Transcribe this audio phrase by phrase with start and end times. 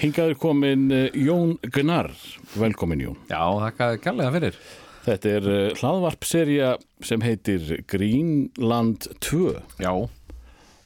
[0.00, 2.08] Hingaður komin eh, Jón Gunnar,
[2.56, 3.16] velkomin Jón.
[3.28, 4.54] Já, þakka kærlega fyrir.
[5.04, 6.70] Þetta er eh, hlaðvarpserja
[7.04, 9.42] sem heitir Greenland 2
[9.84, 9.92] Já,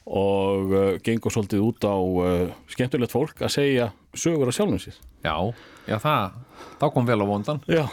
[0.05, 1.95] og uh, gengur svolítið út á
[2.69, 4.99] skemmtilegt fólk að segja sögur á sjálfum sér.
[5.25, 5.33] já,
[5.87, 6.35] já það,
[6.83, 7.63] þá kom vel á vondan.
[7.71, 7.87] Já,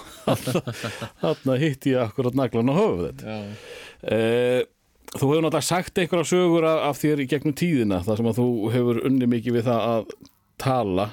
[1.23, 3.39] þarna hitti ég akkurat naglan á höfuð þetta.
[3.39, 4.69] Já.
[5.13, 8.47] Þú hefur náttúrulega sagt einhverja sögur af þér í gegnum tíðina þar sem að þú
[8.75, 10.15] hefur unni mikið við það að
[10.63, 11.11] tala.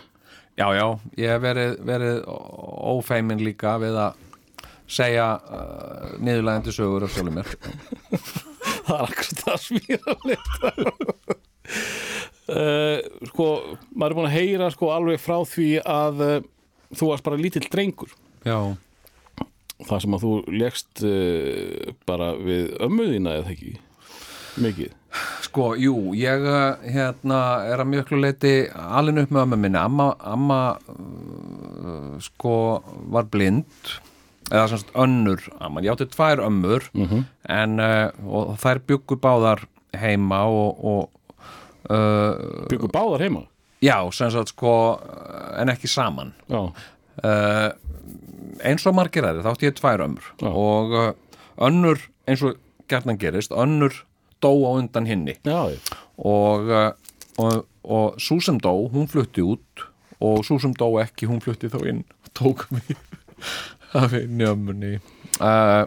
[0.60, 0.86] Já, já,
[1.18, 4.26] ég hef verið, verið ófeimin líka við að
[4.90, 7.52] segja uh, niðurlægandi sögur af sjálfum mér.
[8.90, 10.54] það er akkurat það smýralegt
[12.50, 13.48] uh, sko,
[13.94, 16.38] maður er búin að heyra sko alveg frá því að uh,
[16.98, 18.16] þú varst bara lítill drengur
[18.48, 18.60] Já,
[19.86, 23.76] það sem að þú legst uh, bara við ömmuðina eða ekki
[24.64, 24.96] mikið
[25.50, 29.80] sko, jú, ég uh, hérna er að mjög leiti alin upp með ömmu minni.
[29.82, 30.60] Amma, amma
[30.94, 32.54] uh, sko,
[33.10, 33.66] var blind
[34.50, 35.82] eða semst önnur amma.
[35.86, 36.86] Ég átti tvær ömmur
[37.50, 39.66] en uh, þær byggu báðar
[39.98, 41.42] heima og, og
[41.90, 43.46] uh, byggur báðar heima
[43.82, 45.00] já, sem sagt sko
[45.58, 46.62] en ekki saman já,
[48.64, 50.50] eins og margir aðri þá átti ég tvær ömmur Já.
[50.52, 50.94] og
[51.60, 52.60] önnur eins og
[52.92, 54.06] gerðan gerist önnur
[54.44, 55.38] dó á undan hinni.
[55.48, 55.70] Já,
[56.18, 56.72] og,
[57.38, 59.86] og, og sú sem dó, hún flutti út
[60.20, 62.96] og sú sem dó ekki, hún flutti þá inn og tók mig
[63.96, 65.00] af í ömmunni.
[65.40, 65.86] Uh,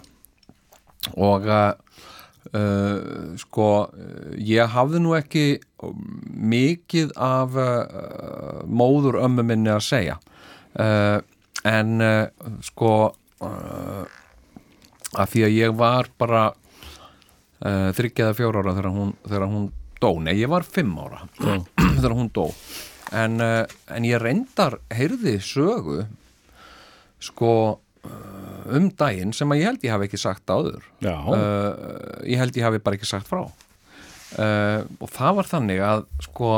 [1.19, 1.73] og uh,
[2.55, 3.69] uh, sko
[4.41, 5.47] ég hafði nú ekki
[5.83, 7.57] mikið af
[8.71, 10.19] móður ömmu minni að segja.
[11.69, 11.91] En
[12.65, 12.93] sko
[15.13, 16.45] að því að ég var bara
[17.63, 19.69] þryggjaða fjóra ára þegar hún, þegar hún
[20.03, 21.23] dó, nei ég var fimm ára
[21.99, 22.49] þegar hún dó.
[23.13, 26.01] En, uh, en ég reyndar heyrði sögu
[27.23, 30.83] sko uh, um daginn sem að ég held ég hafi ekki sagt áður.
[31.05, 33.45] Uh, ég held ég hafi bara ekki sagt frá.
[34.33, 36.53] Uh, og það var þannig að sko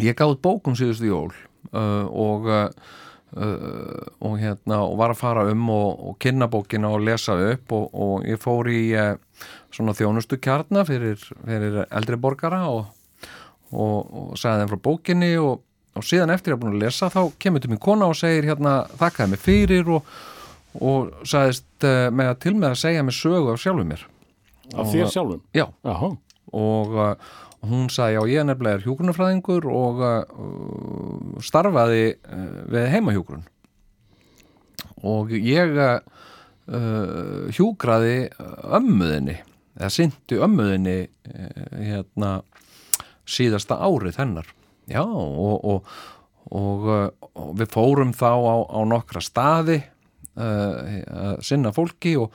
[0.00, 1.32] ég gáði bókum síðustu jól
[1.74, 2.68] uh, og uh,
[3.36, 7.72] uh, og hérna og var að fara um og, og kynna bókina og lesa upp
[7.76, 9.14] og, og ég fór í uh,
[9.72, 12.84] svona þjónustu kjarna fyrir, fyrir eldri borgara og,
[13.72, 15.64] og, og sagði þeim frá bókinni og,
[15.96, 18.48] og síðan eftir ég er búin að lesa þá kemur til mér kona og segir
[18.50, 20.12] hérna þakkaði mig fyrir og
[20.80, 24.04] og sagðist uh, með að til með að segja mig sögu af sjálfum mér.
[24.72, 25.42] Af þér sjálfum?
[25.56, 26.10] Já, Jaha,
[26.56, 27.32] og uh,
[27.68, 33.46] hún sagði já, ég nefnilega er hjúgrunafræðingur og uh, starfaði uh, við heimahjúgrun
[35.02, 36.00] og ég uh,
[37.54, 39.38] hjúgraði ömmuðinni
[39.78, 42.32] eða syndi ömmuðinni uh, hérna
[43.28, 44.48] síðasta árið hennar.
[44.90, 45.92] Já, og, og,
[46.50, 47.06] og, uh,
[47.38, 49.78] og við fórum þá á, á nokkra staði
[50.34, 52.34] uh, að sinna fólki og,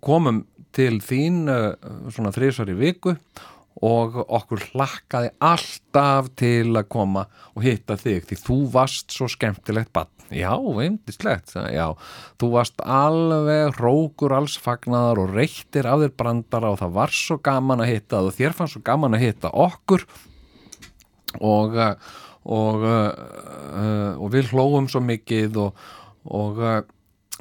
[0.00, 1.74] komum til þín uh,
[2.14, 8.38] svona þrísvar í viku og okkur hlakkaði alltaf til að koma og hitta þig því
[8.42, 10.10] þú varst svo skemmtilegt bann.
[10.28, 11.86] Já, eindislegt, já,
[12.36, 17.38] þú varst alveg rókur alls fagnaðar og reyktir af þér brandara og það var svo
[17.40, 20.04] gaman að hitta og þér fannst svo gaman að hitta okkur
[21.40, 21.94] og, uh,
[22.44, 23.08] og, uh,
[23.72, 25.88] uh, og við hlóum svo mikið og,
[26.28, 26.60] og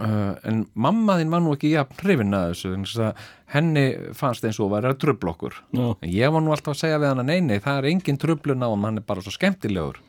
[0.03, 3.85] uh, en mamma þín var nú ekki jafn hrifin að þessu að henni
[4.17, 5.57] fannst eins og væri að trubla okkur.
[6.07, 8.67] Ég var nú alltaf að segja við hann nei, nei, það er engin trublun á
[8.67, 10.01] hann, hann er bara svo skemmtilegur.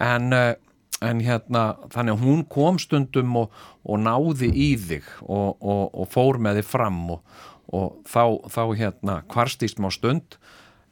[0.00, 0.54] En, uh,
[1.04, 6.10] en hérna þannig að hún kom stundum og, og náði í þig og, og, og
[6.12, 7.42] fór með þig fram og,
[7.72, 10.40] og þá, þá hérna kvarst í smá stund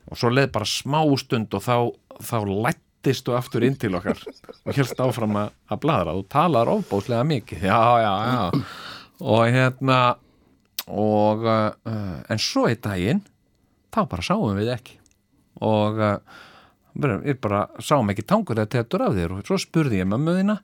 [0.08, 1.76] og svo leið bara smá stund og þá,
[2.24, 2.38] þá
[3.08, 4.18] lættist þú aftur inn til okkar
[4.66, 7.64] og hérst áfram að, að bladra þú talar ofbóðslega mikið.
[7.64, 8.60] Já, já, já.
[9.24, 10.00] Og hérna
[10.88, 13.24] og uh, en svo í daginn
[13.94, 14.98] þá bara sáum við ekki.
[15.64, 16.20] Og uh,
[16.94, 19.38] við bara sáum ekki tangur eða tettur af þér.
[19.38, 20.58] Og svo spurði ég mömmu þína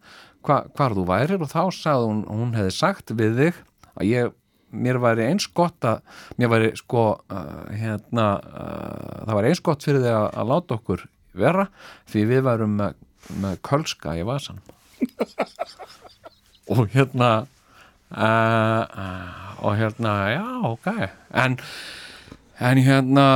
[0.44, 3.62] hva, hvar þú værir og þá sagði hún hún hefði sagt við þig
[3.94, 4.34] að ég
[4.74, 6.02] mér væri eins gott að
[6.36, 10.78] mér væri sko uh, hérna uh, það væri eins gott fyrir þig að, að láta
[10.80, 11.04] okkur
[11.38, 11.66] vera
[12.12, 12.96] því við værum með,
[13.42, 14.60] með kölska í vasan
[16.72, 17.30] og hérna
[18.14, 18.84] uh,
[19.64, 20.88] og hérna já ok.
[21.32, 21.58] En,
[22.60, 23.26] en hérna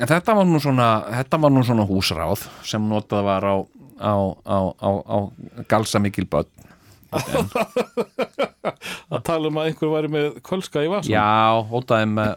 [0.00, 0.88] þetta var nú svona
[1.20, 3.56] þetta var nú svona húsráð sem notað var á
[4.00, 4.14] á,
[4.46, 5.16] á, á, á
[5.70, 6.50] galsa mikil börn.
[9.14, 12.32] Að tala um að einhver væri með kölska í vasan Já, ótaði með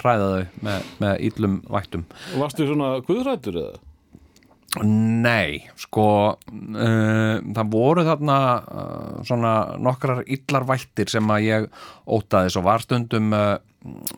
[0.00, 2.06] ræðaðu með, með íllum vættum.
[2.40, 3.87] Varstu svona guðrættur eða?
[4.84, 6.06] Nei, sko
[6.38, 9.52] uh, það voru þarna uh, svona
[9.82, 11.68] nokkrar illar vættir sem að ég
[12.06, 13.56] ótaði svo var stundum uh,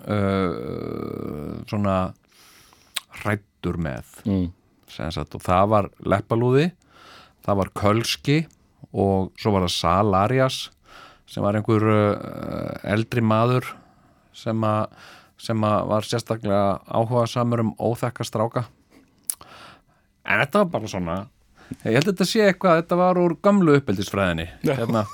[0.04, 1.98] uh, svona
[3.20, 4.10] hrættur með.
[4.26, 4.50] Mm.
[4.90, 6.70] sagt, og það var leppalúði
[7.46, 8.42] það var kölski
[8.90, 10.58] og svo var það Salarias
[11.30, 11.86] sem var einhver
[12.90, 13.68] eldri maður
[14.34, 14.90] sem að
[15.40, 18.66] sem að var sérstaklega áhuga samur um óþekka stráka
[20.24, 21.16] en þetta var bara svona
[21.84, 25.04] ég held að þetta sé eitthvað, þetta var úr gamlu uppeldisfræðinni hérna,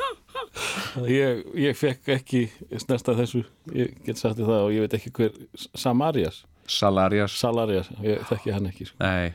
[1.08, 2.46] ég, ég fekk ekki
[2.82, 3.44] snerta þessu
[3.74, 8.56] ég get sagt þér það og ég veit ekki hver Samarias, Salarias Salarias ég þekki
[8.56, 8.98] hann ekki sko.
[9.04, 9.32] nei,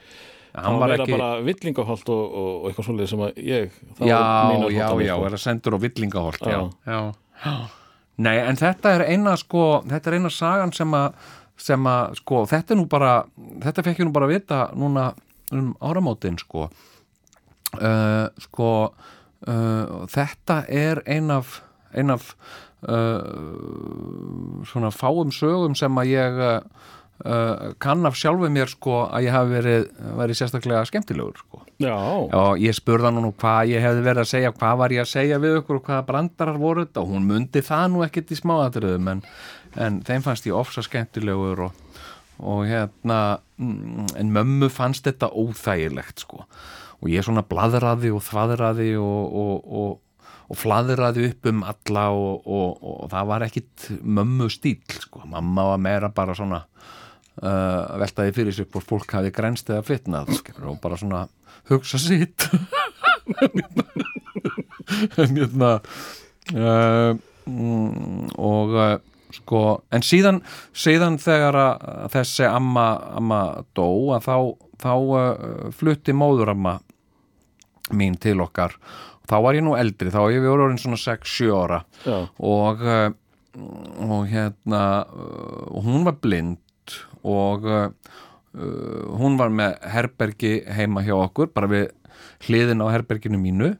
[0.57, 4.12] hann hann var ekki bara villingaholt og, og, og eitthvað svolítið sem að ég það
[4.12, 4.21] já,
[4.75, 5.25] já, já, sko.
[5.31, 6.47] er að sendur á villingaholt.
[6.47, 6.62] Já.
[6.85, 7.01] Já.
[7.45, 7.57] já
[8.18, 12.44] nei, en þetta er eina sko, þetta er eina sagan sem að sem að, sko,
[12.50, 13.13] þetta er nú bara
[13.63, 15.09] þetta fekk ég nú bara að vita núna
[15.56, 16.68] um áramótin, sko.
[17.77, 21.62] Uh, sko uh, þetta er ein af
[21.98, 22.31] ein af
[22.88, 26.59] uh, svona fáum sögum sem að ég uh,
[27.25, 29.88] uh, kann af sjálfu mér sko að ég hafi verið,
[30.19, 31.63] verið sérstaklega skemmtilegur sko.
[31.81, 35.03] Já, og ég spurði hann nú hvað ég hefði verið að segja hvað var ég
[35.03, 37.03] að segja við okkur og hvaða brandarar voru þetta?
[37.03, 39.24] Og hún mundi það nú ekkert í smáatriðum en,
[39.77, 42.01] en þeim fannst ég ofsa skemmtilegur og,
[42.39, 46.44] og hérna mm, en mömmu fannst þetta óþægilegt sko.
[47.01, 52.47] Og ég svona bladraði og þvadraði og, og, og, og fladraði upp um alla og,
[52.47, 56.63] og það var ekkit mömmu stíl sko, mamma var meira bara svona
[57.44, 61.27] uh, veltaði fyrir sig hvort fólk hafi grænst eða fitnað skilur, og bara svona
[61.69, 62.47] hugsa sitt.
[65.19, 65.81] En hérna
[66.56, 68.94] uh, mm, og uh,
[69.35, 70.41] sko, en síðan
[70.75, 72.88] síðan þegar að þessi amma,
[73.19, 73.41] amma
[73.77, 74.38] dó að þá,
[74.83, 76.79] þá uh, flutti móðuramma
[77.97, 78.75] mín til okkar.
[79.27, 81.81] Þá var ég nú eldri, þá ég við orðin svona 6-7 ára.
[82.39, 83.09] Og uh,
[83.57, 84.81] og hérna
[85.74, 86.62] og hún var blind
[87.25, 87.89] og uh,
[89.18, 91.89] hún var með herbergi heima hjá okkur bara við
[92.47, 93.74] hliðin á herberginu mínu.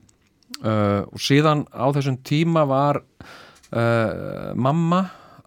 [0.58, 5.04] Uh, og síðan á þessum tíma var uh, mamma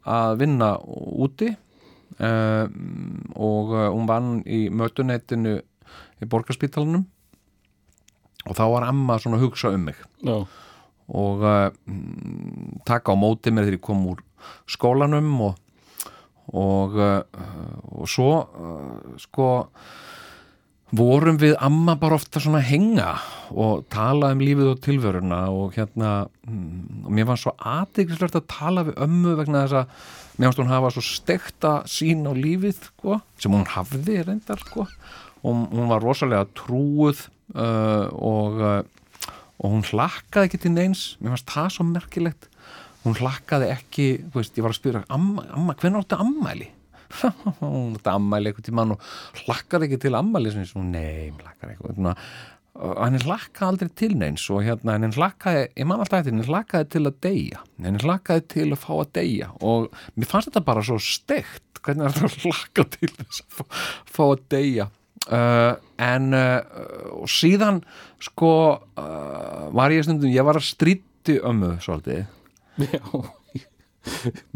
[0.08, 2.66] að vinna úti uh,
[3.36, 5.58] og uh, hún vann í mötuneytinu
[6.22, 7.06] í borgarspítalunum
[8.48, 9.98] og þá var amma svona að hugsa um mig.
[10.26, 10.42] Já,
[11.12, 11.70] og uh,
[12.88, 14.24] taka á móti mér þegar ég kom úr
[14.70, 15.60] skólanum og
[16.52, 18.32] og, og svo
[19.22, 19.46] sko
[20.96, 23.14] vorum við amma bara ofta svona henga
[23.52, 26.12] og tala um lífið og tilvöruna og hérna
[26.48, 30.08] mm, og mér var svo aðeinslega að tala við ömmu vegna þess að
[30.38, 34.88] mér fannst hún hafa svo stekta sín á lífið sko, sem hún hafði reyndar sko
[35.42, 37.24] og hún var rosalega trúuð
[37.56, 38.82] uh, og uh,
[39.62, 41.02] og hún hlakkaði ekki til neins.
[41.22, 42.48] Mér fannst það svo merkilegt.
[43.04, 46.70] Hún hlakkaði ekki, þú veist, ég var að spyrja amma, amma hvernig áttu ammæli
[47.62, 49.12] hún áttu ammæli eitthvað tímann og
[49.44, 52.26] hlakkaði ekki til ammæli sem ég svo, nei, hún hlakkaði eitthvað
[52.82, 54.46] hann hlakkaði aldrei til neins.
[54.54, 57.66] Og hérna, hann hlakkaði ég man alltaf eftir, hann hlakkaði til að deyja.
[57.84, 59.52] Hann hlakkaði til að fá að deyja.
[59.60, 61.68] Og mér fannst þetta bara svo steikt.
[61.82, 63.84] Hvernig er þetta að hlakka til þess að fá,
[64.16, 64.88] fá að deyja?
[65.32, 66.62] Uh, en uh,
[67.20, 67.84] og síðan
[68.22, 68.54] sko
[68.98, 72.26] uh, var ég stundum, ég var að stríti ömmu svolítið.
[72.82, 73.38] Já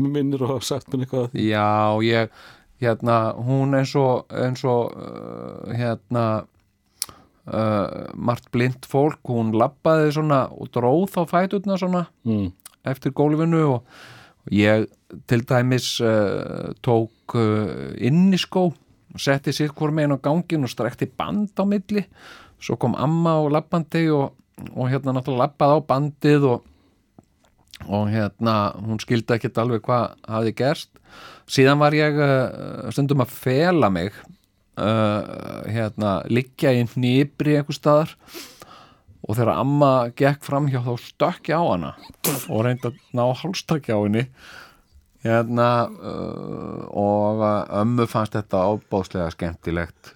[0.01, 1.67] minnir og hafa sagt mér eitthvað Já,
[2.05, 2.35] ég,
[2.83, 6.25] hérna, hún eins og, eins og, uh, hérna,
[7.47, 12.49] uh, margt blind fólk, hún labbaði svona og dróð þá fæturna svona mm.
[12.91, 13.99] eftir gólfinu og,
[14.45, 14.87] og ég
[15.29, 18.71] til dæmis uh, tók uh, inniskó
[19.15, 22.03] og setti sér hvort meginn á gangin og strekti band á milli
[22.59, 24.33] svo kom amma og labbandi og,
[24.73, 26.71] og hérna náttúrulega labbaði á bandið og
[27.83, 30.91] og hérna, hún skildi ekkert alveg hvað hafði gerst.
[31.51, 34.15] Síðan var ég uh, stundum að fela mig
[34.79, 38.15] uh, hérna, liggja í nýbri einhver staðar.
[39.25, 41.91] Og þegar amma gekk fram hjá þá stökk ég á hana
[42.45, 44.27] og reyndi að ná hálstakki á henni.
[45.25, 47.41] Hérna uh, og
[47.73, 50.13] ömmu fannst þetta ábáðslega skemmtilegt.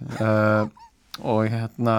[1.20, 1.96] Og hérna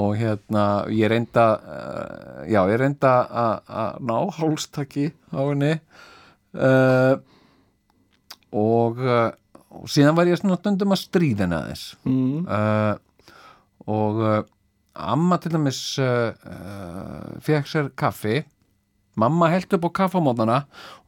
[0.00, 0.64] og hérna
[0.94, 5.74] ég reynda uh, já ég reynda að- ná hálstaki á henni.
[6.56, 7.18] Uh,
[8.56, 9.30] og, uh,
[9.70, 11.84] og síðan var ég svona stundum að stríða henni aðeins.
[12.04, 12.48] Mm.
[13.90, 14.18] og
[15.00, 15.78] amma til dæmis
[17.46, 18.40] fekk sér kaffi.
[19.20, 20.58] Mamma held upp á kaffamótnana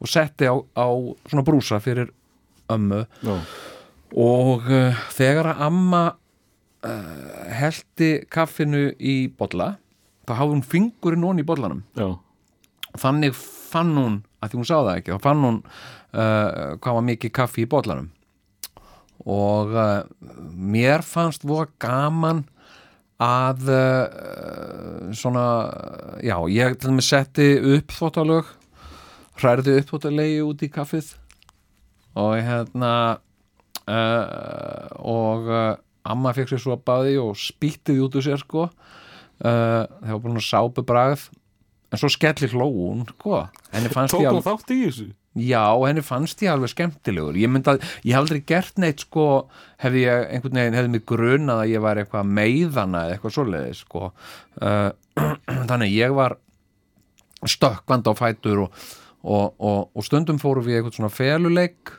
[0.02, 0.86] og setti á, á
[1.30, 2.10] svona brúsa fyrir
[2.72, 3.04] ömmu.
[3.22, 3.36] Já,
[4.12, 6.02] og uh, þegar að amma
[6.86, 9.76] uh, heldi kaffinu í bolla.
[10.28, 11.82] Þá hafði hún fingurinn onni í bollanum.
[11.98, 12.14] Já,
[13.02, 13.36] þannig
[13.72, 17.34] fann hún, að því hún sá það ekki þá fann hún uh, hvað var mikið
[17.38, 18.10] kaffi í bollanum.
[19.22, 20.02] Og uh,
[20.52, 22.44] mér fannst voða gaman
[23.22, 25.46] að uh, svona
[26.24, 28.50] já, ég til dæmis setti upp þvóttalög
[29.38, 31.12] hræði upp þvóttalegi út í kaffið.
[32.18, 32.94] Og hérna
[35.00, 35.46] og
[36.08, 38.68] amma fekk sér svo að baði og spýttið út úr sér sko.
[39.42, 41.26] Uh, það var búin að sápu bragð.
[41.92, 43.42] En svo skelli hlóun sko.
[44.16, 45.08] tók hún þátt í þessu?
[45.32, 47.36] Já, henni fannst ég alveg skemmtilegur.
[47.40, 49.26] Ég myndi að, ég hef aldrei gert neitt sko,
[49.80, 53.80] hefði ég einhvern veginn hefði mig grunað að ég var eitthvað meiðana eða eitthvað svoleiðis
[53.86, 54.10] sko.
[54.60, 54.90] uh,
[55.70, 56.36] þannig ég var
[57.48, 58.84] stökkvand á fætur og,
[59.24, 61.96] og, og, og stundum fórum við eitthvað svona feluleik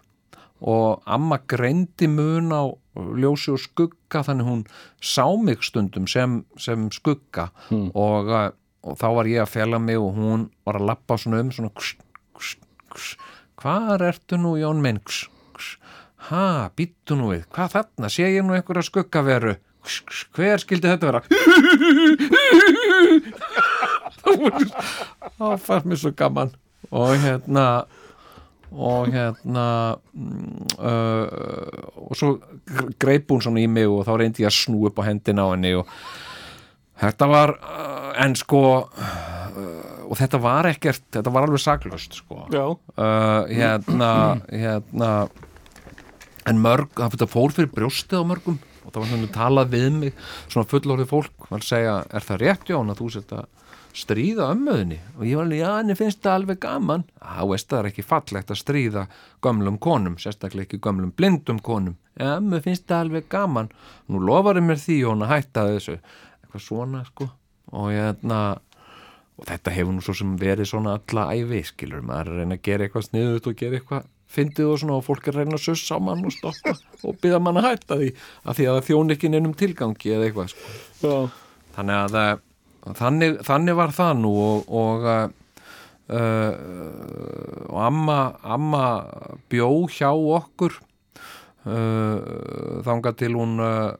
[0.63, 2.63] og amma greindi mun á
[2.95, 4.61] ljósi og skugga þannig hún
[5.03, 7.49] sá mig stundum sem, sem skugga.
[7.71, 8.51] Og, uh,
[8.83, 11.73] og þá var ég að fela mig og hún var að lappa svona um svona
[13.63, 14.99] hvar ertu nú Jón minn?
[14.99, 15.77] Kss, kss.
[16.29, 17.43] ha, býttu nú við.
[17.53, 19.55] Hvað þarna, sé ég nú einhverja skuggaveru?
[19.83, 20.27] Kss.
[20.35, 21.21] hver skildi þetta vera?
[25.37, 26.53] Þá fannst mér svo gaman.
[26.93, 27.65] Og hérna
[28.73, 29.65] og hérna
[30.13, 32.33] mm, uh, og svo
[33.01, 35.53] greip hún svona í mig og þá reyndi ég að snú upp á hendina á
[35.53, 35.89] henni og
[37.03, 42.43] þetta var uh, en sko uh, og þetta var ekkert, þetta var alveg saklaust sko.
[42.53, 44.11] Uh, hérna,
[44.51, 45.09] hérna
[46.49, 50.15] en mörg, það fór fyrir brjóstið á mörgum og það var svona talað við mig
[50.51, 53.45] svona fullorðið fólk, var að segja er það rétt Jón að þú að
[53.93, 57.05] stríða ömmuðinni og ég var alveg, já, henni finnst það alveg gaman.
[57.21, 59.05] Þá veist það er ekki fallegt að stríða
[59.45, 63.71] gömlum konum, sérstaklega ekki gömlum blindum konum, já, mér finnst það alveg gaman.
[64.09, 65.97] Nú lofaði mér því Jón að hætta þessu,
[66.43, 67.29] eitthvað svona sko,
[67.73, 68.43] og ég hérna
[69.33, 72.57] og þetta hefur nú svo sem verið svona alla ævi, skilur, maður er að reyna
[72.57, 75.57] að gera eitthvað sniðut og gera eitthvað fyndið og svona og fólk er að reyna
[75.57, 76.73] að sussa á mann og stoppa
[77.07, 80.29] og byggja mann að hætta því af því að það þjón ekki neinum tilgangi eða
[80.29, 81.15] eitthvað sko.
[81.75, 82.33] þannig að eh,
[82.91, 85.05] þannig, þannig var það nú og og,
[86.11, 86.53] uh,
[87.69, 88.85] og amma, amma
[89.51, 90.75] bjó hjá okkur
[91.67, 92.19] uh,
[92.85, 93.93] þangað til hún uh,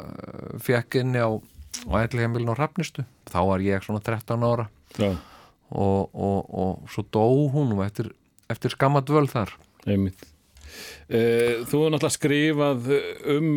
[0.63, 3.05] fekk inni á, á ætli heimilin á Hrafnistu.
[3.31, 4.67] Þá var ég svona 13 ára.
[4.99, 5.13] Já,
[5.73, 8.11] og, og, og svo dó hún og eftir,
[8.51, 9.55] eftir skamma dvöl þar.
[9.87, 10.27] Einmitt.
[11.09, 12.91] Þú hefur náttúrulega skrifað
[13.29, 13.47] um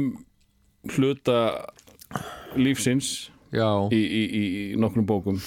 [0.92, 1.38] hluta
[2.56, 4.44] lífsins í, í, í,
[4.74, 5.40] í nokkrum bókum.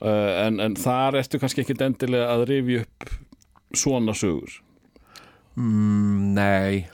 [0.00, 3.12] Uh, en, en þar ertu kannski ekki endilega að rifja upp
[3.76, 4.60] svona sögur?
[5.56, 6.86] Mm, nei.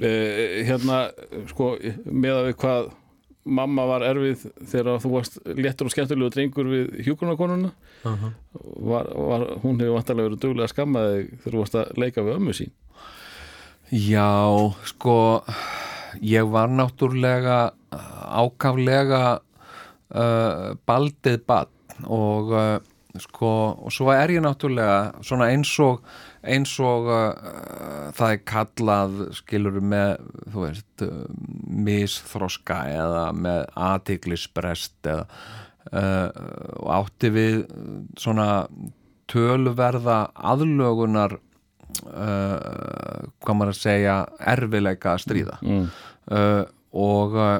[0.00, 1.06] Uh, hérna
[1.50, 1.74] sko
[2.04, 2.92] með að við hvað
[3.44, 8.30] mamma var erfið þegar þú varst léttur og skemmtilegu drengur við hjúkunakonuna uh -huh.
[8.88, 12.22] var, var, hún hefur vantarlega verið duglega að skamma þig þegar þú varst að leika
[12.22, 12.72] við ömmu sín.
[13.92, 15.44] Já, sko
[16.22, 17.58] ég var náttúrulega
[17.94, 22.76] ákaflega uh, baldið badn og uh,
[23.20, 23.50] sko,
[23.86, 26.02] og svo er ég náttúrulega svona eins og
[26.44, 30.16] eins og uh, það er kallað skilur með
[30.50, 31.06] þú veist,
[31.84, 35.28] misþroska eða með aðtiklisbrest eða
[35.94, 37.56] og átti við
[38.16, 38.46] svona
[39.28, 41.36] töluverða aðlögunar
[42.02, 44.16] uh, hvað maður að segja
[44.54, 45.84] erfileika að stríða mm.
[46.34, 46.64] uh,
[47.04, 47.58] og uh,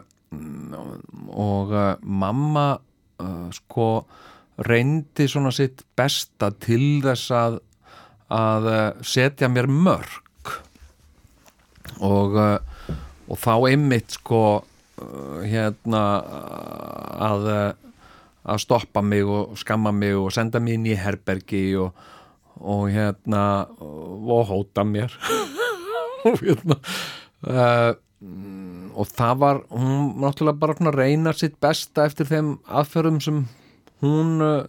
[1.34, 3.88] og uh, mamma uh, sko
[4.64, 7.62] reyndi svona sitt besta til þess að
[8.34, 8.66] að
[9.04, 10.52] setja mér mörg
[12.02, 12.38] og
[13.24, 14.40] og þá einmitt sko
[15.44, 16.02] hérna
[17.28, 17.44] að
[18.44, 21.94] að stoppa mig og skamma mig og senda mig inn í herbergi og,
[22.64, 23.44] og hérna
[23.76, 25.12] og hóta mér.
[26.24, 26.78] Og hérna
[27.44, 27.92] uh,
[28.96, 33.42] og það var hún náttúrulega bara reyna sitt besta eftir þeim aðferðum sem
[34.00, 34.64] hún uh,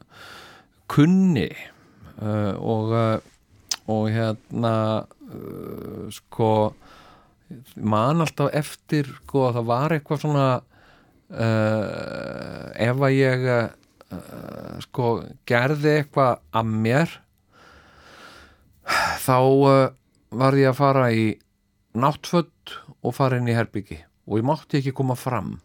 [0.91, 1.47] kunni.
[2.19, 2.91] Uh, og
[3.85, 5.05] og hérna
[6.09, 6.73] sko
[7.77, 10.47] man alltaf eftir sko að það var eitthvað svona
[12.81, 13.45] ef að ég
[14.87, 15.11] sko
[15.45, 17.13] gerði eitthvað að mér
[19.25, 19.93] þá uh,
[20.35, 21.27] var ég að fara í
[21.95, 22.75] náttföld
[23.05, 25.59] og fara inn í herbyggi og ég mátti ekki koma fram.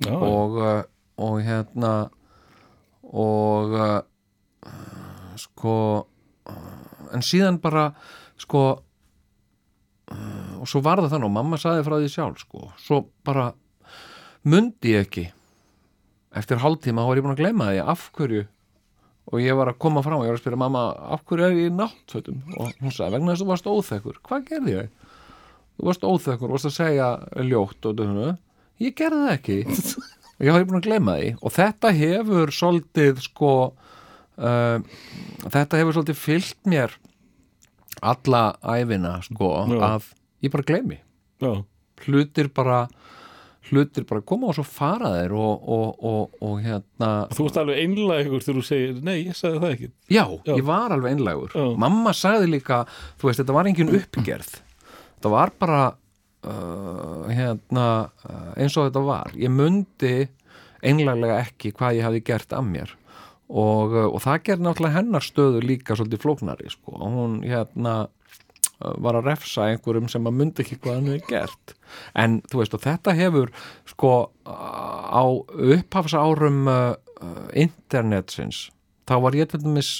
[0.00, 0.82] Já, og, uh,
[1.20, 1.94] og hérna
[3.10, 3.98] og uh,
[5.40, 5.74] sko
[7.10, 7.90] en síðan bara
[8.40, 8.62] sko
[10.60, 12.70] og svo var það þannig og mamma saði frá því sjálf sko.
[12.82, 13.52] svo bara
[14.42, 15.26] mundi ég ekki.
[16.36, 18.46] Eftir hálftíma þá var ég búin að gleyma því af hverju
[19.30, 20.84] og ég var að koma fram og ég var að spyrja mamma
[21.14, 24.20] af hverju er ég í náttfötum og hún sagði vegna þess að þú varst óþekkur.
[24.26, 24.88] Hvað gerði ég?
[25.80, 27.10] þú varst óþekkur, varst að segja
[27.48, 28.32] ljótt og döfnu
[28.84, 29.60] ég gerði það ekki.
[30.40, 31.30] Og ég var búin að gleyma því.
[31.44, 33.50] Og þetta hefur svolítið sko
[34.40, 34.78] uh,
[35.52, 36.94] þetta hefur svolítið fyllt mér
[38.00, 39.80] alla æfina sko Já.
[39.90, 40.06] að
[40.40, 40.96] ég bara gleymi.
[41.44, 41.52] Já,
[42.06, 42.78] hlutir bara
[43.70, 47.80] hlutir bara koma og svo fara þeir og, og, og, og hérna þú ert alveg
[47.84, 49.90] einlægur þegar þú segir, nei, ég sagði það ekki.
[50.10, 50.52] Já, Já.
[50.56, 51.54] ég var alveg einlægur.
[51.54, 51.66] Já.
[51.86, 52.82] mamma sagði líka,
[53.20, 54.52] þú veist, þetta var engin uppgerð.
[55.16, 57.86] Þetta var bara uh, hérna
[58.24, 60.14] uh, eins og þetta var, ég mundi
[60.80, 62.94] einlæglega ekki hvað ég hafi gert af mér.
[63.50, 67.96] Og, uh, og það gerði náttúrulega hennar stöðu líka svolítið flóknari, sko, hún hérna
[68.80, 71.74] var að refsa einhverjum sem að mundi ekki hvað hann hefði gert.
[72.18, 73.54] En þú veist og þetta hefur
[73.88, 74.12] sko
[74.46, 75.24] á
[75.76, 78.68] upphafsárum uh, uh, internetsins
[79.10, 79.90] þá var ég til dæmis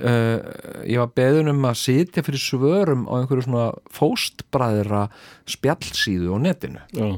[0.00, 0.40] uh,
[0.88, 5.06] ég var beðin um að sitja fyrir svörum á einhverju svona fóstbræðra
[5.50, 6.82] spjallsíðu á netinu.
[6.96, 7.08] Já,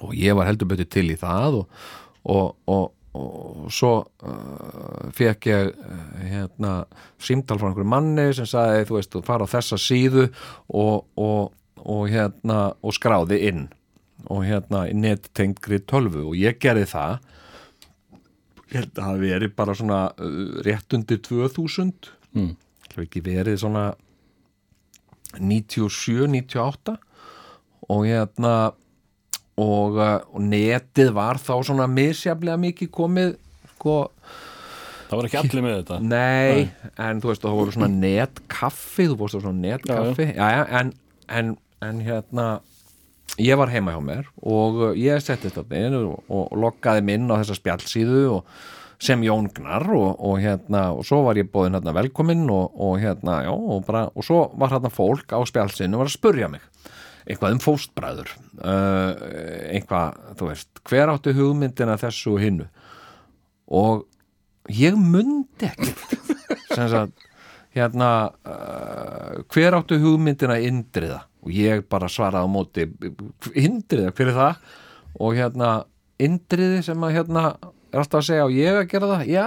[0.00, 1.84] og ég var heldur betur til í það og,
[2.22, 6.74] og, og, og svo uh, fekk ég uh, hérna,
[7.18, 10.28] símtal frá einhverju manni sem sagði, þú veist, þú fara á þessa síðu
[10.68, 11.50] og, og,
[11.82, 13.66] og hérna og skráði inn
[14.30, 17.18] og hérna í nettengri tölvu og ég gerði það.
[18.70, 22.52] Ég held að það verið bara svona uh, rétt undir 2000 Mm.
[22.92, 23.80] það ekki verið svona
[25.40, 26.92] 97, 98
[27.90, 28.52] og hérna
[29.60, 33.36] og, uh, og netið var þá svona misjaflega mikið komið
[33.74, 33.98] sko,
[35.10, 36.00] það var ekki allir með þetta?
[36.10, 40.28] Nei, en þú veist það voru svona netkaffi, þú vorst á svona netkaffi.
[40.34, 40.92] Já, já, en,
[41.28, 41.54] en,
[41.86, 42.48] en hérna
[43.40, 47.30] ég var heima hjá mér og uh, ég settist þetta inn og, og loggaði minn
[47.30, 48.60] á þessa spjallsíðu og
[49.00, 52.98] sem Jón Gnar og, og hérna og svo var ég bóðin hérna velkominn og, og
[53.00, 56.50] hérna, já, og bara og svo var hérna fólk á spjallsíðinu og var að spurja
[56.52, 56.66] mig
[57.30, 59.12] eitthvað um fóstbræður uh,
[59.70, 62.68] eitthvað, þú veist hver áttu hugmyndina þessu og hinnu
[63.70, 64.06] og
[64.68, 65.94] ég mundi ekki.
[66.74, 67.26] Sem sagt
[67.76, 68.10] hérna
[68.44, 71.24] uh, hver áttu hugmyndina indriða?
[71.40, 72.84] Og ég bara svaraði á móti
[73.56, 74.72] indriða, hver er það?
[75.20, 75.70] Og hérna
[76.20, 77.44] indriði sem að hérna
[77.90, 79.24] er alltaf að segja og ég að gera það?
[79.30, 79.46] Já,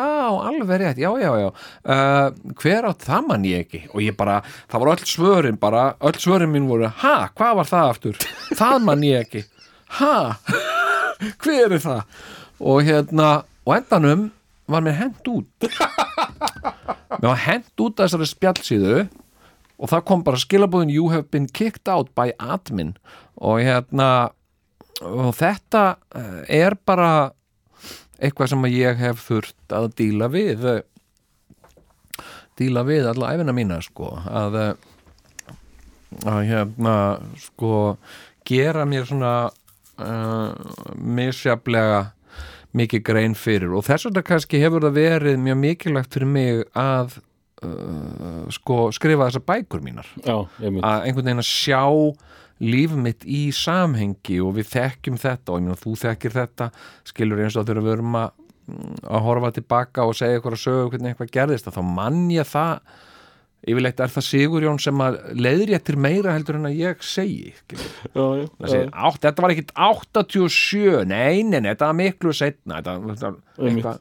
[0.50, 1.48] alveg rétt, já, já, já.
[1.88, 3.82] Uh, hver átt það mann ég ekki.
[3.94, 4.38] Og ég bara,
[4.72, 8.22] það voru öll svörin bara öll svörin mín voru, ha, hvað var það aftur?
[8.62, 9.44] Það mann ég ekki.
[10.00, 10.14] Ha,
[11.44, 12.22] hver er það?
[12.64, 13.32] Og hérna,
[13.64, 14.30] og endanum
[14.72, 15.68] var mér hent út.
[17.20, 18.96] Mér var hent út þessari spjallsíðu
[19.84, 22.96] og það kom bara skilabúðin you have been kicked out by admin.
[23.38, 24.32] Og hérna
[25.04, 25.84] og þetta
[26.16, 27.32] eh, er bara
[28.20, 30.82] eitthvað sem ég hef þurft að díla við eh,
[32.60, 34.74] díla við alla æfina mína sko að eh,
[36.30, 36.96] að hérna
[37.42, 37.98] sko
[38.46, 39.34] gera mér svona
[40.02, 40.54] uh,
[40.98, 42.12] misjaflega
[42.74, 43.74] mikið grein fyrir.
[43.76, 47.18] Og þess vegna kannski hefur það verið mjög mikilvægt fyrir mig að
[47.66, 50.10] uh, sko skrifa þessar bækur mínar.
[50.26, 51.84] Já, að einhvern veginn að sjá
[52.64, 56.70] líf mitt í samhengi og við þekkjum þetta og ég meina þú þekkir þetta
[57.10, 58.30] skilur eins og þegar við erum að,
[59.08, 62.48] að horfa tilbaka og segja eitthvað að sögu hvernig eitthvað gerðist að þá mann ég
[62.50, 62.96] það.
[63.64, 67.54] Yfirleitt er það Sigurjón sem að leiðréttir meira heldur en að ég segi.
[67.72, 72.82] Já, já, segir, átt, þetta var ekkit 87 nei, nei, nei, þetta var miklu setna
[72.82, 73.96] þetta, þetta,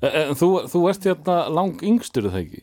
[0.00, 2.62] En, en þú, þú ert hérna lang yngstur það ekki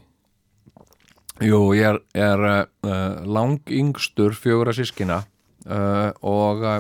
[1.42, 5.24] Jú, ég er, er uh, lang yngstur fjögura sískina
[5.66, 6.78] uh, og uh,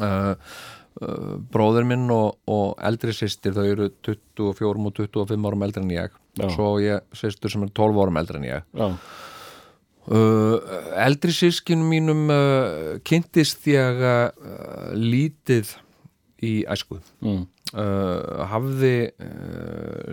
[0.00, 0.54] uh,
[1.52, 6.16] bróður minn og, og eldri sýstir þau eru 24 og 25 árum eldri en ég.
[6.38, 6.48] Já.
[6.54, 8.64] svo ég sýstur sem er 12 árum eldri en ég.
[8.78, 8.88] Já,
[10.08, 10.56] uh,
[11.04, 14.32] eldri sískinu mínum uh, kynntist ég uh,
[14.96, 15.76] lítið
[16.40, 17.00] í æsku.
[17.20, 17.46] Mm.
[18.48, 19.10] hafði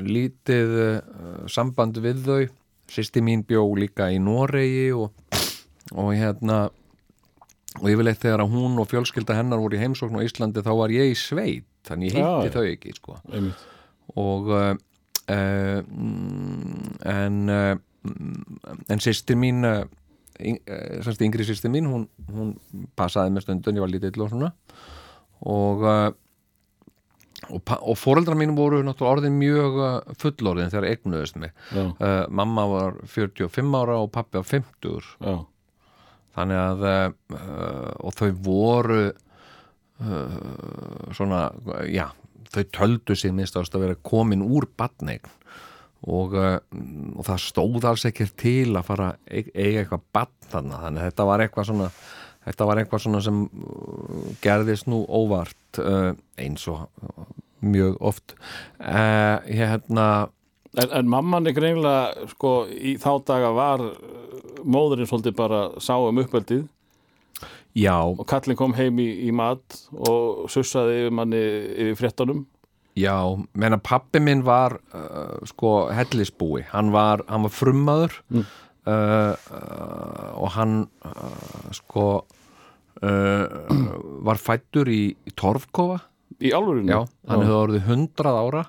[0.03, 0.71] lítið
[1.47, 2.39] samband við þau
[2.95, 5.13] sýsti mín bjó líka í Noregi og,
[5.93, 6.65] og hérna
[7.75, 10.93] og yfirleitt þegar að hún og fjölskylda hennar voru í heimsókn á Íslandi þá var
[10.95, 13.17] ég í sveit þannig ég hitti þau ekki sko.
[14.15, 14.71] og uh,
[15.36, 15.81] uh,
[17.12, 17.75] en uh,
[18.89, 19.65] en sýstir mín
[20.36, 22.53] semst yngri sýstir mín hún, hún
[22.97, 24.51] passaði með stundun, ég var lítill og svona.
[25.45, 25.86] Og
[27.49, 31.53] og, og foreldrar mín voru náttúrulega orðin mjög uh, fullorðin þegar eignuðust mig.
[31.73, 35.38] Uh, mamma var 45 ára og pappi var 50 já,
[36.36, 40.38] þannig að uh, og þau voru uh,
[41.15, 41.47] svona,
[41.89, 42.10] já
[42.55, 45.25] þau töldu sig minnst að vera komin úr batneign
[46.05, 46.60] og, uh,
[47.15, 51.43] og það stóð alls ekki til að fara eiga eitthvað batn þannig að þetta var
[51.43, 51.89] eitthvað svona
[52.45, 57.27] þetta var eitthvað svona sem uh, gerðist nú óvart uh, eins og uh,
[57.65, 58.38] mjög oft.
[58.79, 60.29] Uh, hérna
[60.75, 63.84] En, en mamman er greinlega, sko, í þá daga var
[64.67, 66.65] móðurinn svolítið bara sá um uppeldið.
[67.75, 71.41] Já, og kallinn kom heim í, í mat og sussaði yfir manni
[71.86, 72.45] yfir fréttunum.
[72.95, 73.15] Já,
[73.51, 78.19] menna pappi minn var uh, sko hellisbúi, hann var, hann var frummaður.
[78.31, 78.45] Mm.
[78.88, 82.05] uh, uh, og hann uh, sko
[84.25, 86.01] var fættur í, í Torfkofa,
[86.41, 86.89] Í álfurinu?
[86.91, 88.65] já, hann hefði orðið 100 ára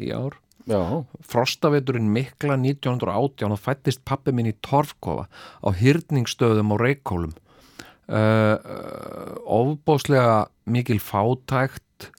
[0.00, 0.38] í ár,
[0.70, 0.78] Já,
[1.26, 9.34] frostaveturinn mikla 1918 og fættist pappi minn í Torfkofa á hyrningsstöðum á Reykjólum uh, uh,
[9.50, 12.10] ofbóðslega mikil fátækt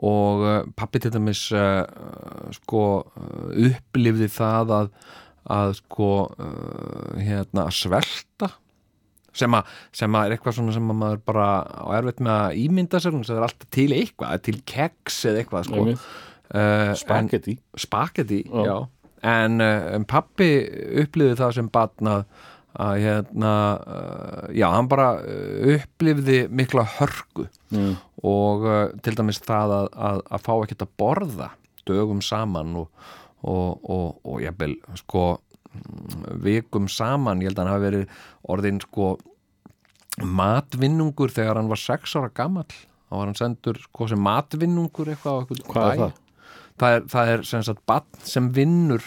[0.00, 4.90] og uh, pappi til dæmis uh, uh, sko uh, upplifði það að,
[5.60, 8.52] að sko uh, hérna að svelta
[9.32, 12.60] sem að, sem að er eitthvað svona sem að maður bara á erfitt með að
[12.64, 15.84] ímynda sér það er alltaf til eitthvað, til keks eða eitthvað sko.
[16.50, 17.58] Uh, en- spagetti.
[17.78, 18.64] spagetti, Já.
[18.66, 18.78] já,
[19.22, 20.48] en, uh, en pappi
[21.04, 22.24] upplifði það sem batn að,
[23.04, 25.12] hérna uh, já, hann bara
[25.76, 27.92] upplifði mikla hörku Mm.
[28.26, 31.46] og uh, til dæmis það að, að, að fá ekkert að borða
[31.86, 32.88] dögum saman og,
[33.46, 35.44] og, og, og jafnvel sko mm,
[36.42, 38.14] vikum saman, ég held að hann hafi verið
[38.50, 39.10] orðin sko
[40.20, 42.70] matvinnungur þegar hann var sex ára gamall.
[43.10, 46.20] Þá var hann sendur sko sem matvinnungur eitthvað á eitthvað Hvað er það?
[46.80, 49.04] Það er, það er sem sagt batn sem vinnur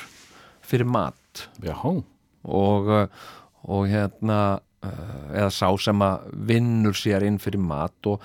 [0.64, 1.48] fyrir mat.
[1.64, 3.26] Já, og, uh,
[3.66, 4.40] og hérna
[4.86, 8.24] uh, eða sá sem að vinnur sér inn fyrir mat og,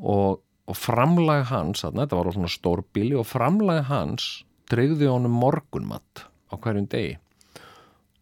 [0.00, 4.30] og, og framlag hans þarna, þetta var svona stór bíli og framlag hans
[4.70, 7.18] tryggði honum morgunmat á hverjum degi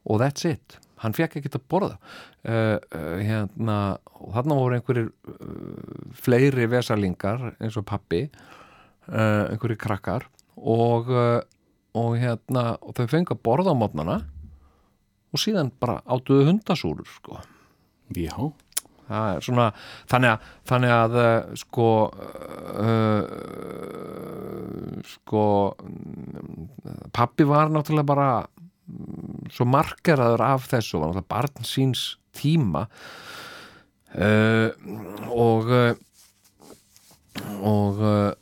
[0.05, 3.79] og that's it hann fekk ekkert að borða uh, uh, hérna,
[4.21, 8.27] og þarna voru einhverjir uh, fleiri vesalingar eins og pappi
[9.05, 10.23] einhverjir krakkar
[10.57, 14.15] og, og hérna og þau fengu að borða á mótnana
[15.29, 17.37] og síðan bara átuðu hundasúrur sko.
[18.17, 18.33] já.
[19.45, 19.67] svona
[20.09, 21.19] þannig að, þannig að
[21.61, 21.89] sko
[25.11, 25.45] sko
[25.85, 26.65] mm,
[27.13, 28.31] pappi var náttúrulega bara
[29.55, 32.03] svo margeraður af þessu var náttúrulega barn síns
[32.37, 32.87] tíma
[34.15, 34.71] uh,
[35.33, 35.93] og uh,
[37.65, 38.33] og uh,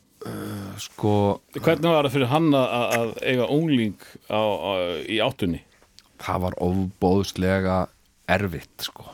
[0.79, 1.15] sko
[1.57, 3.97] Hvernig var það fyrir hann að, að eiga ungling
[4.29, 4.71] á, á,
[5.07, 5.63] í áttunni?
[6.23, 7.79] það var ofbóðslega
[8.31, 9.07] erfitt sko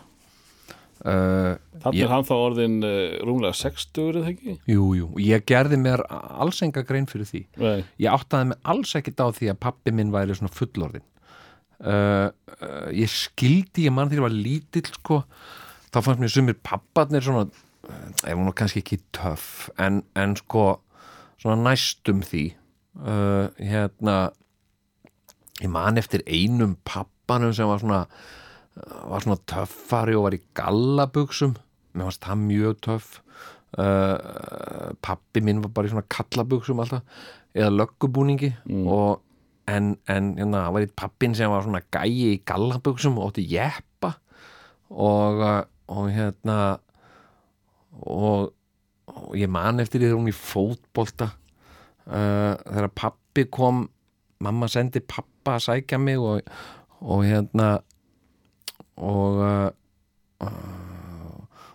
[1.06, 4.58] uh, Þannig er hann þá orðin uh, rúmlega 60 eða ekki?
[4.70, 7.46] Jú, jú, ég gerði mér alls enga grein fyrir því.
[7.62, 7.86] Nei.
[8.04, 11.06] Ég áttaði mig alls ekkit á því að pappi minn væri svona fullorðin.
[11.80, 12.28] Uh,
[12.60, 15.22] uh, ég skildi, ég mann því að ég var lítill, sko,
[15.94, 17.46] þá fannst mér sumir papparnir svona,
[17.88, 20.66] ef hún var kannski ekki töff, en, en sko,
[21.40, 22.44] svona næstum því.
[23.00, 24.18] Uh, hérna,
[25.64, 28.04] ég man eftir einum pappanum sem var svona,
[29.08, 31.56] var svona töffari og var í gallabuxum.
[31.96, 33.10] Mér fannst það mjög töff.
[35.06, 37.04] Pappi minn var bara í svona kallabuxum alltaf
[37.54, 38.50] eða löggubúningi
[38.90, 39.22] og
[39.70, 43.46] en, en hérna, það var eitt pappin sem var svona gæi í gallabuxum og ótti
[43.50, 44.16] jeppa
[44.90, 45.62] og, uh,
[45.94, 46.58] og hérna
[48.00, 48.52] og,
[49.10, 51.32] og ég man eftir því þegar hún í fótbolta
[52.08, 53.88] uh, þegar pappi kom
[54.44, 56.46] mamma sendi pappa að sækja mig og,
[57.02, 57.72] og hérna
[59.00, 59.68] og uh,
[60.46, 60.90] uh,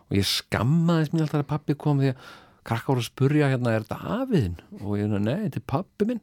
[0.05, 2.33] og ég skammaðist mér alltaf að pappi kom því að
[2.65, 6.23] krakka voru að spurja hérna er þetta afiðin og ég, nei, þetta er pappi minn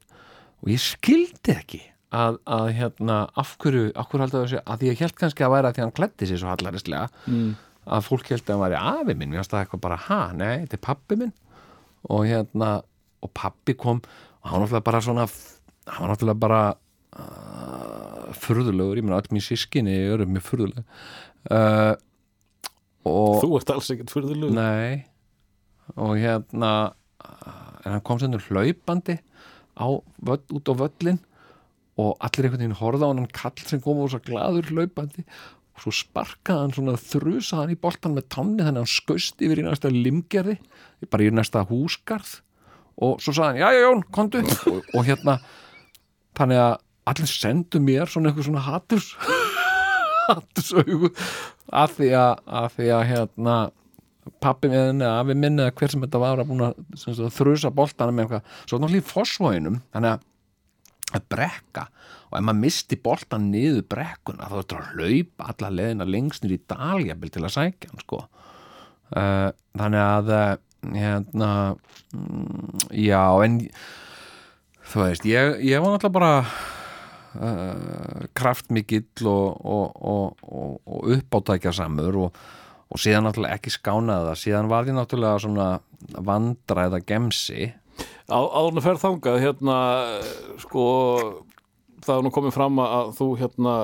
[0.61, 4.89] og ég skildi ekki að, að hérna, af hverju, af hverju haldið þessi að því
[4.91, 7.51] ég held kannski að væra að því hann klætti sér svo hallarislega Mm.
[7.87, 10.53] að fólk held að hann væri afi minn, mér finnst það eitthvað bara, ha, nei,
[10.65, 11.31] þetta er pappi minn.
[12.11, 12.69] Og hérna,
[13.21, 14.01] og pappi kom
[14.41, 15.25] og hann var náttúrulega bara svona
[15.87, 16.61] hann var náttúrulega bara
[17.17, 20.85] uh, furðulegur, ég meina öll mín sískinni eru mjög furðuleg.
[21.51, 21.93] Uh,
[23.09, 24.53] og Þú ert alls ekkert fyrðulegu.
[24.55, 25.05] Nei.
[25.97, 26.71] Og hérna
[27.81, 29.17] en hann kom sendur hlaupandi
[29.81, 29.89] á,
[30.21, 31.19] völl, út á völlin
[31.99, 35.83] og allir einhvern veginn horfða á hann kall sem kom og svo glaður hlaupandi og
[35.83, 39.61] svo sparkaði hann svona þrusaði hann í boltan með tanni þannig að hann skaust yfir
[39.61, 40.57] í næsta limgerði
[41.09, 42.39] bara í næsta húsgarð
[43.01, 44.41] og svo sagði hann, já já Jón, komdu.
[44.69, 45.37] Og, og hérna
[46.37, 46.73] þannig að
[47.11, 49.11] allir sendu mér svona eitthvað svona haturs
[50.27, 51.11] hattusaugu
[51.71, 53.55] af því að, af því að hérna
[54.43, 58.15] pappi minn eða afi minn eða hver sem þetta var að búin að þrusa boltana
[58.15, 58.59] með eitthvað.
[58.65, 60.27] Svo náttúrulega í fósvóinum þannig að
[61.11, 61.85] að brekka
[62.31, 66.45] og ef maður misti boltan niður brekkuna þá er þetta að hlaupa alla leðina lengst
[66.45, 68.21] nýr í daljabil til að sækja hann sko.
[69.11, 70.51] Uh, þannig að uh,
[70.95, 71.49] hérna
[72.15, 73.57] mm, já en
[74.91, 76.31] þú veist ég, ég var náttúrulega bara
[77.35, 82.41] uh, kraftmikill og, og, og, og, uppátækja samur og,
[82.91, 84.39] og síðan náttúrulega ekki skánaði það.
[84.41, 85.67] Síðan var því náttúrulega svona
[86.27, 87.71] vandræða gemsi.
[88.27, 89.77] Á, áðurinn að ferð þangað hérna
[90.61, 90.85] sko
[92.01, 93.75] það er nú komið fram að þú hérna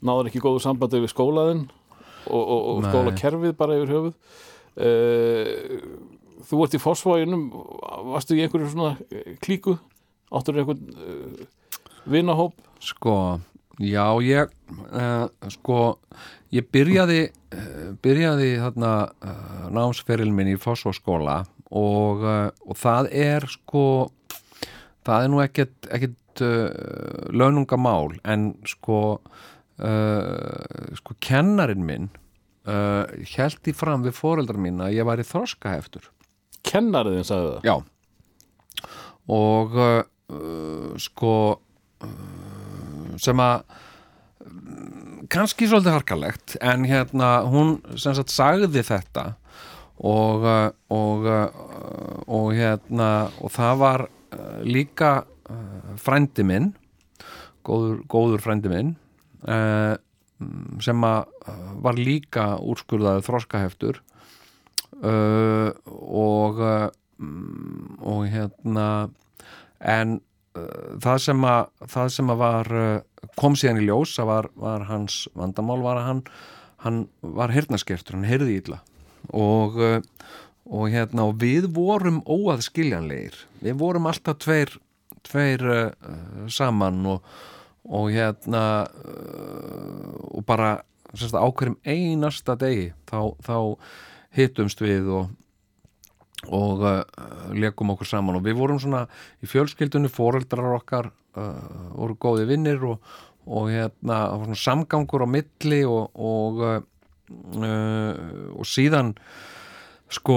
[0.00, 1.66] náður ekki góðu sambandi við skólaðinn
[2.30, 4.16] og, og, og skólakerfið bara yfir höfuð.
[4.80, 7.46] Uh, þú ert í fósfóinum
[8.12, 8.94] varstu í einhverju svona
[9.44, 9.76] klíku?
[10.30, 11.44] Áttur einhvern uh,
[12.08, 12.56] vinahóp?
[12.80, 13.14] Sko,
[13.80, 14.50] já ég
[14.92, 15.80] uh, sko,
[16.52, 23.84] ég byrjaði uh, byrjaði þarna uh, námsferil minn í Fossóskóla og, og það er sko
[25.06, 26.42] það er nú ekkert, ekkert
[27.30, 29.20] launungamál en sko
[30.98, 32.08] sko kennarinn minn
[32.66, 36.10] held í fram við foreldrar mín að ég væri þroskaheftur.
[36.66, 37.70] Kennariðin sagði það?
[37.70, 37.76] Já.
[39.30, 39.78] Og
[41.06, 42.59] sko uh,
[43.20, 43.62] sem að
[44.46, 49.34] mm, kannski svolítið harkalegt en hérna hún sem sagt sagði þetta
[50.00, 55.20] og uh, og, uh, og hérna og það var uh, líka
[55.98, 56.68] frændi minn
[57.66, 58.92] góður, góður frændi minn
[60.78, 61.48] sem að
[61.82, 63.98] var líka úrskurðaði þroskaheftur
[65.02, 66.62] uh, og
[67.18, 68.86] mm, og hérna
[69.82, 70.20] en
[71.02, 72.72] það sem að það sem að var
[73.40, 76.22] kom síðan í ljós að var, var hans vandamál var að hann,
[76.84, 78.80] hann var hirnaskertur, hann heyrði illa.
[79.36, 79.98] Og, uh,
[80.70, 83.36] og hérna og við vorum óaðskiljanlegir.
[83.64, 84.78] Við vorum alltaf tveir
[85.26, 87.26] tveir uh, saman og,
[87.90, 90.78] og hérna uh, og bara
[91.14, 93.56] sérst, á hverjum einasta degi þá, þá
[94.36, 95.36] hittumst við og
[96.48, 97.02] og uh,
[97.52, 98.38] leikum okkur saman.
[98.38, 99.02] Og við vorum svona
[99.44, 103.12] í fjölskyldunni foreldrar okkar uh, voru góði vinnir og,
[103.46, 106.64] og hérna það var samgangur á milli og og,
[107.60, 108.12] uh,
[108.56, 109.14] og síðan
[110.10, 110.36] sko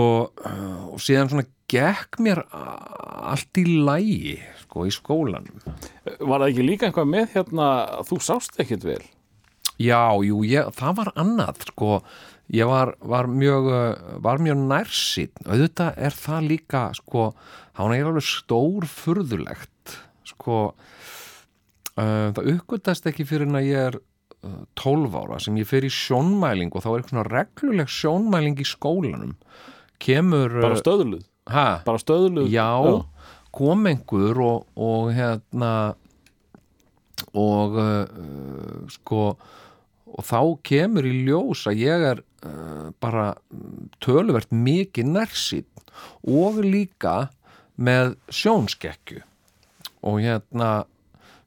[0.94, 5.64] og síðan svona gekk mér allt í lægi sko í skólanum.
[6.06, 9.02] Var það ekki líka eitthvað með hérna að þú sást ekkit vel?
[9.82, 11.96] Já, jú, ég, það var annað sko,
[12.54, 13.70] ég var, var mjög
[14.22, 17.32] var mjög nærsýn auðvitað er það líka sko,
[17.80, 19.98] hann er alveg stór furðulegt
[20.44, 25.70] sko uh, það uppgötast ekki fyrir en að ég er uh, 12 ára sem ég
[25.70, 29.34] fer í sjónmæling og þá er eitthvað svona regluleg sjónmæling í skólanum.
[30.04, 32.52] Kemur bara uh, stöðluð, ha, bara stöðluð?
[32.52, 32.70] Já,
[33.56, 35.74] kom einhver og, og hérna
[37.40, 39.26] og uh, sko
[40.14, 43.32] og þá kemur í ljós að ég er uh, bara
[44.04, 45.70] töluvert mikið nærsýn
[46.30, 47.32] og líka
[47.82, 49.24] með sjónskekkju
[50.04, 50.84] og hérna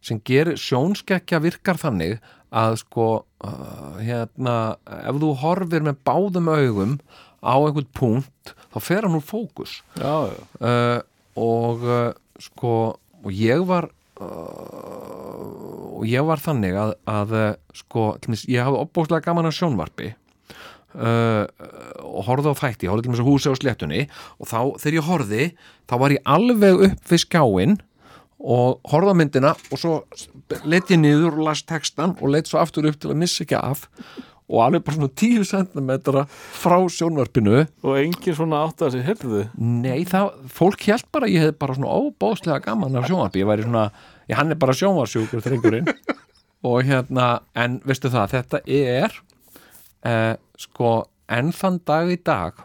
[0.04, 2.18] sem gerir sjónskekkja virkar þannig
[2.56, 3.06] að sko
[3.44, 6.98] uh, hérna ef þú horfir með báðum augum
[7.42, 10.38] á einhvern punkt þá fer hann úr fókus já, já.
[10.62, 11.00] uh,
[11.36, 12.74] og uh, sko
[13.26, 13.90] og ég var
[14.20, 15.16] uh,
[15.96, 18.06] og ég var þannig að, að uh, sko,
[18.46, 20.12] ég hafði opbóðslega gaman að sjónvarpi
[20.96, 21.44] uh,
[22.04, 24.02] og horfði á þætti, ég horfði til dæmis á húsi á sléttunni
[24.38, 25.50] og þá þegar ég horfði
[25.88, 27.78] þá var ég alveg upp við skjáin
[28.36, 29.98] og horfði á myndina og svo
[30.68, 33.58] leitt ég niður og las textan og leitt svo aftur upp til að missa ekki
[33.58, 33.86] af
[34.46, 35.88] og alveg bara svona 10 cm
[36.54, 37.64] frá sjónvarpinu.
[37.82, 41.74] Og engin svona átt að sér heyrðu Nei, það, fólk held bara ég hef bara
[41.74, 43.42] svona óbóðslega gaman af sjónvarpi.
[43.42, 43.88] Ég væri svona,
[44.30, 45.90] ég hann er bara sjónvarsjúkur þrengurinn
[46.66, 47.26] og hérna
[47.58, 49.18] en veistu það, þetta er
[50.06, 50.94] eh, sko
[51.26, 52.62] enn þann dag í dag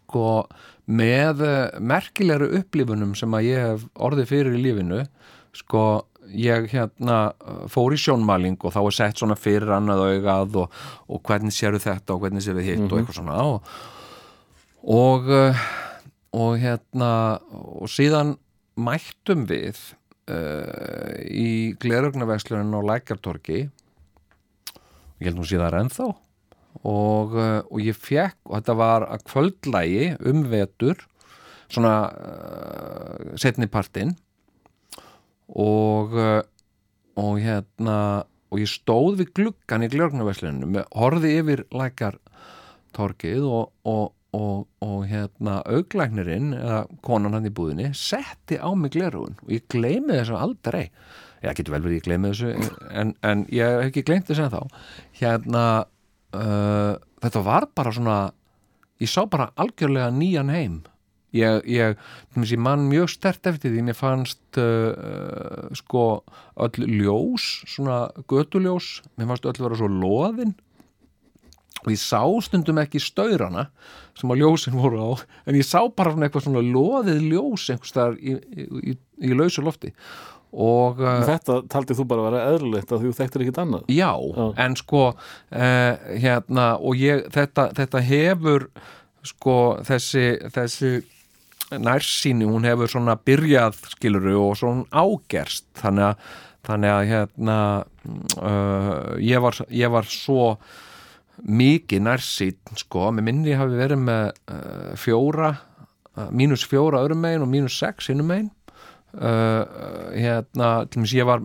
[0.00, 0.46] sko
[0.86, 5.02] með eh, merkilegri upplifunum sem að ég hef orðið fyrir í lífinu
[5.56, 5.86] sko
[6.26, 7.18] ég hérna
[7.70, 11.84] fór í sjónmæling og þá er sett svona fyrir annað augað og, og hvernig sérðu
[11.84, 13.76] þetta og hvernig sérðu hitt og eitthvað svona og,
[14.96, 15.66] og eh,
[16.36, 17.10] og hérna
[17.48, 18.34] og síðan
[18.76, 19.78] mættum við
[20.28, 26.10] uh, í glerugnavegslunin á Lækjartorki ég held nú síðan ennþá
[26.82, 31.06] og, uh, og ég fekk og þetta var að kvöldlægi um vetur
[31.72, 34.16] svona uh, setni partinn.
[35.46, 36.42] Og uh,
[37.16, 37.98] og hérna
[38.52, 42.18] og ég stóð við gluggan í glörgnaverslunum með horfði yfir lækar
[42.96, 48.94] torkið og, og, og, og hérna auglæknirinn eða konan hann í búðinni setti á mig
[48.94, 50.86] glerun og ég gleymi þessu aldrei.
[51.44, 54.54] Ég getur vel verið ég gleymi þessu en, en ég hef ekki gleymt þessu en
[54.54, 54.62] þá
[55.20, 55.66] hérna
[56.36, 56.92] uh,
[57.24, 58.18] þetta var bara svona
[59.02, 60.76] ég sá bara algjörlega nýjan heim.
[61.36, 61.96] Ég, ég,
[62.38, 66.22] ég mann mjög stert eftir því mér fannst uh, sko
[66.64, 70.54] öll ljós svona götuljós mér fannst öll vera svo loðin.
[71.84, 73.68] Og ég sá stundum ekki staurana
[74.16, 75.10] sem að ljósin voru á
[75.46, 78.96] en ég sá bara svona eitthvað svona loðið ljós einhvers þar í, í, í,
[79.28, 79.92] í lausu lofti
[80.56, 83.90] og uh, Þetta taldið þú bara að vera eðlulegt að þú þekktir ekkit annað?
[83.92, 84.46] Já, Já.
[84.64, 88.70] en sko uh, hérna og ég, þetta, þetta hefur
[89.26, 90.90] sko þessi, þessi
[91.82, 95.66] nærsýni, hún hefur svona byrjað skiluru og svona ágerst.
[95.80, 96.34] Þannig að,
[96.68, 97.60] þannig að hérna
[98.38, 100.52] uh, ég, var, ég var svo
[101.42, 107.44] mikið nærsýn sko, með minni hafi verið með uh, fjóra uh, mínus fjóra öðrum megin
[107.44, 108.52] og mínus sex innum megin
[109.16, 111.44] uh, hérna, til dæmis ég var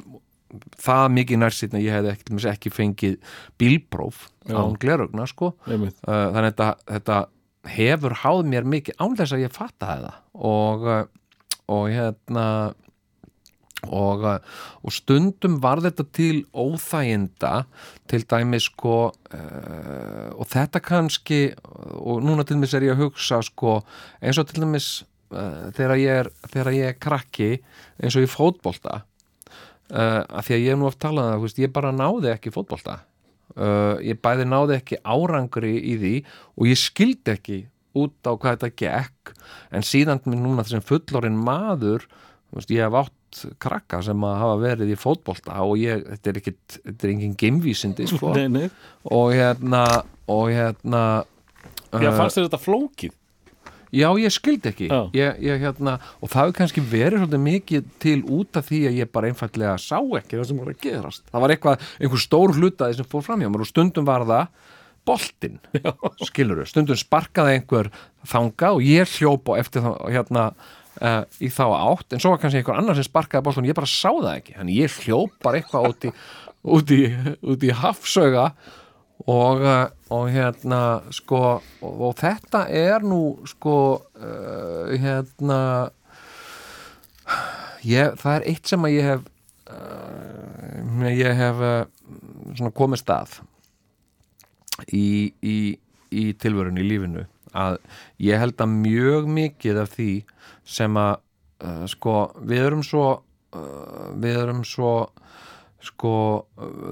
[0.82, 4.58] það mikið nærsýn að ég hefði ekki, ekki fengið bílpróf Já.
[4.60, 5.54] án glerugna sko.
[5.68, 7.20] Uh, þannig að þetta, þetta
[7.72, 10.08] hefur háð mér mikið án þess að ég fatta það.
[10.52, 11.04] Og, uh,
[11.72, 12.48] og hérna
[13.90, 14.26] og,
[14.86, 17.64] og stundum var þetta til óþæginda
[18.12, 21.42] til dæmis sko uh, og þetta kannski
[21.98, 23.80] og núna til dæmis er ég að hugsa sko
[24.22, 24.92] eins og til dæmis
[25.32, 27.50] þegar, ég er, þegar ég er krakki
[28.02, 29.02] eins og í fótbolta
[29.92, 32.32] uh, af því að ég hef nú oft talað um þú veist, ég bara náði
[32.34, 33.00] ekki fótbolta.
[33.52, 36.14] Uh, ég bæði náði ekki árangri í því
[36.56, 37.58] og ég skildi ekki
[38.00, 39.34] út á hvað þetta gekk.
[39.76, 42.08] En síðan minn núna þessum fullorinn maður
[42.56, 46.40] veist, ég hef átt krakka sem að hafa verið í fótbolta og ég, þetta er
[46.42, 48.32] ekkit þetta er engin geimvísindi sko.
[49.12, 49.86] Og hérna
[50.32, 51.04] og hérna
[51.92, 53.18] Já, uh, fannst þér þetta flókið?
[53.92, 54.90] Já, ég skildi ekki.
[55.18, 59.00] Ég, ég, hérna, og það hefur kannski verið svolítið mikið til út af því að
[59.02, 61.24] ég bara einfallega sá ekki það sem voru að gerast.
[61.32, 64.70] Það var eitthvað, einhver stór hlutaði sem fór fram hjá mér og stundum var það
[65.10, 65.58] boltinn,
[66.30, 67.90] skilur stundum sparkaði einhver
[68.30, 70.46] þanga og ég hljópa eftir þá hérna
[71.02, 73.90] uh, í þá átt, en svo var kannski einhver annar sem sparkaði boltinn ég bara
[73.90, 74.56] sá það ekki.
[74.60, 76.14] Þannig ég hljóp bara eitthvað út í
[76.62, 77.02] út í,
[77.42, 78.52] út í hafsauga
[79.30, 80.82] og, uh, og hérna
[81.14, 81.42] sko
[81.82, 85.60] og, og þetta er nú sko uh, hérna
[87.86, 89.26] ég, það er eitt sem að ég hef
[89.72, 91.86] uh, ég hef uh,
[92.56, 93.40] svona komið stað
[94.90, 95.58] í, í,
[96.12, 97.26] í tilvörun í lífinu.
[97.52, 97.80] Að
[98.24, 100.12] ég held að mjög mikið af því
[100.68, 101.14] sem að
[101.66, 102.16] uh, sko
[102.48, 104.94] við erum svo uh, við erum svo
[105.82, 106.16] sko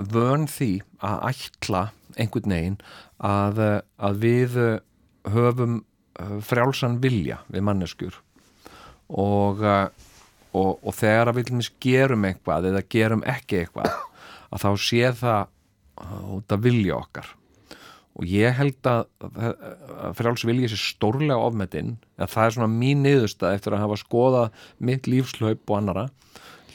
[0.09, 0.71] vön því
[1.05, 1.83] að ætla
[2.19, 2.77] einhvern veginn
[3.17, 4.69] að, uh, að við uh,
[5.33, 8.19] höfum uh, frjálsan vilja við manneskjur.
[9.09, 11.47] Og, og, og þegar við
[11.81, 13.95] gerum eitthvað eða gerum ekki eitthvað
[14.53, 15.47] að þá sé það
[16.35, 17.31] út að vilja okkar.
[18.19, 23.03] Og ég held að, að frjáls vilja sér stórlega ofmetinn að það er svona mín
[23.05, 26.05] niðurstað eftir að hafa skoðað mitt lífslaup og annara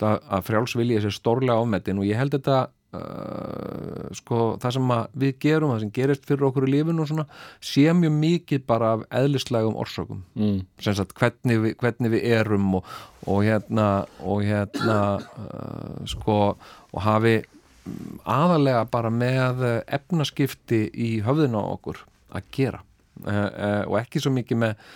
[0.00, 2.00] að, að frjáls vilja sér stórlega ofmetinn.
[2.00, 2.62] Og ég held þetta
[2.94, 7.26] uh, sko það sem við gerum það sem gerist fyrir okkur í lífinu og svona
[7.64, 10.61] sé mjög mikið bara af eðlislegum orsökum Mm.
[10.83, 12.88] sem sagt hvernig við, hvernig við erum og,
[13.26, 13.88] og hérna
[14.20, 22.04] og hérna uh, sko og hafi mm, aðalega bara með efnaskipti í höfðinu á okkur
[22.35, 22.83] að gera
[23.26, 24.87] uh, og ekki svo mikið með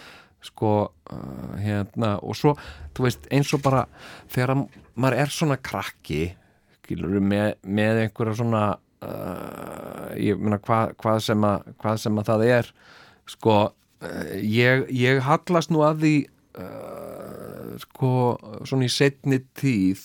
[0.49, 0.73] sko
[1.59, 2.53] hérna og svo,
[2.95, 3.81] þú veist, eins og bara
[4.31, 4.61] þegar að
[4.95, 6.21] maður er svona krakki
[6.89, 8.63] skilur með, með einhverja svona
[9.05, 12.73] uh, ég meina hvað, hvað sem að hvað sem að það er
[13.29, 16.15] sko uh, ég, ég hallast nú að því
[16.65, 18.13] uh, sko
[18.65, 20.05] svona í setni tíð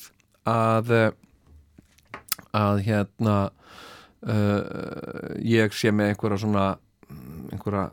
[0.49, 1.09] að uh,
[2.53, 3.37] að hérna
[4.27, 6.65] uh, ég sé með einhverja svona
[7.53, 7.87] einhverja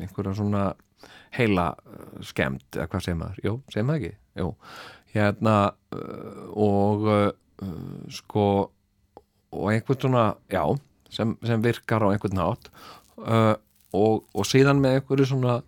[0.00, 0.68] einhverja svona
[1.36, 1.72] heila
[2.24, 3.40] skemmt, eða hvað segir maður?
[3.44, 4.18] Jú, segir maður ekki?
[4.40, 4.46] Jú,
[5.12, 5.56] hérna
[5.92, 7.10] uh, og
[7.62, 8.46] uh, sko
[9.56, 10.64] og einhvern svona, já
[11.12, 12.68] sem, sem virkar á einhvern nátt
[13.22, 13.54] uh,
[13.96, 15.60] og, og síðan með einhverju svona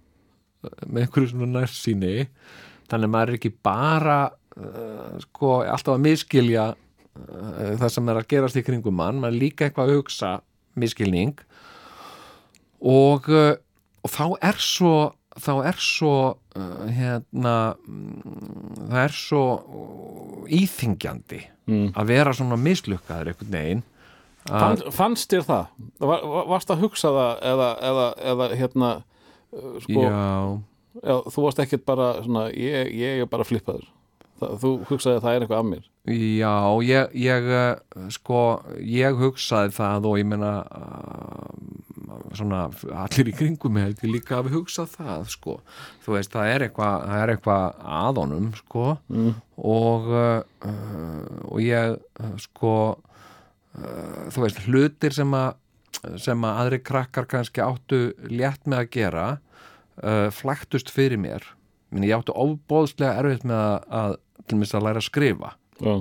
[0.86, 2.16] með einhverju svona nærsýni
[2.90, 8.20] þannig að maður er ekki bara uh, sko alltaf að miskilja uh, það sem er
[8.20, 10.34] að gerast í kringum mann, maður er líka eitthvað að hugsa
[10.78, 11.38] miskilning
[12.78, 14.92] og, og þá er svo
[15.44, 16.12] þá er svo
[16.56, 21.90] uh, hérna mm, það er svo uh, íþingjandi Mm.
[22.00, 23.80] að vera svona mislukkaður einhvern veginn
[24.48, 25.66] Fann, fannst þér það?
[26.00, 30.22] Var, var- varst að hugsa það eða, eða, eða hérna uh, sko, já,
[31.02, 33.84] já, þú varst ekkert bara svona, ég, ég er bara flippaður
[34.40, 35.84] það, þú hugsaði að það er eitthvað af mér
[36.40, 36.54] já
[36.88, 37.52] ég, ég
[38.16, 38.40] sko,
[38.80, 41.52] ég hugsaði það og ég meina uh,
[42.36, 42.66] svona
[43.02, 45.56] allir í kringum held ég líka að hugsað það sko,
[46.04, 48.84] þú veist, það er eitthvað það er eitthvað að honum sko.
[49.12, 49.30] Mm.
[49.72, 50.40] og uh,
[51.48, 55.56] og ég uh, sko uh, þú veist, hlutir sem að
[56.20, 59.22] sem að aðri krakkar kannski áttu létt með að gera
[60.30, 61.42] flæktust fyrir mér.
[61.90, 64.12] Minni, ég átti ofbóðslega erfitt með að, að
[64.46, 65.50] til mér að læra að skrifa.
[65.80, 65.94] Já,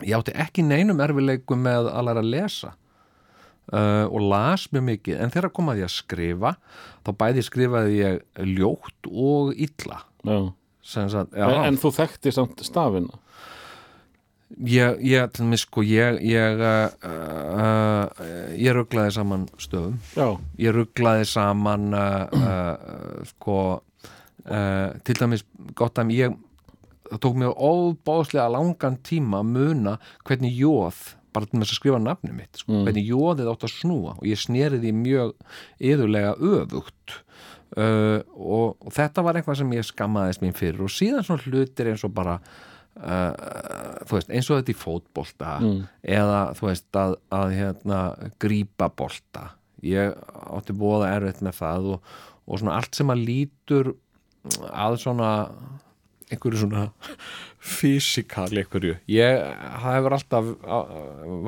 [0.00, 2.72] ég átti ekki neinum erfileikum með að læra að lesa
[3.72, 5.18] uh, og las mjög mikið.
[5.22, 6.54] En þegar kom að skrifa
[7.06, 10.04] þá bæði skrifaði ég ljótt og illa.
[10.80, 13.20] Sagt, já, En, en þú þekkti samt stafina?
[14.66, 18.24] Ég, ég, sko ég, ég uh, uh,
[18.58, 20.00] ég rugglaði saman stöðum.
[20.18, 23.60] Já, ég rugglaði saman uh, sko
[24.40, 25.42] til dæmis
[25.76, 26.32] gott að ég
[27.10, 29.94] það tók mér óbáðslega langan tíma að muna
[30.26, 31.00] hvernig jóð
[31.32, 32.84] bara til þess að skrifa nafni mitt sko, Mm.
[32.88, 34.14] hvernig jóðið átt að snúa.
[34.18, 35.34] Og ég sneri því mjög
[35.80, 37.16] yðurlega öfugt.
[37.76, 40.80] Uh, og, og þetta var eitthvað sem ég skammaðist mín fyrir.
[40.82, 42.40] Og síðan svona hlutir eins og bara
[42.98, 45.52] uh, veist, eins og þetta í fótbolta.
[45.62, 45.84] Mm.
[46.02, 48.00] eða þú veist að, að hérna,
[48.42, 49.52] grípa bolta.
[49.86, 50.12] Ég
[50.50, 52.10] átti búið erfitt með það og,
[52.50, 53.94] og svona allt sem að lítur
[54.72, 55.30] að svona
[56.30, 56.88] einhverju svona
[57.60, 58.98] fysikali einhverju.
[59.10, 59.40] Ég,
[59.82, 60.50] það hefur alltaf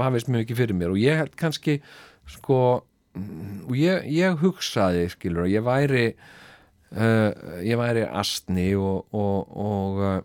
[0.02, 1.78] hafist mjög ekki fyrir mér og ég held kannski
[2.30, 2.58] sko
[3.18, 7.30] og ég, ég hugsaði skilur ég væri uh,
[7.60, 10.20] ég væri astni og og, og uh,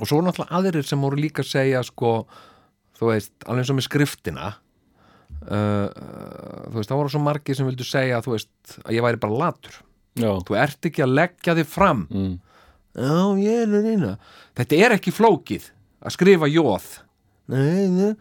[0.00, 2.22] og svo náttúrulega aðrir sem voru líka að segja sko,
[2.96, 5.88] þú veist, alveg eins og með skriftina uh,
[6.70, 8.52] þú veist, það voru svo margir sem vildu segja, þú veist,
[8.84, 9.76] að ég væri bara latur.
[10.18, 12.06] Já, þú ert ekki að leggja þig fram.
[12.12, 12.32] Mm.
[12.96, 14.16] Já, ég er reyna.
[14.58, 15.70] Þetta er ekki flókið
[16.02, 16.88] að skrifa jóð
[17.52, 18.12] nei, nei.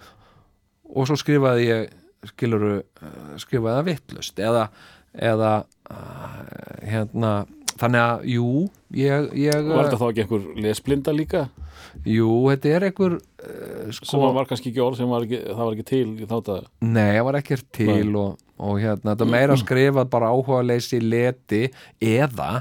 [0.92, 1.90] Og svo skrifaði ég
[2.32, 4.68] skiluru, uh, skrifaði það vittlust eða,
[5.16, 5.54] eða
[5.90, 6.38] uh,
[6.86, 7.34] hérna
[7.82, 8.48] þannig að, jú
[8.98, 11.46] ég, ég Var þetta þá ekki einhver lesblinda líka?
[12.08, 15.64] Jú, þetta er einhver uh, sem sko, var kannski ekki orð sem var ekki, það
[15.64, 19.30] var ekki til í þátt að nei, það var ekkert til og, og hérna, þetta
[19.32, 21.64] meira skrifað bara áhuga leysi leti
[21.98, 22.52] eða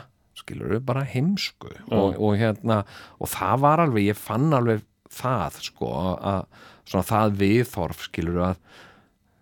[0.41, 1.73] skilur við bara heimsku.
[1.89, 2.83] Og, og hérna,
[3.21, 6.45] og það var alveg ég fann alveg það sko að
[6.91, 8.61] svona það viðþorf skilur að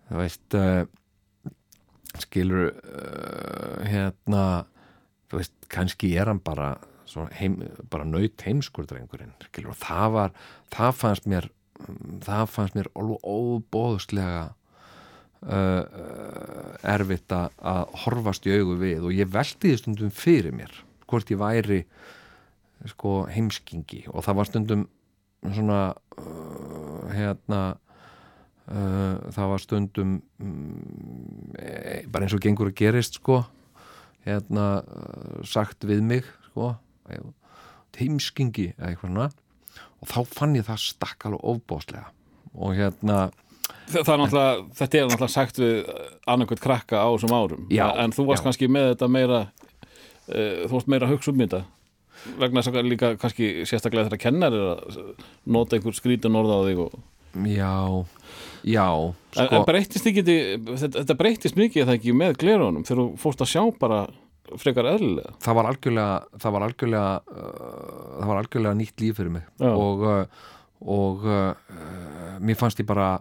[0.09, 0.83] þú veist uh,
[2.19, 4.43] skilur uh, hérna
[5.29, 6.73] þú veist, kannski er hann bara
[7.37, 10.37] heim, bara naut heimskur drengurinn, skilur, og það var
[10.73, 11.49] það fannst mér
[12.25, 19.31] það fannst mér alveg óbóðslega uh, uh, erfitt að horfast í augu við og ég
[19.31, 20.73] velti því stundum fyrir mér
[21.09, 21.83] hvort ég væri
[22.87, 24.05] sko heimskingi.
[24.13, 24.87] Og það var stundum
[25.43, 25.79] svona
[26.19, 27.61] uh, hérna
[28.67, 33.41] uh, það var stundum um, e, bara eins og gengur að gerist sko
[34.27, 36.73] hérna uh, sagt við mig sko
[37.99, 39.29] heimskingi eða eitthvað svona.
[39.99, 42.09] Og þá fann ég það stakk alveg ofbóðslega
[42.59, 43.29] og hérna
[43.89, 45.77] Það er náttúrulega, þetta er náttúrulega sagt við
[46.29, 47.63] annarkvæmt krakka á þessum árum.
[47.73, 48.45] Já, en þú varst já.
[48.45, 49.39] kannski með þetta meira
[50.29, 51.63] þú varst meira að hugsa um þetta.
[52.39, 55.13] Vegna þess að líka kannski sérstaklega þegar kennar er að
[55.47, 56.97] nota einhver skrítin orða á þig og...
[57.45, 57.75] já,
[58.65, 63.01] já en, sko, en breytist ekki þetta, þetta breytist mikið það ekki með glerunum þegar
[63.03, 63.99] þú fórst að sjá bara
[64.57, 65.35] frekar eðlilega?
[65.43, 69.47] Það var algjörlega það var algjörlega uh, það var algjörlega nýtt líf fyrir mig.
[69.61, 69.71] Já.
[69.71, 70.49] og, uh,
[70.97, 73.11] og uh, mér fannst ég bara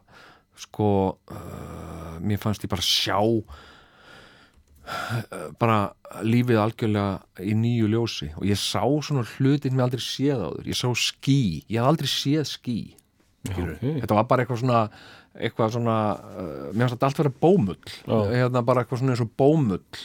[0.58, 0.90] sko
[1.30, 3.20] uh, mér fannst ég bara sjá
[5.60, 5.78] bara
[6.24, 8.30] lífið algjörlega í nýju ljósi.
[8.40, 10.70] Og ég sá svona hlutin sem ég aldrei séð áður.
[10.70, 12.78] Ég sá ský, ég haf aldrei séð ský
[13.46, 13.78] skilurðu.
[13.78, 14.02] ok.
[14.02, 14.82] þetta var bara eitthvað svona
[15.38, 17.90] eitthvað svona, uh, mér fannst þetta allt vera bómull.
[18.08, 18.16] Já.
[18.32, 20.00] hérna bara eitthvað svona eins og bómull.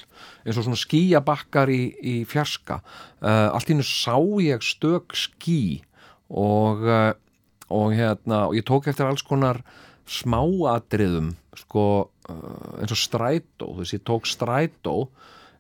[0.46, 2.84] Eins og svona skýjabakkar í, í fjarska.
[3.18, 4.14] Uh, allt í hennu sá
[4.44, 5.82] ég stök ský.
[6.30, 7.16] Og, uh,
[7.74, 9.64] og hérna og ég tók eftir alls konar
[10.06, 14.98] smáatriðum sko eins og strætó þú veist ég tók strætó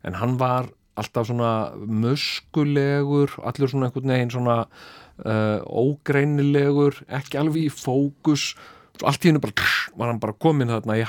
[0.03, 7.67] en hann var alltaf svona muskulegur allir svona einhvern veginn svona uh, ógreinilegur ekki alveg
[7.67, 8.53] í fókus.
[9.01, 11.07] Allt í hennu bara var hann bara komin þarna í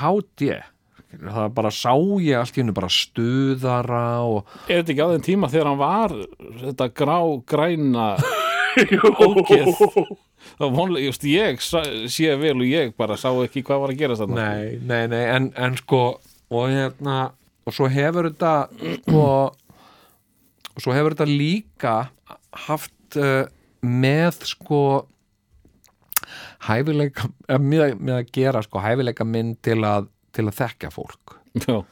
[1.15, 1.93] Skilurðu, það bara sá
[2.25, 5.83] ég allt í hennu bara stuðara og Er þetta ekki á þeim tíma þegar hann
[5.83, 6.15] var
[6.63, 8.07] þetta grá, græna
[9.29, 9.71] ógeð
[10.59, 14.47] vonlega, just ég sé vel og ég bara sá ekki hvað var að gera þarna.
[14.49, 16.05] Nei, nei, nei, en, en sko
[16.55, 17.19] og hérna
[17.65, 18.55] og svo hefur þetta
[19.01, 19.25] sko
[20.75, 21.95] og svo hefur þetta líka
[22.67, 23.47] haft uh,
[23.85, 24.83] með sko
[26.65, 31.37] hæfileika eh, með, með að gera sko hæfileika minn til að, til að þekka fólk.
[31.63, 31.83] Já,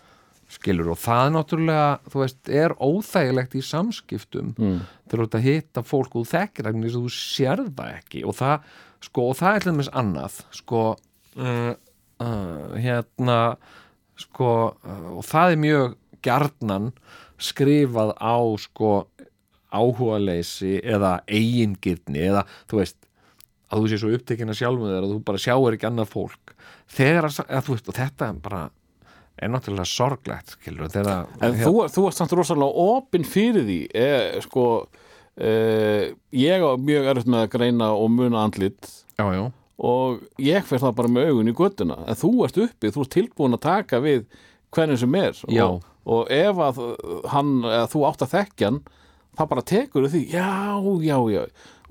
[0.52, 0.92] skilur.
[0.94, 4.80] Og það er náttúrulega þú veist, er óþægilegt í samskiptum mm.
[5.10, 8.24] til að hitta fólk og þú þekkir það þú sér það ekki.
[8.28, 8.68] Og það,
[9.08, 11.72] sko, og það er til dæmis annað sko uh,
[12.22, 13.38] uh, hérna
[14.20, 16.90] sko, uh, og það er mjög gjarnan
[17.42, 18.92] skrifað á sko
[19.72, 22.98] áhugaleysi eða eigingirni eða þú veist
[23.72, 26.54] að þú sé svo upptekinn að sjálfum þér að þú bara sjáir ekki annað fólk.
[26.92, 28.62] Þegar að, að þú veist, og þetta bara
[29.42, 34.06] er náttúrulega sorglegt skilur, þegar, En þú, þú ert samt rosalega opinn fyrir því e,
[34.44, 34.66] sko
[35.36, 35.52] e,
[36.38, 38.88] ég á mjög erfitt með að greina og muna andlit
[39.18, 39.44] já, já,
[39.82, 43.14] og ég fer það bara með augun í göttuna en þú ert uppið, þú ert
[43.18, 44.24] tilbúin að taka við
[44.72, 46.82] hvernig sem er og, og ef að
[47.34, 48.82] hann, eða þú átt að þekkja hann
[49.32, 50.48] þá bara tekur því, já,
[51.02, 51.42] já, já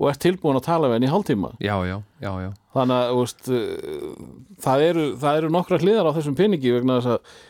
[0.02, 2.50] og ert tilbúin að tala við hann í hálftíma já, já, já, já.
[2.74, 4.12] þannig að veist, uh,
[4.66, 7.40] það, eru, það eru nokkra hliðar á þessum peningi vegna þess að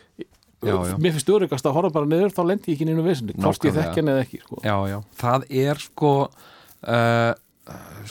[0.63, 0.93] Já, já.
[0.95, 3.73] mér finnst öryggast að horfa bara niður þá lendi ég ekki nýjum vesinni, hvort ég
[3.75, 4.59] þekki hann eða ekki sko.
[4.63, 7.33] já, já, það er sko uh,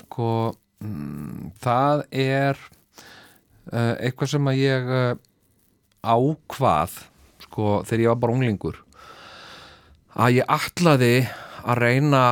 [0.03, 0.26] sko
[0.84, 2.61] mm, það er
[3.72, 5.14] uh, eitthvað sem að ég uh,
[6.05, 6.99] ákvað
[7.47, 8.82] sko þegar ég var bara unglingur
[10.12, 11.14] að ég ætlaði
[11.62, 12.22] að reyna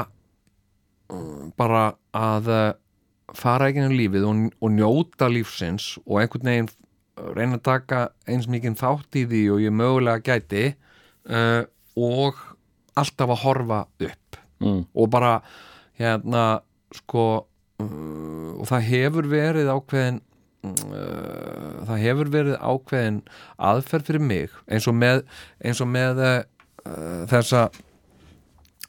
[1.58, 1.82] bara
[2.16, 2.68] að uh,
[3.36, 8.00] fara ekki um lífið og, og njóta lífsins og einhvern veginn uh, reyna að taka
[8.30, 10.64] eins mikið þátt í því og ég mögulega gæti
[11.30, 11.62] uh,
[11.98, 12.40] og
[12.98, 14.82] alltaf að horfa upp mm.
[14.94, 15.36] og bara
[16.00, 16.46] hérna
[16.96, 17.26] sko
[17.82, 20.22] uh, og það hefur verið ákveðin
[20.66, 23.20] uh, það hefur verið ákveðin
[23.70, 25.22] aðferð fyrir mig eins og með,
[25.62, 26.24] eins og með
[27.28, 27.66] þessa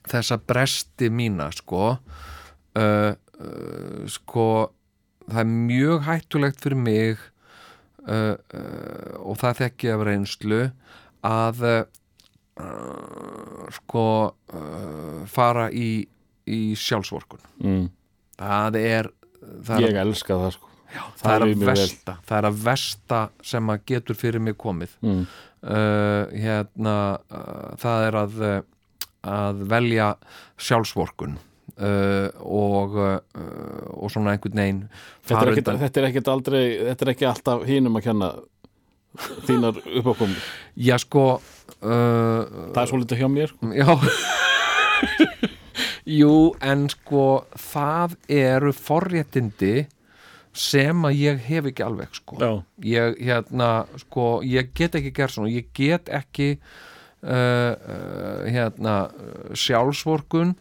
[0.10, 2.00] þessa bresti mína sko uh,
[3.14, 4.46] uh, sko
[5.28, 7.18] það er mjög hættulegt fyrir mig
[8.08, 8.38] uh, uh,
[9.22, 10.62] og það þekki af reynslu
[11.28, 11.84] að uh,
[13.78, 14.06] sko
[14.54, 16.06] uh, fara í,
[16.50, 17.92] í sjálfsvorkun Mm.
[18.42, 19.06] það er
[19.68, 23.20] það ég elska það sko já, það það er versta það er að versta
[23.52, 25.20] sem að getur fyrir mig komið mm.
[26.42, 26.96] hérna
[27.78, 28.34] það er að
[29.28, 30.14] að velja
[30.62, 33.20] sjálfsvorkun uh, og uh,
[33.94, 34.84] og svona einhvern veginn
[35.22, 38.32] þetta, er ekkit, þetta er ekkit aldrei þetta er ekki alltaf hínum að kenna
[39.46, 40.38] þínar uppákomu
[40.80, 42.44] já sko uh,
[42.74, 43.72] það er svolítið hjá mér sko.
[43.76, 43.90] Já.
[46.20, 47.26] Jú, en sko
[47.72, 49.86] það eru forréttindi
[50.52, 52.38] sem að ég hef ekki alveg sko.
[52.42, 52.50] Já,
[52.84, 53.70] ég, hérna,
[54.02, 56.56] sko, ég get ekki gert svona, ég get ekki
[57.22, 60.56] hérna uh, sjálfsvorkun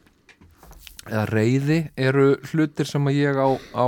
[1.09, 3.87] eða reyði eru hlutir sem að ég á, á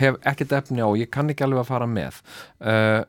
[0.00, 2.20] hef ekkert efni á, ég kann ekki alveg að fara með.
[2.58, 3.02] Uh,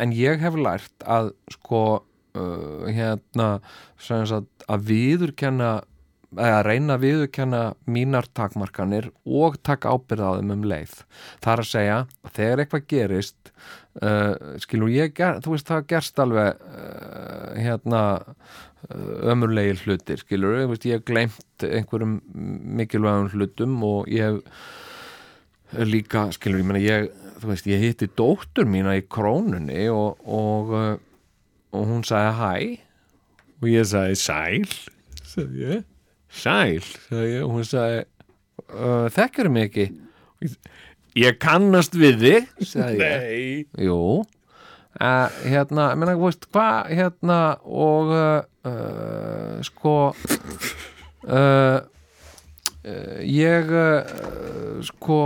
[0.00, 3.58] en ég hef lært að sko uh, hérna
[4.00, 5.72] sagt, að viðurkenna
[6.36, 10.96] eða reyna að viðurkenna mínar takmarkanir og taka ábyrða á þeim um leið.
[11.40, 13.52] Það er að segja að þegar eitthvað gerist
[14.02, 20.58] uh, skilur ég, ger, þú veist það gerst alveg uh, hérna uh, ömurlegir hlutir skilur,
[20.60, 22.18] ég, veist, ég hef gleymt einhverjum
[22.78, 24.36] mikilvægum hlutum og ég
[25.72, 30.20] hef líka, skilur, ég meina ég þú veist, ég hitti dóttur mína í krónunni og,
[30.28, 30.94] og, uh,
[31.72, 32.52] og hún sagði hæ
[33.58, 34.68] og ég sagði sæl
[35.28, 35.86] sagði ég,
[36.28, 36.80] sæl.
[37.08, 38.00] Sagði ég, og hún sagði
[38.72, 39.86] uh, þekkir mig ekki?
[41.18, 43.22] Ég, kannast við þig sagði ég.
[43.24, 43.86] Nei.
[43.88, 44.00] Jú.
[44.98, 49.96] Uh, hérna, ég meina, þú veist, hvað hérna og uh, uh, sko
[53.28, 53.70] ég
[54.86, 55.16] sko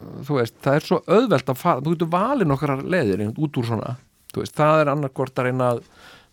[0.00, 3.58] þú veist, það er svo auðvelt að fara þú getur valið nokkra leiðir einhvern út
[3.60, 3.90] úr svona
[4.32, 5.82] þú veist, það er annarkvort að reyna að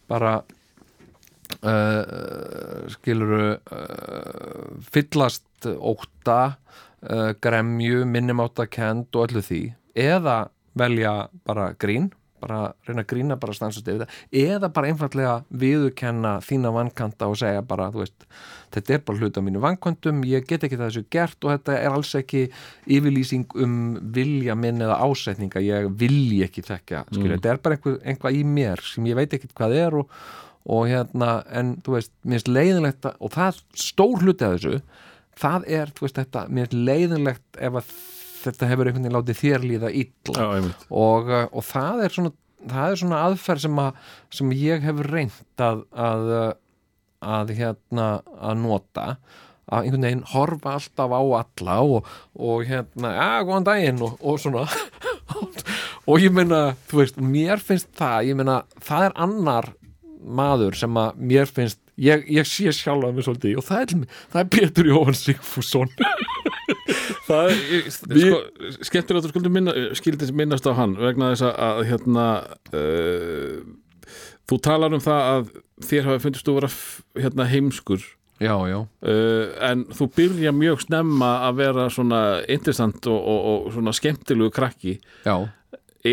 [0.07, 0.33] bara
[1.61, 9.63] uh, skiluru uh, fyllast ótta uh, gremju, minnumáttakend og öllu því.
[9.97, 10.39] Eða
[10.77, 11.17] velja
[11.47, 14.17] bara grín bara reyna að grína bara stansast yfir það.
[14.37, 15.33] Eða bara einfallega
[15.63, 18.27] viðurkenna þína vankanta og segja bara veist,
[18.73, 21.77] þetta er bara hluta á mínu vankantum ég get ekki það þessu gert og þetta
[21.79, 22.43] er alls ekki
[22.97, 23.77] yfirlýsing um
[24.15, 28.83] vilja minn eða ásetninga ég vilji ekki þekka, skilja, þetta er bara einhvað í mér
[28.85, 30.19] sem ég veit ekki hvað er og,
[30.67, 34.81] og hérna, en þú veist minnst leiðinlegt að, og það stór hluti af þessu,
[35.37, 37.95] það er þú veist þetta, minnst leiðinlegt ef að
[38.37, 40.83] þetta hefur einhvern veginn látið þér líða einmitt.
[40.89, 42.33] og, uh, og það er svona
[42.67, 43.99] það er svona aðferð sem, að,
[44.39, 46.47] sem ég hefur reynt að, að, uh,
[47.37, 48.07] að hérna
[48.37, 49.09] að nota.
[49.67, 54.39] Að einhvern veginn horfa alltaf á alla og, og hérna, já, góðan daginn og, og
[54.41, 54.67] svona.
[56.07, 59.65] Og ég meina, þú veist, mér finnst það ég meina, það er annar
[60.23, 63.93] maður sem að mér finnst ég, ég sé sjálf að mér svolítið og það er,
[64.33, 65.93] það er Pétur Jóhann Sigfússon.
[67.27, 68.37] Það er, sko,
[68.87, 72.25] skemmtilegt að minna, skildi minnast á hann vegna þess að, að hérna
[72.71, 73.57] uh,
[74.47, 75.49] þú talar um það að
[75.89, 78.05] þér hafi fundist þú vera f- hérna, heimskur.
[78.39, 83.69] Já, já, uh, en þú byrja mjög snemma að vera svona interessant og, og, og
[83.75, 84.97] svona skemmtilegu krakki.
[85.27, 85.35] Já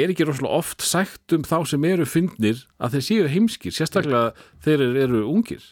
[0.02, 4.32] er ekki rosalega oft sagt um þá sem eru fyndnir að þeir séu heimskir sérstaklega
[4.64, 5.62] þeir eru ungir.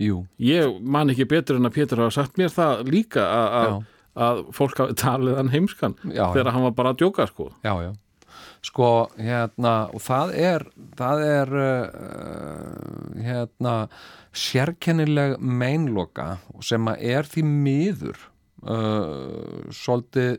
[0.00, 3.80] Jú, ég man ekki betur en að Pétur hafa sagt mér það líka að-
[4.20, 4.44] Já.
[4.56, 7.50] fólk hafi talið hann heimskan Já, þegar hann var bara að djóka sko.
[7.64, 7.92] Já, já.
[8.62, 10.64] Sko, hérna, og það er
[10.96, 13.74] það er uh, hérna
[14.36, 18.18] sérkennileg meinloka sem að er því miður
[18.66, 20.38] uh, svolítið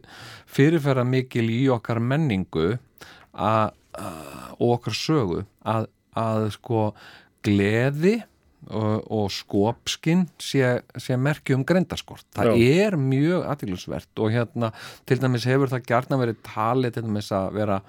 [0.52, 2.76] fyrirferða mikil í okkar menningu
[3.34, 6.92] og okkar sögu að, að sko
[7.46, 8.20] gleði
[8.70, 12.28] og, og skopskinn sé, sé merki um greindaskort.
[12.36, 14.72] Það er mjög aðtilsvert og hérna
[15.10, 17.80] til dæmis hefur það gjarnan verið talið til dæmis að vera,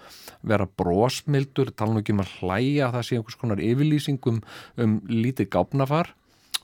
[0.54, 5.52] vera brosmildur, tala nú ekki um að hlæja það sé einhvers konar yfirlýsing um, lítið
[5.52, 6.14] gáfnafar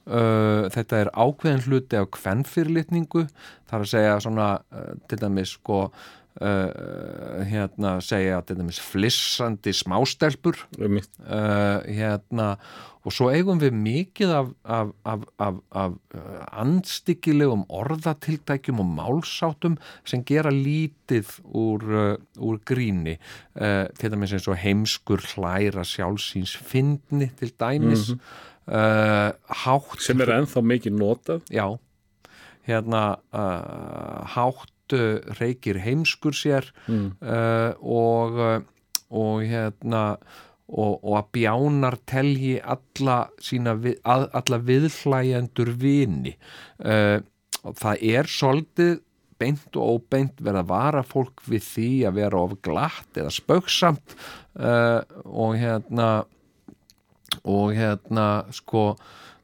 [0.08, 3.26] Uh, þetta er ákveðin hluti af kvennfyrirlitningu
[3.68, 5.82] þar að segja svona uh, til dæmis sko
[6.40, 10.58] uh, hérna segja til dæmis flissandi smástelpur.
[10.78, 12.54] Uh, hérna
[13.06, 19.78] og svo eigum við mikið af, af, af, af, af uh, andstyggilegum orðatiltækjum og málsáttum
[20.04, 21.86] sem gera lítið úr,
[22.36, 23.16] úr gríni.
[23.54, 28.10] Til dæmis eins og heimskur hlæra sjálfsíns fyndni til dæmis.
[28.68, 29.32] Uh,
[29.64, 31.46] hátt sem er ennþá mikið notað.
[31.48, 31.78] Já.
[32.68, 33.22] Hérna
[34.36, 34.74] hátt
[35.40, 37.12] reykir heimskur sér Mm.
[37.20, 38.64] uh, og
[39.08, 40.18] og hérna
[40.68, 43.18] og, og að bjánar telji alla
[43.80, 46.34] við, alla viðhlæjendur vini
[46.84, 47.20] uh,
[47.64, 48.98] það er svolítið
[49.38, 54.16] beint og óbeint verið að vara fólk við því að vera of glatt eða spöksamt
[54.58, 56.08] uh, og hérna
[57.44, 58.90] og hérna sko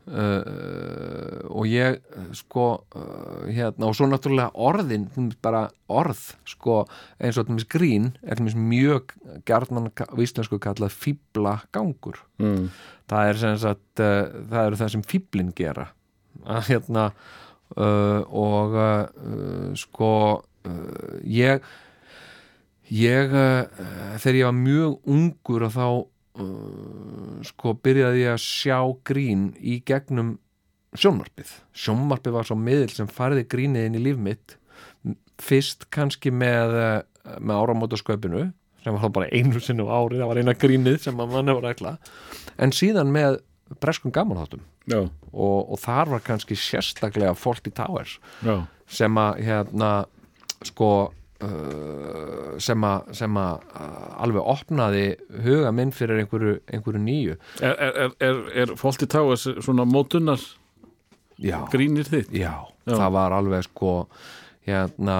[0.07, 2.01] uh, og ég
[2.37, 5.07] sko uh, hérna og svo náttúrulega orðin
[5.45, 6.83] bara orð sko
[7.19, 9.15] eins og þetta grín er mjög
[9.49, 12.69] gjarnan á íslensku kallað fíbla gangur mm.
[13.11, 15.89] það er sem sagt uh, það eru það sem fíblin gera
[16.45, 17.09] að hérna
[17.75, 18.75] og
[19.81, 20.11] sko
[21.27, 21.65] ég
[22.93, 25.87] ég þegar ég var mjög ungur og þá
[26.41, 30.37] uh, sko byrjaði ég að sjá grín í gegnum
[30.95, 31.55] sjónvarpið.
[31.74, 34.59] Sjónvarpið var svo miðil sem farði grínið inn í líf mitt.
[35.43, 38.47] Fyrst kannski með, uh, með áramótasköpinu
[38.85, 41.95] sem var bara einu sinni á ári það var eina grínið sem mann hefur ætla
[42.61, 43.39] en síðan með
[43.80, 44.61] breskum gamanháttum.
[45.32, 49.93] Og, og þar var kannski sérstaklega Fawlty Towers já, sem að hérna
[50.64, 50.89] sko
[52.62, 55.07] sem að, sem að uh, alveg opnaði
[55.45, 57.38] huga minn fyrir einhverju, einhverju nýju.
[57.61, 60.42] Er, er, er, er, Fólti Táas svona mótunnar
[61.40, 62.32] já, grínir þitt?
[62.34, 62.55] Já,
[62.86, 62.95] Já.
[62.95, 63.99] það var alveg sko
[64.64, 65.18] hérna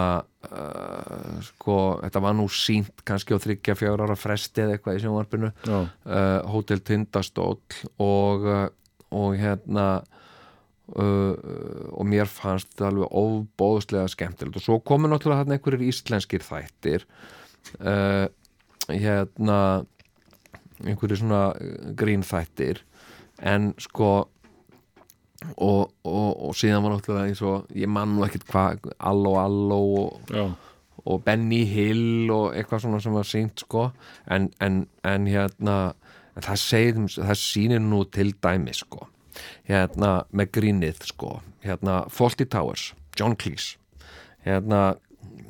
[0.49, 5.03] uh, sko, þetta var nú sínt kannski á þryggja fjögur ára fresti eða eitthvað í
[5.05, 5.51] sjónvarpinu.
[5.69, 7.61] Uh, Hotel Tindastóll
[8.01, 8.67] og, uh,
[9.13, 9.89] og hérna
[10.93, 11.33] uh,
[11.95, 14.59] og mér fannst það alveg óbóðslega skemmtilegt.
[14.61, 17.07] Og svo komu náttúrulega þarna einhverjir íslenskir þættir.
[17.81, 18.27] Uh,
[18.91, 19.59] hérna
[20.85, 22.85] einhverjir svona uh, grínþættir.
[23.45, 24.13] En sko
[25.57, 29.83] og, og, og síðan var náttúrulega eins og ég man nú ekkert hvað Alló Alló
[30.05, 30.55] og
[31.05, 33.91] og Benny Hill og eitthvað svona sem var sínt sko.
[34.31, 35.75] En, en, en hérna
[36.33, 39.11] en það segir, það sýnir nú til dæmi sko
[39.69, 41.39] hérna með grínið sko.
[41.65, 43.79] Hérna Fawlty Towers, John Cleese.
[44.45, 44.97] Hérna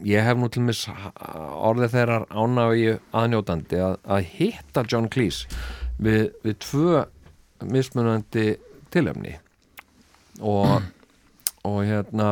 [0.07, 5.49] ég hef nú til mis orðið þeirrar ánægju aðnjótandi að, að hitta John Cleese
[5.99, 7.05] við, við tvö
[7.65, 8.55] mismunandi
[8.95, 9.39] tilefni.
[10.43, 10.83] Og,
[11.67, 12.31] og hérna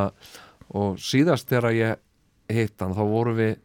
[0.73, 2.01] og síðast þegar ég
[2.53, 3.61] hitt hann þá vorum við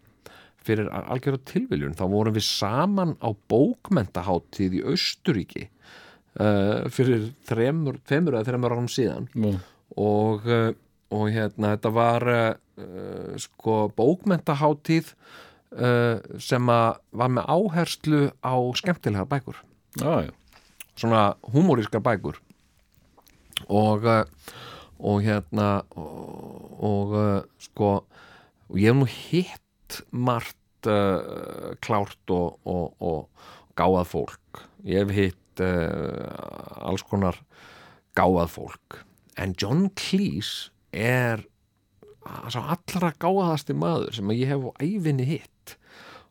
[0.68, 5.68] fyrir algjörðu tilviljun þá vorum við saman á bókmentaháttíð í Austuríki
[6.40, 9.28] uh, fyrir þremur, tveimur eða þremur árum síðan.
[9.38, 9.54] Nú,
[9.98, 10.72] og, uh,
[11.14, 15.14] og hérna þetta var uh, sko bókmentaháttíð
[16.40, 19.58] sem að var með áherslu á skemmtilega bækur.
[20.00, 20.32] Já,
[20.96, 22.38] svona humorískar bækur.
[23.68, 25.68] Og og hérna
[26.00, 27.18] og, og
[27.60, 27.90] sko
[28.68, 34.64] og ég hef nú hitt margt uh, klárt og, og, og gáað fólk.
[34.88, 37.40] Ég hef hitt uh, alls konar
[38.18, 39.00] gáað fólk.
[39.38, 41.46] En John Cleese er
[42.28, 45.78] allra gáðasti maður sem ég hef á æfinni hitt.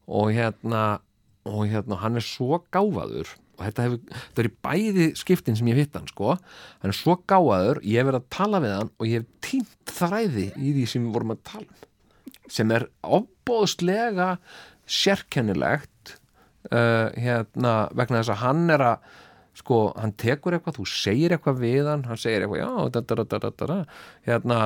[0.07, 1.01] Og hérna
[1.47, 5.69] og hérna hann er svo gáfaður og þetta, hefur, þetta er í bæði skiptin sem
[5.71, 6.35] ég hef hitt hann sko.
[6.83, 9.95] Hann er svo gáfaður, ég hef verið að tala við hann og ég hef tínt
[9.97, 11.85] þræði í því sem við vorum að tala um
[12.53, 14.37] sem er ofbóðslega
[14.87, 15.91] sérkennilegt
[16.71, 19.15] uh, hérna vegna þess að hann er að
[19.57, 23.51] sko, hann tekur eitthvað, þú segir eitthvað við hann, hann segir eitthvað, já, da, da,
[23.63, 23.77] da,
[24.27, 24.59] hérna,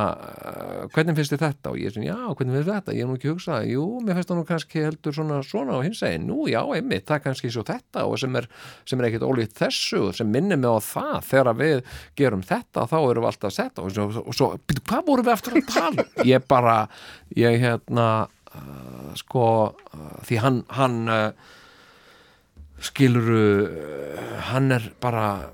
[0.50, 1.70] uh, hvernig finnst þið þetta?
[1.70, 2.94] Og ég er svona, já, hvernig finnst þetta?
[2.96, 5.86] Ég er nú ekki hugsað, jú, mér finnst það nú kannski heldur svona, svona og
[5.86, 8.50] hins segir, nú, já, einmitt, það er kannski svo þetta og sem er,
[8.90, 12.98] sem er ekkit ólíkt þessu sem minnir mig á það, þegar við gerum þetta, þá
[12.98, 16.08] erum við alltaf setja og svo, og svo hvað vorum við eftir að tala?
[16.08, 16.26] um?
[16.26, 16.76] ég bara,
[17.38, 21.00] ég hérna uh, sko, uh, því hann, hann
[22.80, 23.44] skiluru
[24.50, 25.52] hann er bara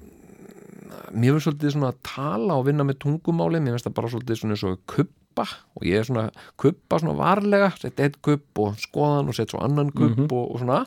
[1.16, 4.40] mér finnst svolítið svona að tala og vinna með tungumáli, mér finnst það bara svolítið
[4.40, 5.46] svona eins og kuppa
[5.76, 6.26] og ég er svona
[6.60, 10.62] kuppa svona varlega, setja eitt kupp og skoðan og setja svo annan kupp og, og
[10.62, 10.82] svona,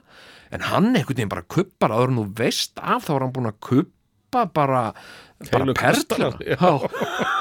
[0.53, 3.59] en hann einhvern veginn bara kuppar aður nú veist af þá er hann búin að
[3.69, 4.83] kuppa bara
[5.51, 5.71] bara.
[6.43, 6.71] Já.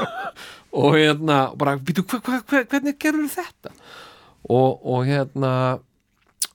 [0.79, 3.73] og hérna bara, býtu, hva, hva, hva, hvernig gerur þetta
[4.49, 5.53] og, og hérna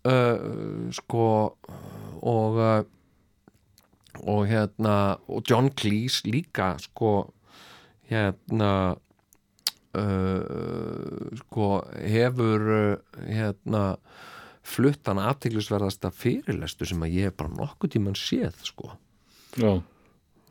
[0.07, 1.25] uh, sko
[2.23, 2.83] og uh,
[4.21, 7.33] og hérna og John Cleese líka sko
[8.09, 8.95] hérna
[9.97, 13.83] uh, sko hefur uh, hérna
[14.63, 18.93] flutt hann aðtiklisverðasta fyrirlestu sem að ég hef bara nokkuð tíman séð sko.
[19.59, 19.81] Já,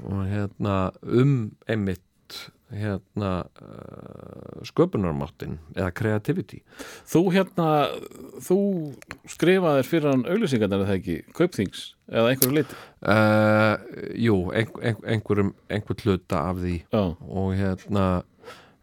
[0.05, 2.03] og hérna um einmitt
[2.77, 3.31] hérna
[3.63, 6.61] uh, sköpunarmáttin eða creativity.
[7.09, 7.69] Þú hérna,
[8.43, 8.59] þú
[9.31, 13.75] skrifaðir fyrir hann auglýsingarnar er það ekki, kaupþings eða einhverju leiti uh,
[14.19, 16.77] jú, ein, ein, einhverjum einhver hluta af því.
[16.93, 18.07] Já, og hérna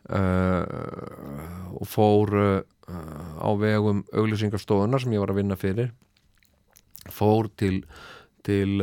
[0.10, 2.60] uh, og fór uh,
[3.42, 5.94] á vegum auglýsingarstofunar sem ég var að vinna fyrir.
[7.14, 7.84] Fór til
[8.46, 8.80] til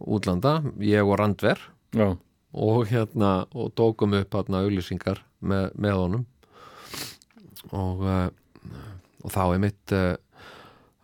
[0.00, 1.60] útlanda ég og Randver.
[1.94, 2.14] Já,
[2.54, 6.24] og hérna og tókum upp hérna auglýsingar með, með honum.
[7.74, 8.26] Og uh,
[9.24, 10.14] og þá er mitt uh,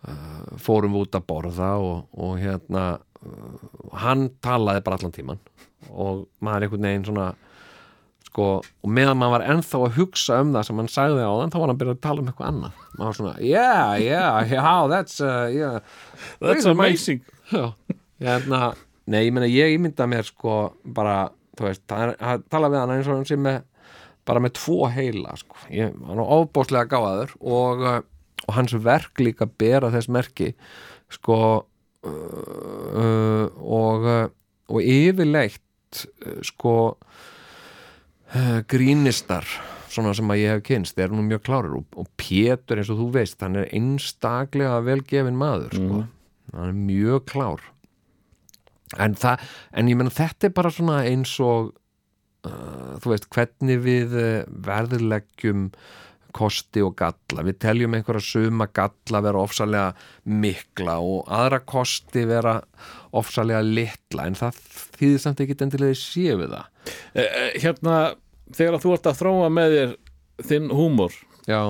[0.07, 3.63] uh, fórum við út að borða og, og hérna uh,
[4.03, 5.41] hann talaði bara allan tíman
[5.91, 7.31] og maður einhvern veginn svona
[8.29, 11.55] sko, og meðan maður var ennþá að hugsa um það sem hann sagði á þann
[11.55, 12.85] þá var hann byrjað að tala um eitthvað annað.
[12.93, 15.81] Maður var svona, yeah, yeah, yeah, that's uh, yeah,
[16.45, 17.25] that's amazing.
[17.51, 17.73] Já,
[18.21, 18.75] hérna,
[19.11, 21.17] nei, ég meina ég ímynda mér sko bara,
[21.69, 23.63] veist, hann, hann tala við hann eins og hann sé með
[24.29, 29.21] bara með tvo heila, sko, ég, hann er ofbóðslega gáðaður og, uh, og hans verk
[29.23, 30.53] líka bera þess merki,
[31.11, 34.29] sko uh, uh, og uh,
[34.71, 39.49] og yfirleitt uh, sko uh, grínistar
[39.91, 42.93] svona sem að ég hef kynst, þeir eru nú mjög klárir og, og Pétur eins
[42.93, 46.03] og þú veist, hann er einstaklega velgefin maður, sko.
[46.55, 47.65] Hann er mjög klár
[48.99, 51.73] en það, en ég menna þetta er bara svona eins og
[52.49, 54.31] uh, þú veist, hvernig við uh,
[54.67, 55.69] verðurleggjum
[56.35, 59.89] kosti og galla, við teljum einhverja suma galla vera ofsalega
[60.31, 62.61] mikla og aðra kosti vera
[63.19, 64.61] ofsalega litla en það
[64.99, 66.69] þýðir samt ekki endilega sé við það.
[67.15, 67.97] E, e, Hérna,
[68.55, 69.97] þegar að þú ert að þróa með þér
[70.51, 71.17] þinn húmor
[71.51, 71.61] já,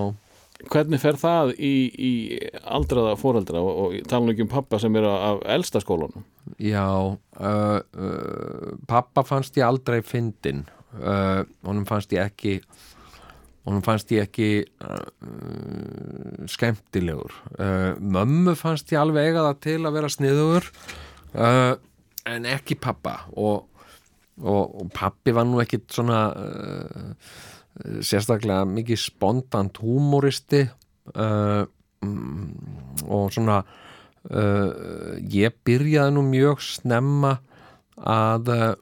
[0.71, 2.13] hvernig fer það í, í
[2.61, 6.27] aldraða fóreldra og, og tala um pappa sem er af elsta skólanum
[6.59, 10.65] já uh, uh, pappa fannst ég aldrei fyndin
[10.99, 12.59] uh, honum fannst ég ekki
[13.69, 14.49] honum fannst ég ekki
[14.83, 17.35] uh, skemmtilegur.
[17.59, 20.71] Uh, mömmu fannst ég alveg eiga það til að vera sniðugur
[21.37, 21.75] uh,
[22.31, 23.69] en ekki pappa og,
[24.41, 26.21] og, og pappi var nú ekkit svona
[28.05, 30.65] sérstaklega mikið spontant húmoristi
[31.15, 31.63] uh,
[32.05, 33.61] mm, og svona
[34.29, 37.39] uh, ég byrjaði nú mjög snemma
[38.01, 38.73] að uh,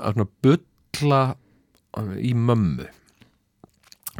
[0.00, 1.20] að svona bulla
[2.22, 2.86] í mömmu.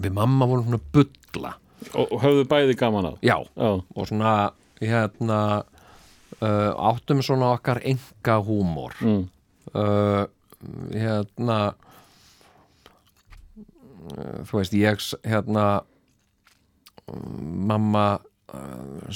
[0.03, 1.55] Við mamma vorum svona bulla.
[1.93, 4.37] Og, og höfðu bæði gaman að já, Já, og svona
[4.81, 5.41] hérna
[6.41, 9.27] uh, áttum svona okkar enga húmor mm.
[9.77, 10.25] uh,
[10.93, 11.59] hérna
[14.47, 15.67] þú veist ég hérna
[17.71, 18.07] mamma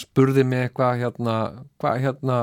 [0.01, 1.35] spurði mig eitthvað hérna
[1.81, 2.39] hvað hérna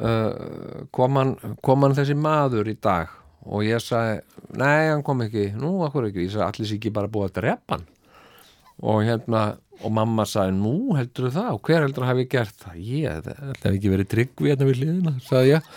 [0.00, 1.34] uh, kom, hann,
[1.64, 3.12] kom hann þessi maður í dag?
[3.48, 4.20] Og ég sagði
[4.60, 6.26] nei hann kom ekki, nú akkur ekki?
[6.26, 7.86] Ég sagði allir sér ekki bara búið að drepa hann.
[8.80, 9.44] Og hérna
[9.80, 11.54] og mamma sagði nú heldur það?
[11.56, 12.76] Og hver heldur hafi gert það?
[12.84, 15.72] Ég, það hef ekki verið tryggvi hérna við hliðina sagði ég.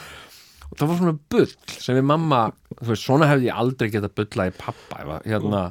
[0.70, 2.42] Og það var svona bull sem við mamma
[2.74, 5.20] þú veist, svona hefði ég aldrei getað bulla í pappa.
[5.28, 5.64] Hérna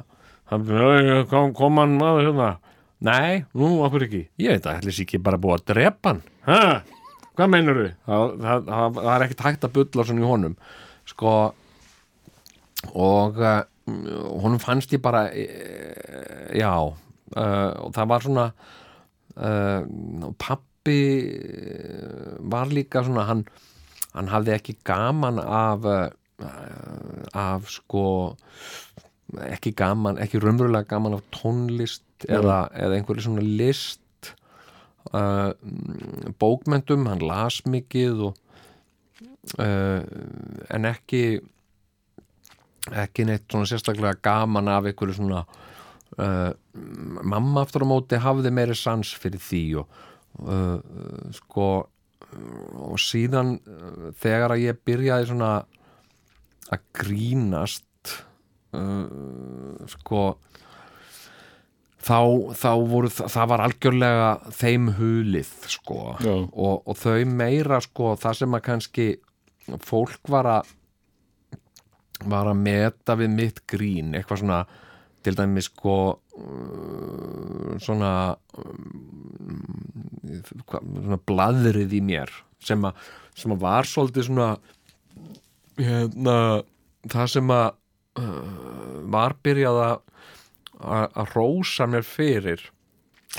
[0.49, 2.49] hann, "Æ, kom, kom hann maður hérna
[3.03, 4.23] nei, nú okkur ekki?
[4.41, 6.21] Ég veit að ætlis ekki bara búið að drepa hann.
[6.47, 6.61] Ha,
[7.35, 7.89] hvað meinur þú?
[8.07, 10.55] Það, það, það, það er ekkert hægt að bulla svona í honum.
[11.11, 11.33] Sko
[12.91, 13.63] og uh,
[14.43, 18.47] honum fannst ég bara uh, já uh, og það var svona
[19.33, 20.99] og pappi
[22.53, 23.39] var líka svona hann
[24.13, 25.87] hann hafði ekki gaman af
[27.33, 28.03] af sko
[29.47, 34.33] ekki gaman, ekki raunverulega gaman af tónlist eða, eða einhverju svona list
[35.11, 35.51] uh,
[36.39, 38.39] bókmentum, hann las mikið og
[39.59, 40.01] uh,
[40.73, 41.23] en ekki
[42.91, 45.43] ekki neitt svona sérstaklega gaman af einhverju svona
[46.17, 46.51] uh,
[47.23, 49.97] mamma aftur á móti hafði meiri sans fyrir því og
[50.43, 50.79] uh,
[51.35, 51.69] sko
[52.83, 55.53] og síðan uh, þegar að ég byrjaði svona
[56.73, 58.15] að grínast
[58.73, 59.05] uh,
[59.91, 60.25] sko
[62.03, 62.19] þá,
[62.59, 64.29] þá voru það, var algjörlega
[64.59, 65.99] þeim hulið sko.
[66.51, 69.09] Og, og þau meira sko það sem að kannski
[69.83, 70.73] fólk var að
[72.29, 74.59] var að meta við mitt grín eitthvað svona
[75.23, 78.11] til dæmis sko uh, svona
[78.59, 82.31] um, svona blaðrið í mér
[82.63, 82.99] sem að,
[83.35, 84.49] sem að var svolítið svona
[85.79, 86.37] hérna
[87.11, 87.67] það sem að
[88.23, 89.95] uh, var byrjað að
[90.83, 92.61] að rósa mér fyrir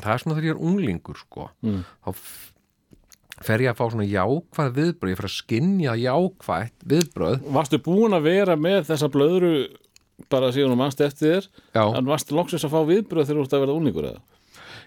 [0.01, 1.85] það er svona þegar ég er unglingur sko Mm.
[2.05, 2.11] þá
[3.45, 8.15] fer ég að fá svona jákvæð viðbröð ég fer að skinja jákvæð viðbröð Varstu búin
[8.17, 9.55] að vera með þessa blöðru
[10.31, 13.45] bara síðan og mannst eftir þér já, en varstu loksins að fá viðbröð þegar þú
[13.49, 14.21] ert að verða úningur eða?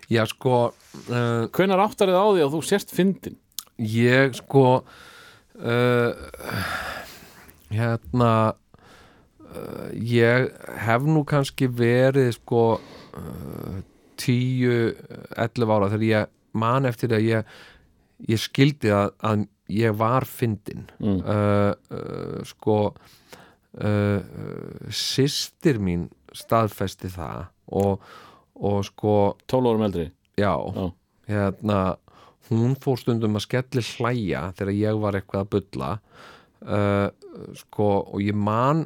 [0.07, 3.35] já sko uh, Hvenær áttar þið á því að þú sért fyndin?
[3.77, 4.63] ég sko
[5.59, 6.11] uh,
[7.71, 8.31] hérna
[9.97, 10.47] ég
[10.85, 13.77] hef nú kannski verið sko uh,
[14.17, 17.51] 10-11 ára þegar ég man eftir að ég,
[18.31, 19.45] ég skildi að, að
[19.77, 21.19] ég var fyndin Mm.
[21.21, 24.19] uh, uh, sko uh,
[24.89, 27.45] systir mín staðfesti það
[27.77, 28.01] og,
[28.57, 29.13] og sko
[29.49, 30.07] 12 árum eldri
[30.39, 30.87] já, Já.
[31.29, 31.79] hérna
[32.49, 35.91] hún fór stundum að skelli hlæja þegar ég var eitthvað að bulla
[36.63, 37.07] uh,
[37.59, 38.85] sko og ég man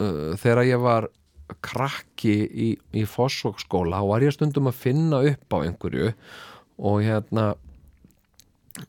[0.00, 1.08] uh, þegar ég var
[1.64, 6.12] krakki í, í Fossvóksskóla þá var ég stundum að finna upp á einhverju
[6.90, 7.50] og hérna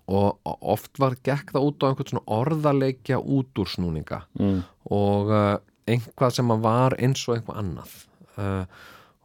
[0.07, 4.59] og oft var gekk það út á einhvern svona orðaleikja útúrsnúninga mm.
[4.93, 5.57] og uh,
[5.89, 7.95] einhvað sem að var eins og eitthvað annað
[8.37, 8.65] uh,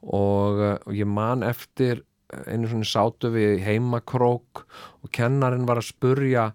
[0.06, 2.02] og, og ég man eftir
[2.46, 6.48] einu svona sátu við heimakrók og kennarinn var að spurja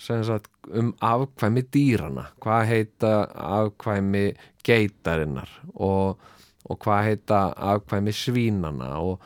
[0.00, 4.24] sagt, um afkvæmi dýrana hvað heita afkvæmi
[4.66, 6.18] geitarinnar og,
[6.64, 7.44] og hvað heita
[7.74, 9.20] afkvæmi svínana og,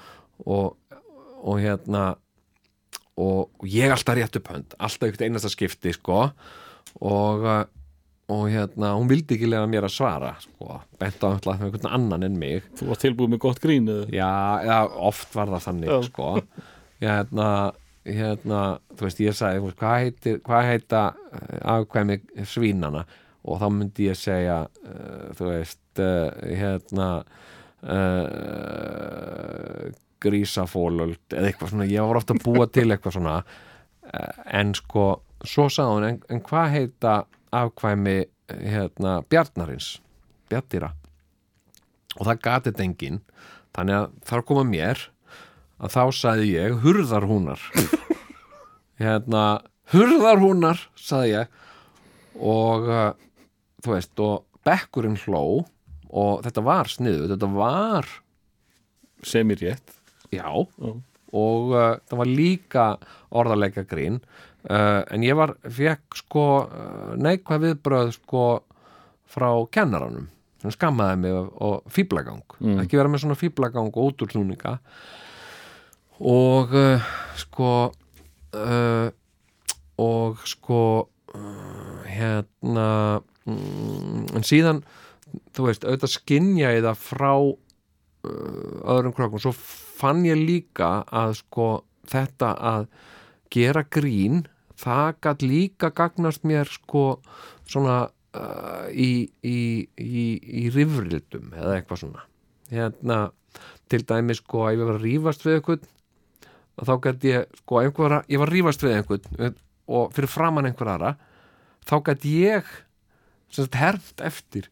[0.45, 0.77] og,
[1.43, 2.15] og hérna
[3.21, 6.29] og, ég alltaf rétt upp hönd alltaf ykkur einasta skipti sko.
[7.05, 7.47] Og,
[8.31, 12.39] og hérna hún vildi ekki lega mér að svara sko, bent á einhvern annan en
[12.41, 12.67] mig.
[12.79, 14.07] Þú varst tilbúið með gott grín eða?
[14.15, 14.33] já,
[14.67, 14.79] já
[15.11, 16.29] oft var það þannig sko.
[17.03, 17.49] Hérna,
[18.05, 18.61] hérna,
[18.95, 21.03] þú veist ég sagði hvað, heitir, hvað heita
[21.33, 22.17] eh, afkvæmi
[22.49, 23.03] svínana
[23.45, 27.09] og þá myndi ég segja uh, þú veist uh, hérna
[27.85, 29.85] uh,
[30.25, 33.37] grísafólöld eða eitthvað svona, ég var ofta að búa til eitthvað svona.
[34.55, 35.05] En sko,
[35.45, 37.13] svo sagði hún en, en hvað heita
[37.53, 39.89] afkvæmi hérna, bjarnarins?
[40.49, 40.91] Bjartýra
[42.15, 43.21] og það gati þetta enginn.
[43.75, 44.97] Þannig að þar koma mér
[45.83, 47.63] að þá sagði ég hurðarhúnar.
[49.01, 49.45] Hérna
[49.93, 51.63] hurðarhúnar sagði ég.
[52.35, 53.11] Og uh,
[53.85, 55.65] þú veist og bekkurinn hló
[56.15, 58.09] og þetta var sniðu þetta var,
[59.25, 59.95] Semir rétt
[60.35, 60.45] já.
[60.45, 62.85] Og uh, það var líka
[63.35, 64.21] orðarleika grín.
[64.65, 68.45] Uh, en ég var, fekk sko uh, neikvað viðbröð sko
[69.35, 70.29] frá kennaranum.
[70.65, 74.79] Sem skammaði mig og, fýblagang ekki vera með svona fýblagang og útúrsnúninga
[76.21, 77.03] og uh,
[77.39, 77.71] sko
[78.55, 79.09] uh,
[79.99, 80.83] og sko
[81.35, 84.85] uh, hérna mm, en síðan
[85.55, 87.33] þú veist, auðvitað skinja ég það frá
[88.25, 89.41] öðrum krökkum.
[89.43, 91.67] Svo fann ég líka að sko
[92.09, 92.87] þetta að
[93.53, 94.45] gera grín
[94.81, 97.19] það gætt líka gagnast mér sko
[97.67, 98.07] svona
[98.91, 99.59] í, í,
[100.01, 102.25] í, í rifrildum eða eitthvað svona.
[102.73, 103.19] Hérna
[103.93, 105.85] til dæmis sko ef ég var að rífast við eitthvað
[106.81, 110.69] þá gætt ég sko ef einhver, ég var að rífast við einhvern og fyrir framann
[110.69, 111.15] einhver aðra
[111.87, 112.73] þá gætt ég
[113.55, 114.71] sem sagt hermt eftir.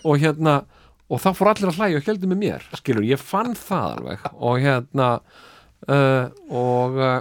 [0.00, 0.62] Og hérna
[1.12, 4.26] og þá fór allir að hlæja og heldur með mér skilur, ég fann það alveg.
[4.32, 5.08] Og hérna
[5.90, 7.18] uh, og uh,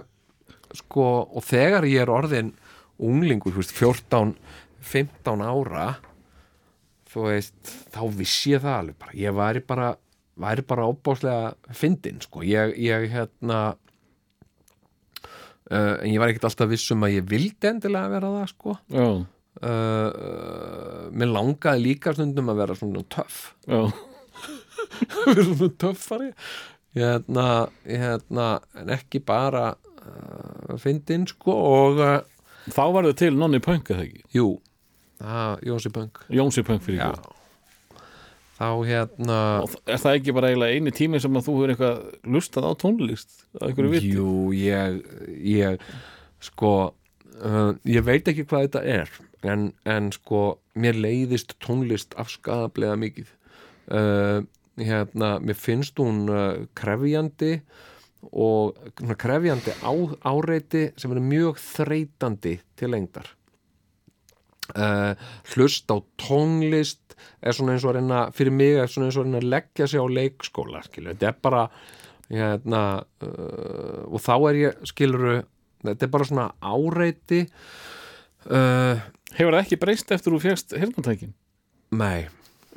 [0.79, 2.53] sko, og þegar ég er orðin
[3.01, 4.35] unglingur, þú veist, 14
[4.81, 5.89] 15 ára
[7.11, 9.91] þú veist, þá vissi ég það alveg bara, ég væri bara
[10.39, 12.43] væri bara óbáslega fyndin, sko.
[12.47, 13.59] Ég, ég hérna
[15.71, 18.77] uh, en ég var ekkert alltaf viss um að ég vildi endilega vera það, sko.
[18.95, 19.21] Uh,
[19.61, 23.43] uh, mér langaði líka stundum að vera svona töff.
[25.25, 26.31] Vera svona töffari.
[26.95, 27.45] Hérna,
[27.87, 32.17] hérna en ekki bara uh, fyndin sko og uh,
[32.67, 34.25] þá var þau til nonni punk eða ekki?
[34.35, 34.47] Jú,
[35.21, 37.37] það, Jónsi Punk Jónsi punk fyrir ykkur
[38.61, 42.31] þá hérna og er það ekki bara eiginlega eini tími sem að þú hefur eitthvað
[42.35, 43.37] lustað á tónlist
[44.05, 44.99] jú, ég,
[45.41, 45.85] ég
[46.41, 46.71] sko
[47.41, 49.13] uh, ég veit ekki hvað þetta er
[49.49, 50.43] en, en sko
[50.77, 53.31] mér leiðist tónlist afskadablega mikið.
[53.91, 54.43] Uh,
[54.79, 57.57] hérna, mér finnst hún uh, krefjandi
[58.31, 58.77] og
[59.19, 59.91] krefjandi á,
[60.29, 63.33] áreiti sem er mjög þreytandi til lengdar
[64.75, 65.13] uh,
[65.53, 69.25] hlust á tónlist er svona eins og að reyna fyrir mig er svona eins og
[69.25, 71.63] að reyna að leggja sig á leikskóla skilur, þetta er bara
[72.31, 72.83] hérna,
[73.25, 75.37] uh, og þá er ég skiluru,
[75.85, 77.41] þetta er bara svona áreiti
[78.49, 79.01] uh,
[79.37, 81.33] hefur það ekki breyst eftir þú fjast hirnantækin
[81.91, 82.29] nei.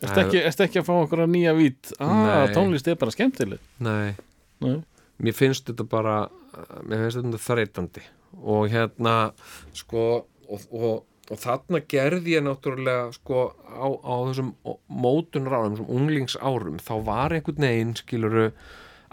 [0.02, 2.54] Ertu ekki, ertu ekki að fá okkur að nýja vít ah, Nei.
[2.56, 4.16] tónlist er bara skemmtileg nei,
[4.60, 4.80] Nei.
[5.22, 6.16] mér finnst þetta bara
[6.84, 8.04] mér finnst þetta þreytandi.
[8.44, 9.14] Og hérna
[9.76, 14.50] sko og, og, og þarna gerði ég náttúrulega sko á, á þessum
[14.92, 18.48] mótunráðum, þessum unglingsárum þá var einhvern veginn skiluru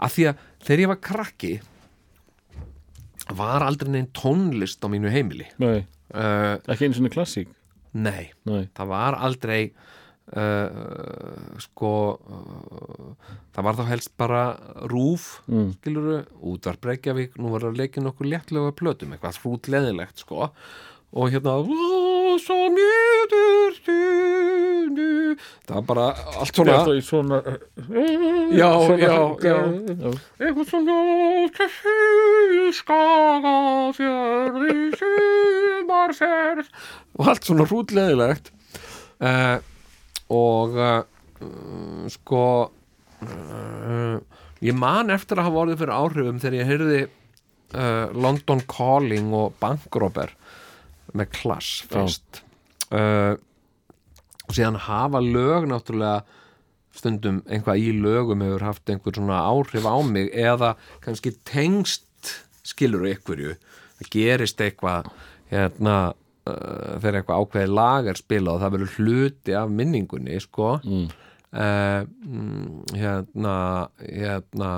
[0.02, 1.52] að því að þegar ég var krakki
[3.38, 5.46] var aldrei neginn tónlist á mínu heimili.
[5.62, 7.50] Nei, uh, ekki einu svona klassík?
[7.92, 8.66] Nei, Nei.
[8.76, 9.60] það var aldrei
[10.36, 14.44] uh, sko uh, það var þá helst bara
[14.90, 15.74] rúf mm.
[15.78, 20.48] skiluru, útvarp Reykjavík nú var að leikja nokkuð léttlega plötum eitthvað hrútleðilegt sko.
[20.48, 20.56] og
[21.12, 21.64] hérna "Ó,
[22.40, 25.36] svo mjögur stundu
[25.68, 26.06] það var bara
[26.40, 27.38] allt svona Þetta í svona
[28.52, 29.56] Já, já, já.
[30.40, 30.96] eitthvað svona
[37.18, 38.52] og allt svona hrútleðilegt
[39.20, 39.58] uh,
[40.32, 41.02] og uh,
[42.12, 42.44] sko
[43.22, 44.16] uh,
[44.64, 47.02] ég man eftir að hafa orðið fyrir áhrifum þegar ég heyrði
[48.12, 50.34] London Calling og Bankrobber
[51.16, 52.42] með klass fyrst.
[52.92, 53.36] Uh,
[54.48, 56.22] og síðan hafa lög náttúrulega
[56.92, 62.34] stundum einhvað í lögum hefur haft einhver svona áhrif á mig eða kannski tengst
[62.66, 63.56] skilur einhverju.
[63.98, 65.08] Það gerist eitthvað
[65.52, 70.74] hérna uh, þegar eitthvað ákveði lag er spilað og það verður hluti af minningunni sko.
[70.84, 71.08] Mm.
[71.52, 72.02] uh,
[72.98, 73.56] hérna
[74.02, 74.72] hérna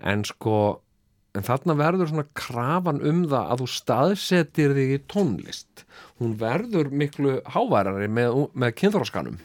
[0.00, 0.80] en sko
[1.36, 5.84] en þarna verður svona krafan um það að þú staðsetir þig í tónlist.
[6.20, 9.38] Hún verður miklu háværari með, með kynþróskanum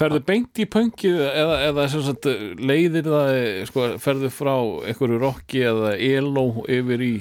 [0.00, 2.26] Ferðu beint í pönkið eða, eða sagt,
[2.58, 3.36] leiðir það
[3.68, 4.54] sko, ferðu frá
[4.88, 7.12] einhverju rocki eða elo yfir í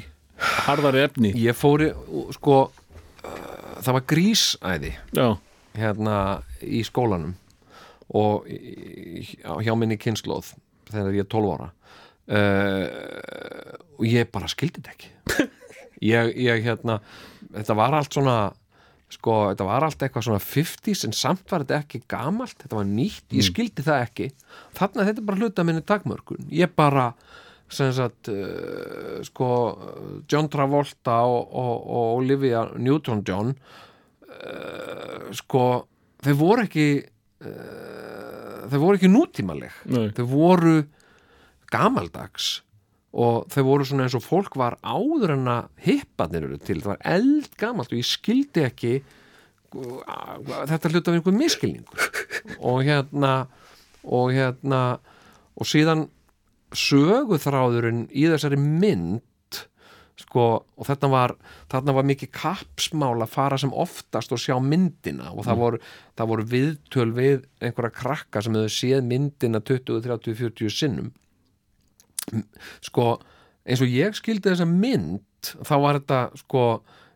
[0.66, 1.34] harðari efni?
[1.38, 1.92] Ég fóri
[2.34, 2.64] sko
[3.22, 5.28] það var grísæði Já,
[5.78, 6.16] hérna
[6.64, 7.36] í skólanum
[8.18, 10.56] og hjá minni kynnslóð
[10.90, 11.70] þegar ég er 12 ára
[12.32, 15.12] uh, og ég bara skildi þetta ekki.
[16.02, 16.96] Ég, ég hérna
[17.54, 18.36] þetta var allt svona
[19.12, 22.88] sko, þetta var allt eitthvað svona 50s en samt var þetta ekki gamalt þetta var
[22.90, 24.28] nýtt, ég skildi það ekki.
[24.78, 26.48] Þarna þetta er bara hluta minni takmörkun.
[26.50, 27.12] Ég bara
[27.72, 29.50] sem sagt uh, sko
[30.32, 35.66] John Travolta og, og, og Olivia Newton-John uh, sko
[36.22, 36.88] þau voru ekki
[37.46, 39.78] uh, þau voru ekki nútímaleg.
[40.18, 40.76] Þau voru
[41.74, 42.60] gamaldags
[43.12, 46.94] og þau voru svona eins og fólk var áður en að hipparnir eru til, það
[46.94, 50.38] var eldgamalt og ég skildi ekki uh,
[50.70, 52.08] þetta hluta við einhvern miskilningur
[52.72, 53.34] og hérna
[54.08, 54.82] og hérna
[55.60, 56.08] og síðan
[56.72, 59.20] söguþráðurinn í þessari mynd
[60.22, 61.34] sko, og þetta var
[61.72, 65.32] þarna var mikið kapsmál að fara sem oftast og sjá myndina.
[65.34, 65.80] Og það voru,
[66.20, 71.12] það voru viðtöl við einhverja krakka sem hefur séð myndina 20, 30, 40 sinnum
[72.86, 73.08] sko
[73.66, 76.66] eins og ég skildi þessa mynd þá var þetta sko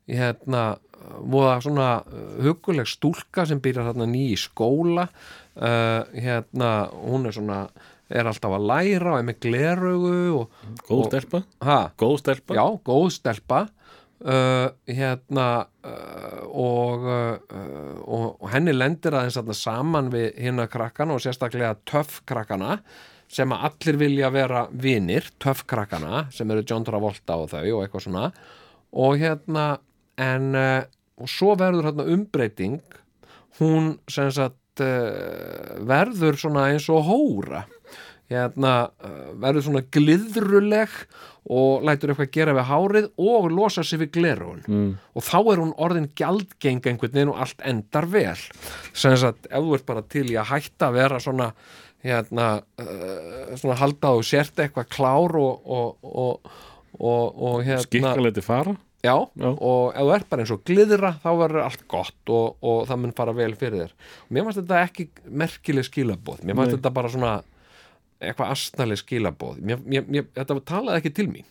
[0.09, 0.63] hérna
[1.21, 1.89] voða svona
[2.41, 5.07] huguleg stúlka sem byrjar hérna ný í skóla.
[5.55, 7.59] Uh, hérna hún er svona
[8.11, 12.57] er alltaf að læra og er með gleraugu og, Góð og- stelpa, ha, góð stelpa?
[12.57, 13.61] Já, góð stelpa.
[14.25, 15.47] Uh, hérna
[15.85, 22.21] uh, og, uh, og, og henni lendir aðeins saman við hérna krakkana og sérstaklega töff
[22.25, 22.79] krakkana
[23.31, 27.81] sem að allir vilja vera vinir, töff krakkana sem eru John Travolta og þau og
[27.83, 28.29] eitthvað svona.
[28.95, 29.65] Og hérna
[30.21, 30.83] en uh,
[31.21, 32.81] og svo verður hérna umbreyting.
[33.59, 37.65] Hún sem sagt uh, verður svona eins og hóra.
[38.31, 40.91] Hérna uh, verður svona gliðruleg
[41.45, 44.87] og lætur eitthvað gera við hárið og losa sig við glerun mm.
[45.13, 48.39] og þá er hún orðin gjaldgeng einhvern veginn og allt endar vel.
[48.97, 51.51] Sem sagt ef þú ert bara til í að hætta að vera svona
[52.05, 52.47] hérna
[52.81, 56.51] uh, svona halda og sért eitthvað klár og, og, og,
[56.99, 58.75] og, og hérna Skikkaleti fara
[59.05, 59.49] Já, Já.
[59.53, 63.01] og ef þú ert bara eins og gliðra þá verður allt gott og, og það
[63.03, 63.91] mun fara vel fyrir þér.
[64.33, 65.05] Mér fannst þetta ekki
[65.43, 67.33] merkileg skilabóð, mér fannst þetta bara svona
[68.23, 71.45] eitthvað astnaleg skilabóð mér, mér, mér, þetta talaði ekki til mín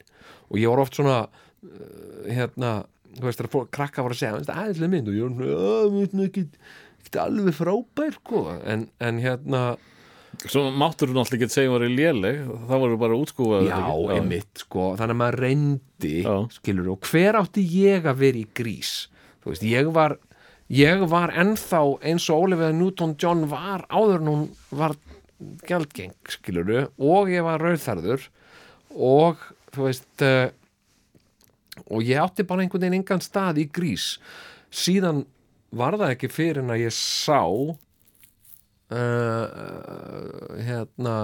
[0.48, 2.72] og ég var oft svona uh, hérna,
[3.20, 5.59] þú veist, fólk krakka var að segja þetta er aðeinslega mynd og ég var svona
[5.70, 6.44] "Ah, mér finnst ekki,
[7.05, 8.42] ekki alveg frábær sko.
[8.64, 9.62] en, en hérna
[10.45, 13.78] Svo máttur þú náttúrulega ekki segja að það var léleg Það voru bara útskúfað Já,
[14.16, 16.34] einmitt, sko, þannig að maður reyndi, Já.
[16.59, 18.92] skilur, og hver átti ég að vera í grís?
[19.40, 20.16] Þú veist, ég var,
[20.72, 21.80] ég var ennþá
[22.11, 24.97] eins og Olivia Newton-John var áður en hún var
[25.68, 28.28] gjaldgeng, skilur, og ég var rauðþarður
[28.95, 29.40] og,
[29.74, 30.53] þú veist, uh,
[31.88, 34.14] og ég átti bara einhvern veginn engan stað í grís.
[34.74, 35.24] Síðan
[35.74, 37.40] var það ekki fyrir en að ég sá
[38.95, 41.16] uh, hérna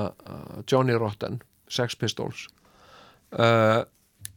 [0.66, 1.40] Johnny Rotten
[1.70, 2.48] Sex Pistols.
[3.30, 3.84] Uh,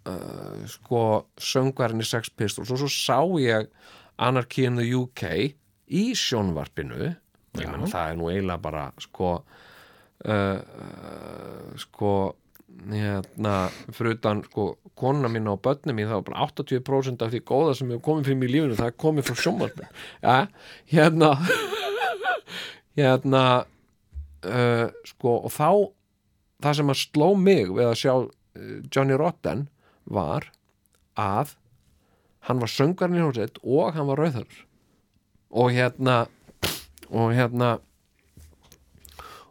[0.05, 1.03] uh, sko
[1.41, 2.71] söngvarinn í Sex Pistols.
[2.73, 3.69] Og svo sá ég
[4.21, 5.23] Anarchy in the UK
[5.93, 7.13] í sjónvarpinu.
[7.57, 9.36] Menn það er nú eiginlega bara sko
[11.77, 12.13] sko
[12.89, 13.55] hérna
[13.91, 17.75] fyrir utan sko konuna mín og börnum mín þá er bara 80% af því góða
[17.77, 19.89] sem hefur komið fyrir mig í lífinu það er komið frá sjónvarpinu.
[20.23, 20.38] Ja,
[20.93, 21.34] hérna
[22.97, 25.69] hérna uh, sko og þá
[26.63, 28.29] það sem að sló mig við að sjá uh,
[28.93, 29.67] Johnny Rotten
[30.03, 30.49] var
[31.19, 31.55] að
[32.47, 34.61] hann var söngarinn í hósett og hann var rauðar
[35.53, 36.23] og hérna
[37.13, 37.77] og hérna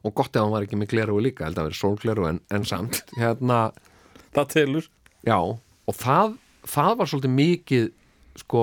[0.02, 2.66] og gott ef hann var ekki með gleru líka held að vera sólgleru en, en
[2.66, 3.70] samt hérna,
[4.32, 4.86] Það telur.
[5.28, 7.88] Já og það, það var svolítið mikið
[8.40, 8.62] sko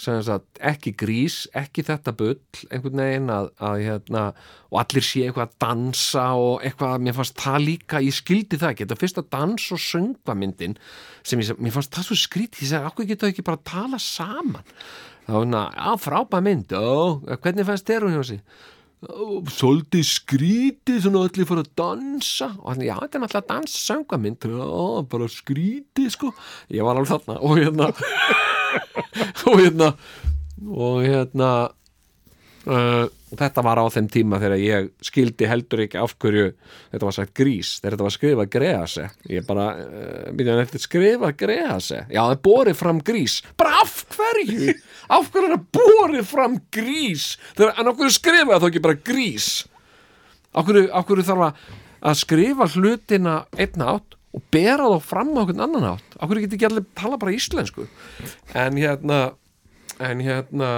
[0.00, 2.38] sagt, ekki grís, ekki þetta bull
[2.70, 4.24] einhvern veginn að, að hérna,
[4.70, 8.72] og allir sé eitthvað að dansa og eitthvað, mér fannst það líka ég skildi það
[8.72, 10.78] ekki, þetta fyrsta dans og söngvamyndin
[11.22, 13.70] sem ég, mér fannst það svo skrítið, ég segi, akkur geta þau ekki bara að
[13.74, 14.74] tala saman?
[15.28, 16.90] Þá er hérna, á frábæð mynd ó,
[17.36, 18.44] hvernig fannst þér hún hjá sig
[19.00, 22.50] svolítið skrítið svona allir fór að dansa.
[22.60, 24.44] Og hann, já, þetta er náttúrulega dans söngvamynd.
[24.44, 24.66] Já,
[25.08, 26.34] bara skrítið sko.
[26.68, 27.92] Ég var alveg þarna og hérna
[29.50, 29.94] og hérna
[30.60, 31.50] og hérna
[32.68, 33.06] uh,
[33.38, 36.50] þetta var á þeim tíma þegar ég skildi heldur ekki af hverju
[36.90, 39.06] þetta var sagt grís, þegar þetta var skrifað grease.
[39.30, 43.40] Ég bara, uh, skrifað grease, já það er borið fram grís.
[43.60, 44.76] Bara af hverju?
[45.10, 47.28] Af hverju er það borið fram grís?
[47.56, 49.50] Þegar, en af hverju skrifaði þá ekki bara grís.
[50.50, 51.66] Af hverju, af hverju þarf að,
[52.10, 56.58] að skrifa hlutina einn átt og bera þá fram á hvern annan átt hverju geti
[56.58, 57.86] ekki allir tala bara íslensku?
[58.54, 59.20] En hérna
[60.00, 60.70] en hérna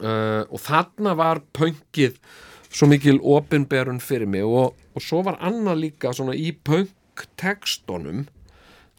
[0.00, 2.18] uh, og þarna var pönkið
[2.70, 8.26] svo mikil opinberun fyrir mig og, og svo var annað líka svona í pönktekstunum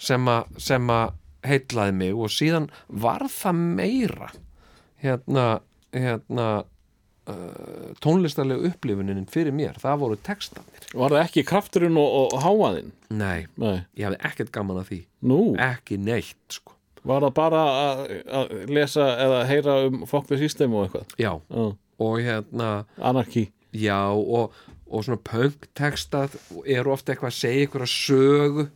[0.02, 4.30] sem að sem að heitlaði mig og síðan var það meira.
[5.02, 5.46] Hérna
[5.92, 6.48] hérna
[7.32, 12.92] uh, tónlistarlega upplifunin fyrir mér, það voru textanir Var það ekki krafturinn og, og háaðinn?
[13.10, 13.82] nei, Nei.
[13.98, 15.00] Ég hafði ekkert gaman að því.
[15.32, 16.76] Nú, ekki neitt sko.
[17.08, 18.02] Var það bara að,
[18.42, 21.16] að lesa eða heyra um the System og eitthvað?
[21.18, 21.66] já, Já,
[22.02, 22.70] og hérna
[23.02, 23.48] Anarchy.
[23.74, 24.54] Já, og,
[24.92, 26.36] og svona punk-textað
[26.66, 28.68] eru ofta eitthvað að segja eitthvað sögu.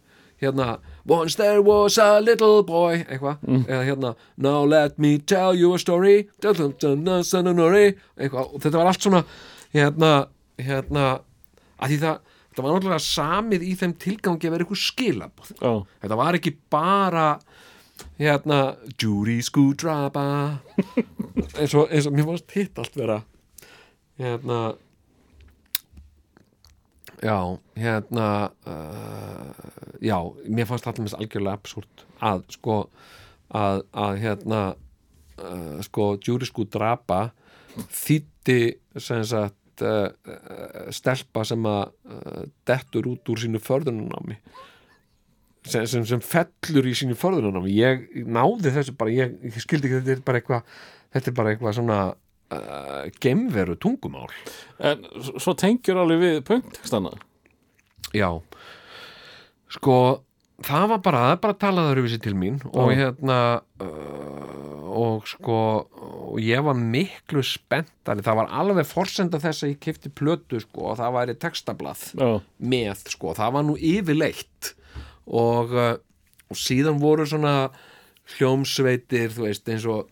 [0.42, 0.68] Hérna
[1.06, 5.80] Once there was a little boy eitthvað, eða hérna Now let me tell you a
[5.80, 6.24] story.
[8.18, 9.22] Eitthvað, og þetta var allt svona
[9.76, 10.12] hérna,
[10.58, 11.06] hérna
[11.78, 12.18] að því það,
[12.50, 15.72] þetta var náttúrulega samið í þeim tilgangi að vera eitthvað skilabóð Já,
[16.06, 17.28] þetta var ekki bara
[18.20, 18.60] hérna
[18.96, 20.26] Judy Scoodraba
[21.60, 23.22] eins og, eins og mér fannst hitt allt vera
[24.20, 24.60] hérna
[27.26, 27.38] já,
[27.80, 28.28] hérna
[28.70, 29.52] uh,
[30.04, 32.78] já, mér fannst allir með algjörlega absúrt að sko
[33.50, 34.62] að, að hérna
[35.42, 37.22] uh, sko Judy Scoodraba
[37.76, 38.60] þýtti
[39.02, 40.08] sem sagt uh,
[40.96, 41.84] stelpa sem að
[42.68, 44.40] dettur út úr sínu förðunanámi
[45.66, 47.74] sem, sem, sem fellur í sínu förðunanámi.
[47.74, 50.78] Ég náði þessu bara, ég, ég skildi ekki þetta er bara eitthvað
[51.16, 52.00] þetta er bara eitthvað svona
[52.54, 54.30] uh, gemveru tungumál.
[54.80, 55.06] En
[55.40, 57.16] svo tengjur alveg við punktekstana
[58.16, 58.30] já.
[59.76, 59.98] Sko
[60.64, 63.00] það var bara, það er bara talaður yfir sér til mín og Já.
[63.02, 63.40] hérna
[63.84, 65.58] uh, og sko
[66.36, 68.24] og ég var miklu spenntari.
[68.24, 72.30] Það var alveg forsenda þess að ég kifti plötu sko og það væri textablað Já,
[72.72, 74.72] með sko, það var nú yfirleitt.
[75.26, 75.96] Og, uh,
[76.54, 77.56] og síðan voru svona
[78.36, 80.08] hljómsveitir þú veist eins og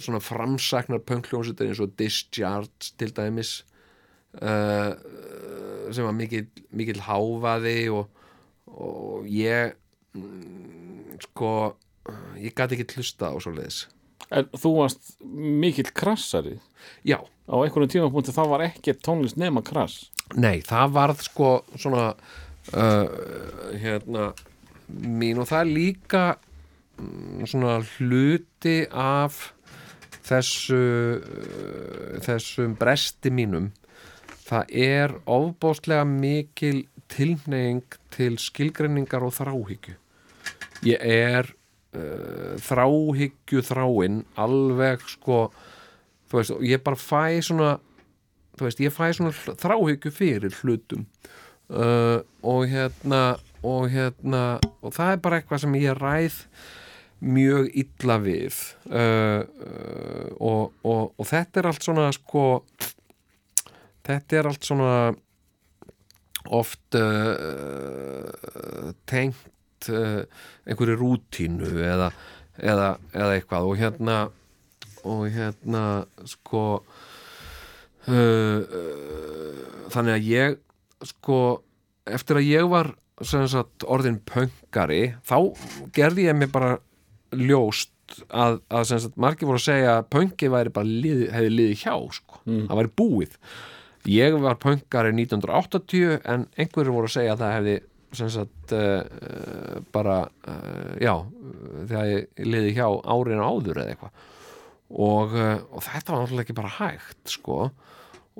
[0.00, 3.60] svona framsaknar pönkljómsveitir eins og Discharge til dæmis
[4.40, 4.92] uh,
[5.90, 8.08] sem var mikill, mikill háfaði og,
[8.70, 9.74] og ég
[10.16, 11.54] mm, sko
[12.40, 13.84] ég gæti ekki hlusta á svo leiðis
[14.30, 16.58] en þú varst mikill krassari?
[17.06, 20.08] Já, á einhverjum tímapunkti þá var ekki tónlist nema krass?
[20.38, 23.08] Nei, það varð sko svona uh,
[23.80, 24.30] hérna
[24.90, 26.22] mín og það er líka
[27.48, 29.50] svona hluti af
[30.26, 30.80] þessu
[31.18, 33.70] uh, þessum bresti mínum.
[34.46, 39.96] Það er ofbóðslega mikil tilneying til skilgreiningar og þráhyggju.
[40.86, 41.50] Ég er
[41.96, 45.44] uh, þráhyggju þráin alveg sko
[46.30, 47.76] þú veist, ég bara fæ svona
[48.58, 51.06] þú veist, ég fæ svona þráhyggju fyrir hlutum.
[51.70, 56.38] Uh, og hérna og hérna, og það er bara eitthvað sem ég ræð
[57.20, 58.56] mjög illa við
[58.88, 62.44] uh, uh, og, og, og þetta er allt svona sko
[64.06, 64.94] þetta er allt svona
[66.48, 68.24] oft uh,
[69.08, 70.22] tengt uh,
[70.64, 72.10] einhverju rútínu eða,
[72.58, 73.68] eða, eða eitthvað.
[73.68, 74.18] Og hérna
[75.08, 75.84] og hérna
[76.28, 76.64] sko
[78.08, 79.60] uh, uh,
[79.92, 80.58] þannig að ég
[81.08, 81.38] sko
[82.08, 85.52] eftir að ég var sagt, orðin pöngari þá
[85.96, 86.78] gerði ég mig bara
[87.36, 87.92] ljóst
[88.28, 91.94] að, að sagt, margir voru að segja að pöngi væri bara lið, hefði liðið hjá
[92.16, 92.40] sko.
[92.70, 93.36] það væri búið.
[94.10, 97.78] Ég var pöngari 1980 en einhverjur voru að segja að það hefði
[98.10, 101.14] sagt uh, bara uh, já,
[101.86, 104.28] þegar ég liði hjá árin áður eða eitthvað.
[104.90, 107.58] Og, uh, og þetta var náttúrulega ekki bara hægt sko.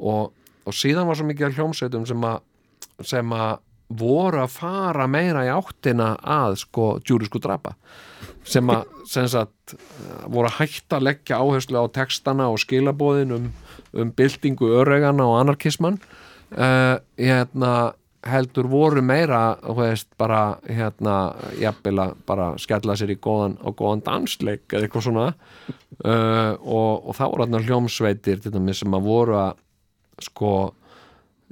[0.01, 0.33] Og,
[0.67, 2.41] og síðan var svo mikið af hljómsveitum sem að
[3.07, 3.61] sem að
[4.01, 7.75] voru að fara meira í áttina að sko djúrisku drapa
[8.47, 9.75] sem að sem sagt,
[10.31, 13.49] voru að hætta að leggja áherslu á textana og skilabóðin um,
[13.93, 15.99] um byltingu öregana og anarkisman
[16.55, 17.73] uh, hérna
[18.27, 24.67] heldur voru meira veist, bara hérna jafnvel bara skella sér í góðan, á góðan dansleik
[24.69, 25.29] eða eitthvað svona.
[26.05, 28.45] Uh, og, og þá voru þarna hljómsveitir
[28.77, 29.65] sem að voru að
[30.21, 30.53] sko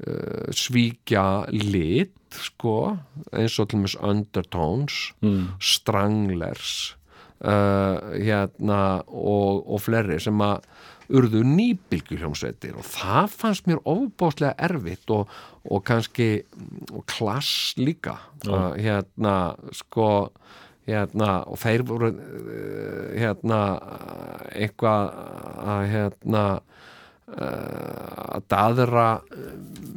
[0.07, 2.97] uh, svíkja lit sko,
[3.33, 5.45] eins og til dæmis Undertones mm.
[5.61, 6.75] Stranglers
[7.41, 10.67] uh, hérna og, og fleiri sem að
[11.09, 12.77] urðu nýbylgjuhljómsveitir.
[12.77, 15.31] Og það fannst mér ofbóðslega erfitt og,
[15.65, 16.43] og kannski
[16.93, 18.19] og klass líka.
[18.45, 20.29] Uh, hérna sko
[20.89, 22.09] hérna og þeir voru
[23.13, 23.61] hérna
[24.57, 25.11] eitthvað
[25.69, 26.45] að hérna
[27.37, 29.49] að daðra uh,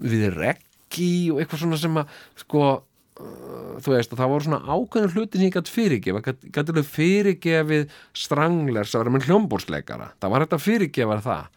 [0.04, 4.64] við reggi og eitthvað svona sem að sko uh, þú veist, og það voru svona
[4.66, 10.36] ákveðin hluti sem ég gætt fyrirgefa, gætt alveg fyrirgefið stranglers að vera með hljómbórsleikara það
[10.36, 11.48] var þetta fyrirgefa það.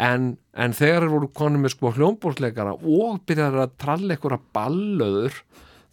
[0.00, 5.40] En, en þegar þeir voru konum með sko hljómbórsleikara og byrjaði að tralla eitthvað ballöður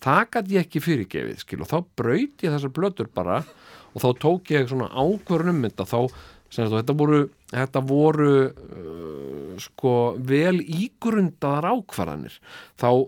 [0.05, 3.41] það gætt ég ekki fyrirgefið skil og þá braut ég þessar blötur bara
[3.97, 5.87] og þá tók ég svona ákvörnum þetta.
[5.89, 5.99] Þá
[6.53, 7.21] sem og þetta voru,
[7.53, 9.93] þetta voru uh, sko
[10.27, 12.35] vel ígrundaðar ákvarðanir.
[12.79, 13.07] Þá uh,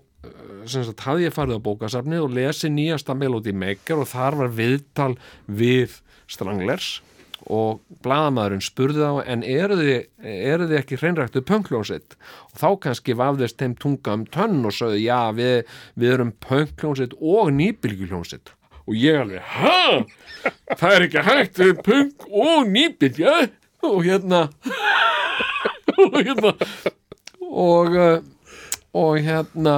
[0.70, 4.58] sem sagt, hafði ég farið á bókasafni og lesi nýjasta Melody Maker og þar var
[4.60, 5.14] viðtal
[5.48, 6.00] við
[6.30, 7.00] Stranglers
[7.48, 13.16] og blaðamaðurinn spurði þá en eru þið, eru þið ekki hreinræktu pönkljónsitt og þá kannski
[13.18, 15.62] vafðist þeim tunga um tönn og sögðu já við,
[15.96, 18.54] við erum pönkljónsitt og nýbylgjuljónsitt
[18.90, 20.04] og ég alveg, hæ?
[20.80, 23.34] Það er ekki hægt, við erum pönk og nýbylgja
[23.84, 24.48] og hérna
[26.00, 26.54] og hérna
[27.50, 28.20] og, uh,
[28.94, 29.76] og hérna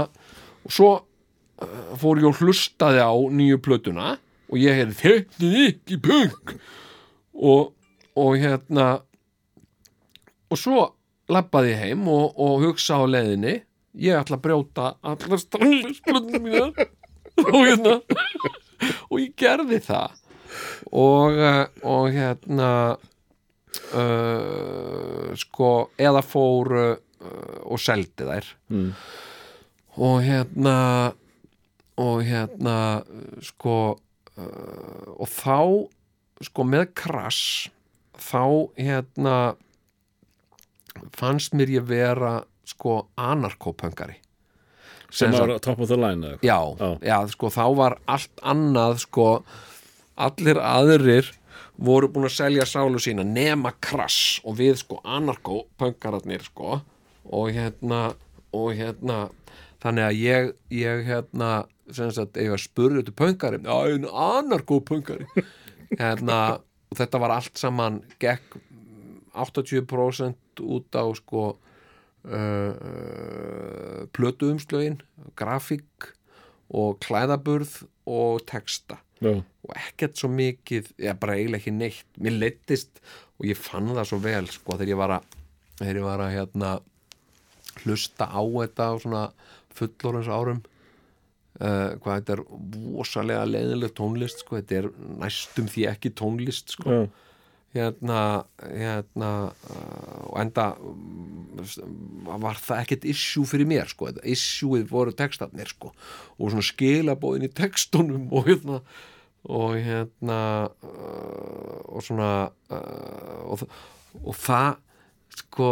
[0.66, 4.16] og svo uh, fór ég og hlustaði á nýju plötuna
[4.52, 6.56] og ég hefði þetta ekki punk.
[7.32, 7.72] Og,
[8.20, 8.88] og hérna
[10.52, 10.90] og svo
[11.32, 13.62] labbaði ég heim og, og hugsa á leiðinni.
[14.02, 16.68] Ég ætla að brjóta allar stranglisplötnum mína
[17.48, 17.96] og hérna
[19.08, 20.20] og ég gerði það.
[20.92, 22.72] Og, uh, og hérna
[23.96, 25.72] uh, sko
[26.02, 26.96] eða fór uh,
[27.70, 28.94] og seldi þær Mm.
[29.98, 30.78] og hérna
[32.02, 32.76] og hérna
[33.44, 33.76] sko
[34.40, 35.60] uh, og þá
[36.48, 37.70] sko með krass
[38.18, 39.36] þá hérna
[41.16, 44.18] fannst mér ég vera sko anarkopöngari
[45.12, 46.58] sem var top of the line Já.
[47.04, 49.28] já, sko þá var allt annað sko
[50.16, 51.32] allir aðrir
[51.82, 56.80] voru búin að selja sálu sína nema krass og við sko anarkopöngararnir sko
[57.32, 58.12] og hérna
[58.54, 59.24] og hérna
[59.82, 61.52] þannig að ég, ég hérna
[61.92, 65.28] sem sagt, ef ég spurði til pöngari já, en anarkopöngari
[66.02, 68.60] hérna, og þetta var allt saman gekk
[69.32, 75.00] 80% út á sko uh, uh, plötuumslögin
[75.40, 76.12] grafík
[76.72, 79.36] og klæðaburð og texta Já.
[79.38, 83.02] og ekkert svo mikið, ég bara eiginlega ekki neitt mér leittist
[83.38, 85.38] og ég fann það svo vel sko þegar ég var að
[85.86, 86.72] ég var að hérna
[87.84, 89.24] hlusta á þetta á svona
[89.78, 90.62] fullorins árum
[91.62, 92.44] uh, hvað þetta er
[92.98, 94.90] vosalega leiðileg tónlist sko, þetta er
[95.22, 97.02] næstum því ekki tónlist sko Já.
[97.78, 98.20] hérna,
[98.62, 105.72] hérna uh, og enda um, var það ekkert issue fyrir mér sko, issueið voru textarnir
[105.72, 105.94] sko
[106.38, 108.82] og svona skilabóðin í textunum og hérna
[109.50, 110.42] og hérna
[110.84, 113.66] uh, og svona uh, og,
[114.22, 114.76] og það
[115.42, 115.72] sko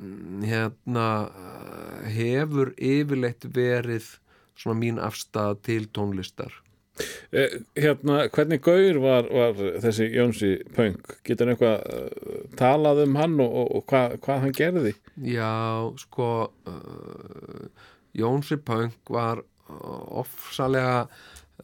[0.00, 4.16] mm, hérna uh, hefur yfirleitt verið
[4.56, 6.56] svona mín afstæða til tónlistar
[7.32, 11.14] Eh, Hérna, hvernig gaur var, var þessi Jónsi Punk?
[11.24, 14.92] Getur hann eitthvað uh, talað um hann og, og, og hvað, hvað hann gerði?
[15.30, 15.52] Já,
[16.02, 16.30] sko
[16.68, 17.86] uh,
[18.16, 21.04] Jónsi Punk var ofsalega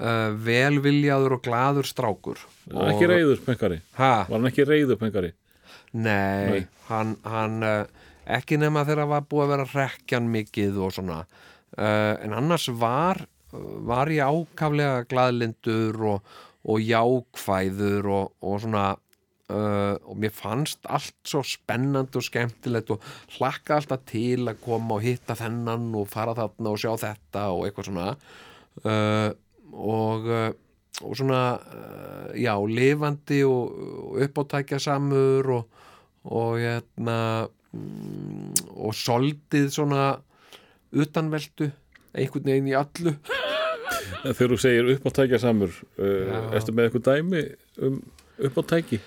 [0.01, 2.43] uh, velviljaður og glaður strákur
[2.73, 3.81] hann ekki reyður Punkari?
[3.99, 4.13] Ha?
[4.29, 5.33] Var hann ekki reyður Punkari?
[5.97, 6.67] Nei, Nei.
[6.91, 12.15] hann, hann uh, ekki nema þegar var búið að vera rekjan mikið og svona uh,
[12.21, 13.25] en annars var
[13.57, 16.37] var ég ákaflega glaðlindur og,
[16.67, 18.87] og jákvæður og, og svona
[19.53, 23.05] uh, og mér fannst allt svo spennandi og skemmtilegt og
[23.37, 27.67] hlakka alltaf til að koma og hitta þennan og fara þarna og sjá þetta og
[27.67, 28.09] eitthvað svona
[28.85, 29.31] uh,
[29.77, 30.49] og uh,
[31.05, 33.73] og svona, uh, já, lifandi og,
[34.25, 35.67] uppátækja samur og,
[36.25, 40.07] og hérna mm, og soldið svona
[40.97, 41.69] utanveldu
[42.17, 43.17] einhvern veginn í allu
[44.27, 46.39] Þegar þú segir upp á tækja samur uh, Já.
[46.57, 47.45] Ertu með eitthvað dæmi
[47.85, 48.01] um
[48.49, 49.01] upp á tæki?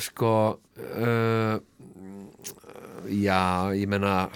[0.00, 1.56] sko uh,
[3.12, 3.42] já,
[3.76, 4.30] ég meina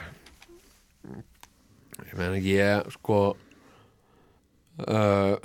[2.04, 3.36] ég meina ég sko
[4.84, 5.36] uh,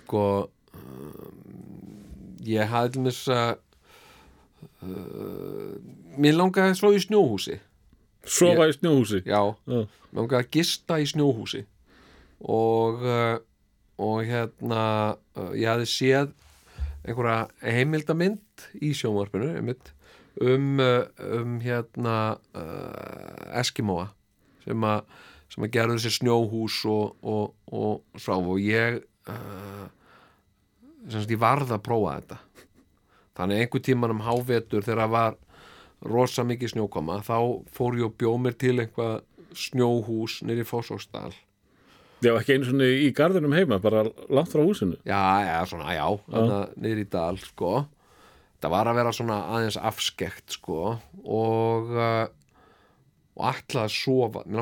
[0.00, 0.48] sko uh,
[2.46, 3.52] ég hafði til þess að
[4.84, 5.72] uh,
[6.20, 7.56] mér langaði svo í snjóhúsi.
[8.24, 9.20] Sofa í snjóhúsi?
[9.26, 9.80] Já, Já.
[10.12, 11.62] mér langaði að gista í snjóhúsi.
[12.44, 13.36] Og uh,
[13.98, 14.84] og hérna
[15.38, 16.32] uh, ég hafði séð
[17.04, 19.92] einhverja heimildamind í sjónvarpinu einmitt,
[20.40, 21.04] um, uh,
[21.38, 22.16] um hérna
[22.56, 24.08] uh, Eskimóa
[24.64, 25.04] sem að
[25.54, 28.98] sem að gerðu þessi snjóhús og, og, og svo og ég
[29.30, 29.86] uh,
[31.06, 32.40] sem sagt ég varð að prófa þetta.
[33.38, 35.40] Þannig einhver tíman um hávetur þegar það var
[36.04, 37.36] rosa mikið snjókoma þá
[37.74, 39.22] fór ég og bjóð mér til einhvað
[39.54, 41.32] snjóhús nýri Fossósdal
[42.24, 44.96] Já, ekki einu svona í garðinum heima bara langt frá húsinu.
[45.04, 47.72] Já, já, svona, já, þarna niður í dal sko,
[48.62, 50.94] það var að vera svona aðeins afskekt sko.
[51.24, 52.24] Og uh,
[53.34, 54.42] og ætlaði að sofa.
[54.46, 54.60] Mér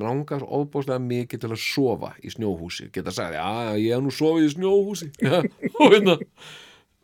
[0.00, 4.04] langaði svo ofbóðslega mikið til að sofa í snjóhúsi, geta sagt já, já, ég hef
[4.04, 5.12] nú sofið í snjóhúsi.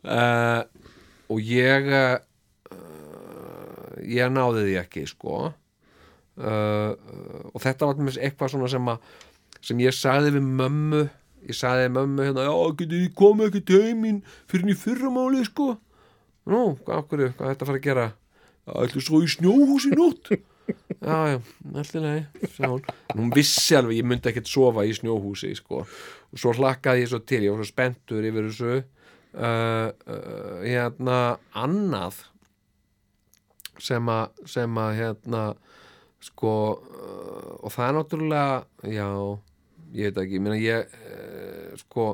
[0.07, 0.61] Uh,
[1.27, 2.19] og ég uh,
[4.07, 5.49] ég náði því ekki sko.
[6.37, 6.93] Uh,
[7.51, 9.09] og þetta var eitthvað svona sem að
[9.65, 11.01] sem ég sagði við mömmu.
[11.47, 14.21] Ég saði mömmu hérna, já, getið þið komið ekki til heiminn
[14.51, 15.73] fyrir í fyrramáli, sko?
[16.47, 18.07] Nú, hvað hvað er þetta að fara að gera?
[18.67, 20.31] Já, ætlu svo í snjóhús í nótt
[20.67, 21.39] já, já,
[21.73, 25.83] allir sagði hún, vissi alveg, ég myndi ekkert sofa í snjóhúsi, sko.
[26.33, 28.79] Og svo hlakkaði ég svo til, ég var svo spenntur yfir þessu.
[29.37, 31.19] Uh, uh, hérna,
[31.55, 32.23] annað
[33.83, 35.41] sem að sem að hérna
[36.23, 39.09] sko uh, og það er náttúrulega já,
[39.93, 42.09] ég veit ekki, meina ég uh, sko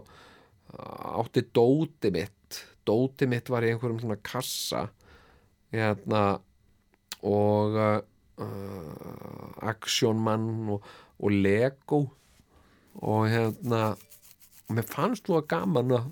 [0.74, 4.88] átti dóti mitt dóti mitt var í einhverjum svona kassa
[5.74, 6.24] hérna
[7.24, 8.00] og uh,
[8.42, 10.86] uh, Actionman og,
[11.20, 12.02] og Lego.
[13.02, 13.96] Og hérna
[14.70, 16.06] og mér fannst þú að gaman að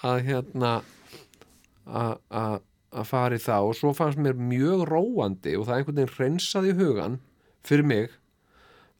[0.00, 0.72] að hérna
[1.90, 3.66] að í það.
[3.66, 7.20] Og svo fannst mér mjög róandi og það einhvern veginn hreinsaði hugan
[7.66, 8.08] fyrir mig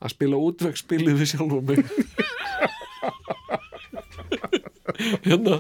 [0.01, 1.81] að spila útvegsspilið við sjálfum mig.
[5.27, 5.57] Hérna.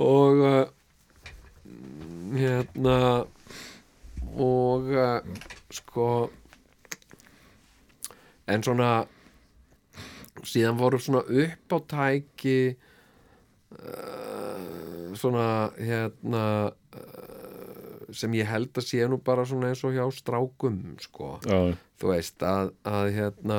[0.00, 0.66] Og uh,
[2.36, 2.96] hérna
[4.36, 5.18] og uh,
[5.74, 6.10] sko
[8.50, 8.90] en svona
[10.46, 12.76] síðan voru svona uppátæki
[13.78, 15.46] uh, svona
[15.78, 21.36] hérna uh, sem ég held að sé nú bara svona eins og hjá strákum sko,
[21.46, 23.58] já, þú veist að, að hérna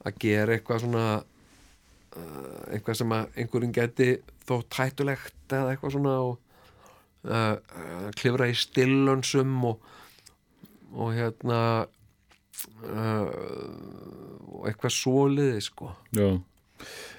[0.00, 4.12] að gera eitthvað svona uh, eitthvað sem að einhverjum geti
[4.48, 6.38] þótt hættulegt eða eitthvað svona og
[7.28, 9.90] uh, uh, klifra í stillönsum og,
[10.94, 11.60] og hérna
[12.84, 13.26] uh,
[14.50, 16.30] og eitthvað svoleiði sko já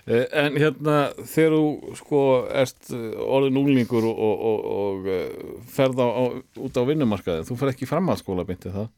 [0.09, 5.59] Eh, En hérna þegar þú sko erst eh, orðin úlningur og, og, og, og eh,
[5.69, 6.23] ferð á, á,
[6.65, 8.89] út á vinnumarkaði, þú fer ekki framhaldsskóla byndi það?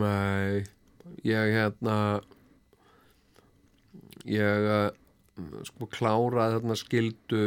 [0.00, 0.60] Nei,
[1.26, 1.96] ég hérna
[4.28, 4.90] ég uh,
[5.66, 7.46] sko kláraði þarna skildu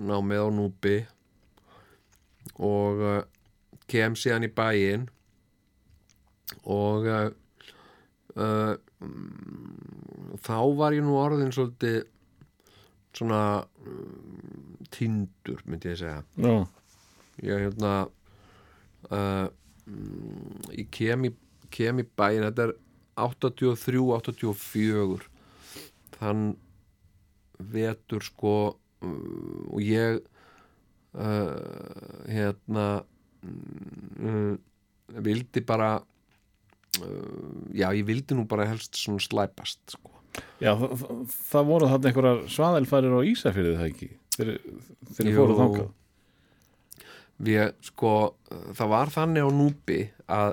[0.00, 0.96] námið á núbi
[2.60, 3.22] og uh,
[3.90, 5.08] kem síðan í bæinn
[6.64, 7.30] og uh,
[8.36, 8.74] uh,
[9.04, 11.98] mm, þá var ég nú orðin svolítið
[13.16, 13.42] svona
[13.84, 16.20] um, tindur myndi ég segja.
[16.38, 16.54] Já,
[17.46, 17.92] ég hérna
[19.10, 21.28] mm, ég kem í,
[21.72, 22.72] kem í bæinn þetta er
[23.20, 25.24] 83-84
[26.16, 26.42] þann
[27.60, 28.54] vetur sko
[29.00, 30.20] og ég
[31.16, 34.54] uh, hérna uh,
[35.24, 40.12] vildi bara uh, já ég vildi nú bara helst svona slæpast sko.
[40.62, 44.10] Já það, voru þarna einhverjar svaðelfærir á Ísafyrði það ekki?
[44.36, 44.52] Þeir,
[45.16, 45.36] þeir Jú.
[45.40, 45.88] fóru þangað.
[47.40, 48.12] Við sko
[48.76, 50.52] það var þannig á núbi að,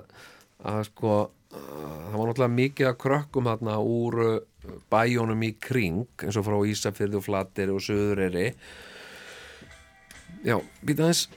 [0.64, 1.18] að sko
[1.52, 4.38] það var náttúrulega mikið að krökkum þarna úr uh,
[4.92, 8.48] bæjónum í kring eins og frá Ísafyrði og Flateri og Suðureyri.
[10.48, 11.30] Já, býta þess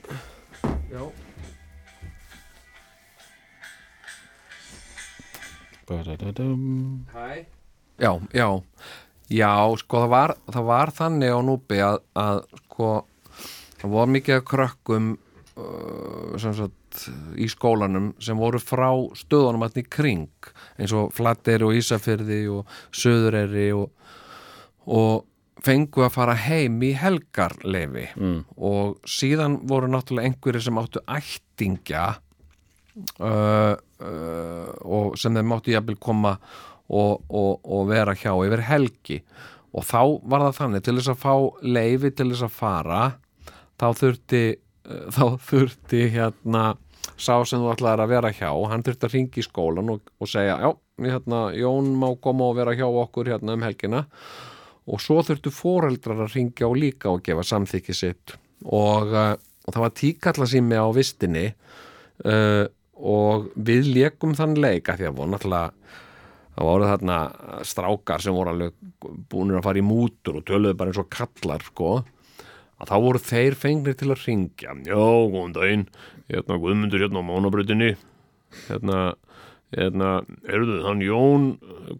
[0.91, 1.03] já.
[5.87, 7.07] Ba-da-da-dum.
[7.11, 7.45] Hæ?
[7.99, 8.47] Já, já.
[9.31, 12.91] Já, sko það var, það var þannig á núbi að, að sko
[13.79, 15.09] það var mikið að krökkum
[15.55, 16.75] uh, sem sagt
[17.39, 23.69] í skólanum sem voru frá stöðunum allir kring eins og Flatteri og Ísafyrði og Söðureyri
[23.77, 23.91] og,
[24.87, 25.27] og
[25.61, 28.39] fengu að fara heim í helgarlefi mm.
[28.57, 32.05] og síðan voru náttúrulega einhverjir sem áttu ættingja
[33.21, 36.35] uh, uh, og sem þeim máttu jafnvel koma
[36.91, 39.21] og, og, og vera hjá yfir helgi
[39.71, 41.35] og þá var það þannig til þess að fá
[41.77, 43.03] leifi til þess að fara
[43.79, 44.43] þá þurfti
[44.85, 46.71] þá þurfti hérna
[47.21, 50.29] sá sem þú ætlaðir að vera hjá hann þurfti að ringi í skólan og, og
[50.29, 50.69] segja já,
[51.05, 54.05] hérna, Jón má koma og vera hjá okkur hérna um helgina.
[54.89, 58.33] Og svo þurftu foreldrar að ringja og líka og gefa samþykki sitt.
[58.65, 61.45] Og, uh, og það var tíkallasými á vistinni
[62.25, 62.65] uh,
[63.01, 65.69] og við leikum þann leik að því að voru náttúrulega
[66.51, 67.17] það voru þarna
[67.65, 68.75] strákar sem voru alveg
[69.31, 71.93] búinir að fara í mútur og töluðu bara eins og kallar sko
[72.81, 75.89] að þá voru þeir fengnir til að ringja já, góðan daginn.
[76.31, 77.91] Hérna Guðmundur hérna á mánabröðinni
[78.67, 79.01] hérna,
[79.75, 80.11] hérna
[80.49, 81.45] erðu þann Jón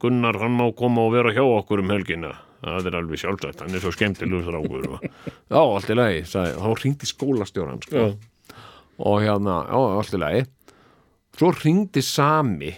[0.01, 2.33] Gunnar hann má koma og vera hjá okkur um helgina.
[2.61, 5.05] Það er alveg sjálfsagt, hann er svo skemmtilegur strákur og,
[5.49, 8.03] já, allt í lagi sagði, þá ringdi skólastjóran sko.
[9.01, 10.43] Og hérna, já, allt í lagi.
[11.39, 12.75] Svo ringdi Sami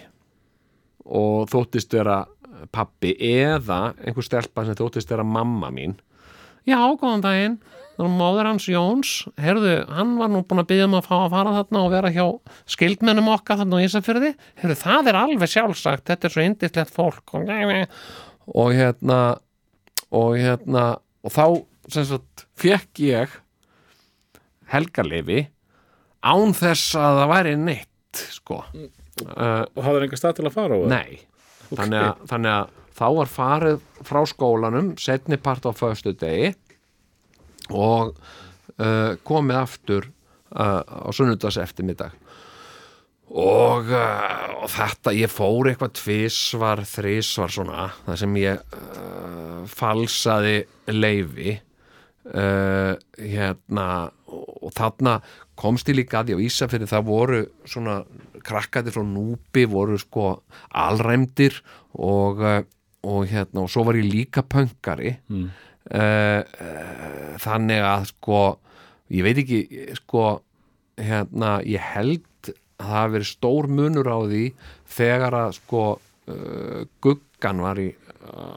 [1.04, 2.22] og þóttist vera
[2.72, 5.98] pappi eða einhver stelpa sem þóttist vera mamma mín.
[6.64, 7.58] Já, góðan daginn
[8.02, 11.54] móður hans Jóns herðu, hann var nú búin að byggja um að fá að fara
[11.58, 12.24] þarna og vera hjá
[12.74, 17.36] skildmennum okkar þarna á Ísafjörði herðu, það er alveg sjálfsagt, þetta er svo indislegt fólk
[17.38, 17.52] og,
[18.50, 19.20] og hérna
[20.14, 20.84] og hérna
[21.24, 21.46] og þá
[21.94, 23.38] sem sagt fekk ég
[24.72, 25.46] helgarleifi
[26.24, 28.62] án þess að það væri neitt sko.
[29.24, 30.94] Uh, Og hafður enga stað til að fara á það?
[30.94, 31.18] Nei,
[31.70, 36.54] þannig, að, þannig að þá var farið frá skólanum setni part á föstu degi
[37.72, 38.14] og
[38.78, 40.08] uh, komið aftur
[40.54, 42.14] uh, á sunnudags eftirmiddag
[43.34, 48.74] og, uh, og þetta, ég fór eitthvað tvisvar, þrisvar svona, það sem ég
[49.74, 50.58] falsaði
[50.92, 51.60] leifi
[52.24, 53.86] hérna
[54.32, 55.18] og, þarna
[55.60, 57.98] komst ég líka að því á Ísafirði það voru svona
[58.44, 60.30] krakkati frá núpi voru sko
[60.72, 61.58] alræmdir
[61.92, 62.40] og,
[63.04, 65.44] og hérna og svo var ég líka pöngari mm.
[65.84, 68.38] Þannig að sko
[69.12, 69.58] ég veit ekki
[69.98, 70.22] sko
[70.96, 74.44] hérna ég held að það hafi verið stór munur á því
[74.96, 77.90] þegar að sko uh, guggan var í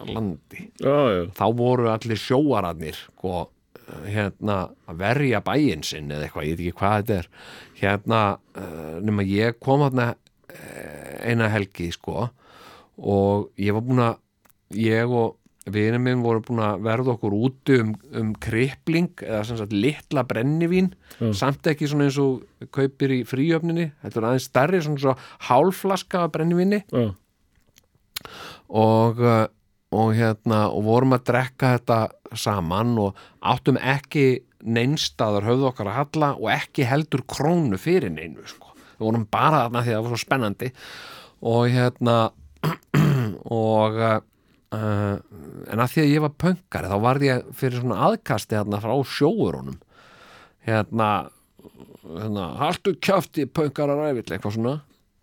[0.08, 0.70] landi.
[0.80, 3.48] Já, já, þá voru allir sjóararnir sko,
[4.08, 7.30] hérna að verja bæinn sinn eða eitthvað, ég veit ekki hvað þetta er.
[7.82, 8.22] Hérna,
[9.06, 10.16] nema ég kom eh,
[11.28, 12.30] eina helgi sko
[12.98, 14.16] og ég var búin að
[14.82, 15.38] ég og
[15.74, 20.24] vinur minn voru búin að verða okkur úti um, um kripling eða sem sagt litla
[20.28, 20.94] brennivín
[21.36, 25.16] samt ekki svona eins og kaupir í fríöfninni, þetta er aðeins stærri svona svo
[25.50, 26.84] hálflaska af brennivíni.
[26.92, 27.10] Já,
[28.70, 29.46] og, uh,
[29.96, 32.00] og hérna og vorum að drekka þetta
[32.38, 38.44] saman og áttum ekki neinstaðar höfðu okkar að halla og ekki heldur krónu fyrir neinu
[38.48, 38.74] sko.
[38.98, 40.72] við vorum bara þarna því að það var svo spennandi.
[41.48, 42.18] Og hérna
[43.62, 44.00] og
[44.76, 45.18] uh,
[45.72, 48.96] en að því að ég var pöngari þá varð ég fyrir svona aðkasti hérna frá
[49.16, 49.78] sjóurunum
[50.68, 51.10] hérna,
[52.04, 54.76] hérna haltu kjáfti pöngarar ævill eitthvað svona.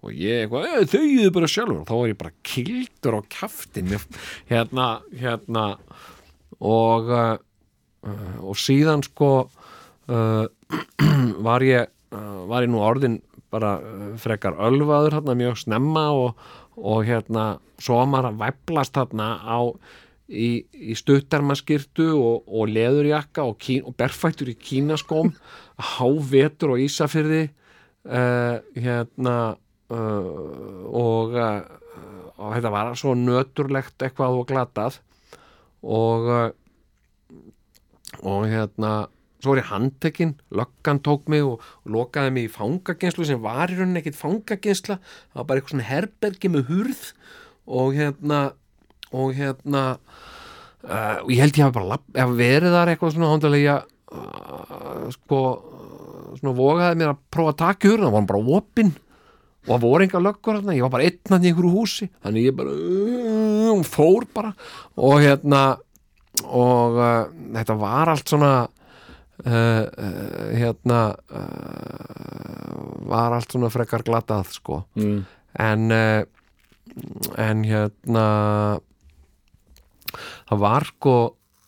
[0.05, 1.81] Og ég eitthvað, "Eh, þau þau bara sjálfur.
[1.81, 4.03] Og þá var ég bara kildur á kjaftin mér,
[4.51, 5.79] hérna, hérna.
[6.61, 7.39] Og uh,
[8.45, 9.49] og síðan sko
[10.09, 10.47] uh,
[11.49, 13.23] var ég var ég nú orðin
[13.55, 16.41] bara uh, frekar ölvaður hérna mjög snemma og,
[16.77, 17.55] og hérna
[17.87, 19.59] maður að væplast hérna á
[20.29, 25.33] í, í stuttarmaskirtu og, og leðurjakka og, kín, og berfættur í kínaskóm
[25.95, 29.37] hávetur og ísafyrði uh, hérna
[29.93, 30.29] uh,
[30.91, 31.63] og, uh,
[32.39, 35.01] og þetta var svo nöturlegt eitthvað og glatað.
[35.85, 36.55] Og
[38.23, 39.07] og hérna
[39.45, 43.73] svo var ég handtekinn, löggan tók mig og, og lokaði mig í fangagenslu sem var
[43.73, 47.05] í rauninni ekkit fangagensla það var bara eitthvað svona herbergi með hurð
[47.81, 48.41] og hérna
[49.15, 53.31] og hérna uh, og ég held ég hafi bara lapp, hafi verið þar eitthvað svona
[53.31, 55.41] hóndalega uh, sko
[56.35, 58.95] svona vogaði mér að prófa að taka hurð það var bara opinn
[59.65, 62.09] og það voru enga löggur hérna, ég var bara einn hann í einhverju húsi.
[62.25, 64.53] Þannig ég bara uh, fór bara.
[65.01, 65.63] Og hérna
[66.45, 68.53] og uh, þetta var allt svona
[69.47, 72.75] uh, uh, hérna uh,
[73.11, 74.83] var allt svona frekar glatað sko.
[74.99, 75.25] Mm.
[75.65, 75.93] en
[77.39, 78.27] en hérna
[80.49, 81.17] það var sko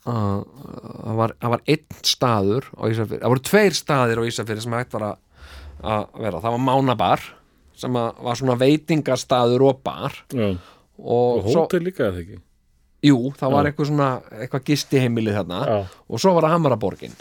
[0.07, 4.77] það var, það var einn staður á Ísafirði, það voru tveir staðir á Ísafirði sem
[4.79, 5.17] hægt var að,
[5.83, 6.43] að vera.
[6.45, 7.25] Það var Mánabar
[7.77, 10.15] sem var svona veitingastaður og bar.
[10.33, 10.53] Já.
[10.55, 12.39] og, Og hótel líka eða ekki?
[13.07, 15.59] Jú, það var eitthvað svona eitthvað gistiheimilið þarna.
[15.69, 17.19] Já, og svo var það Hamaraborgin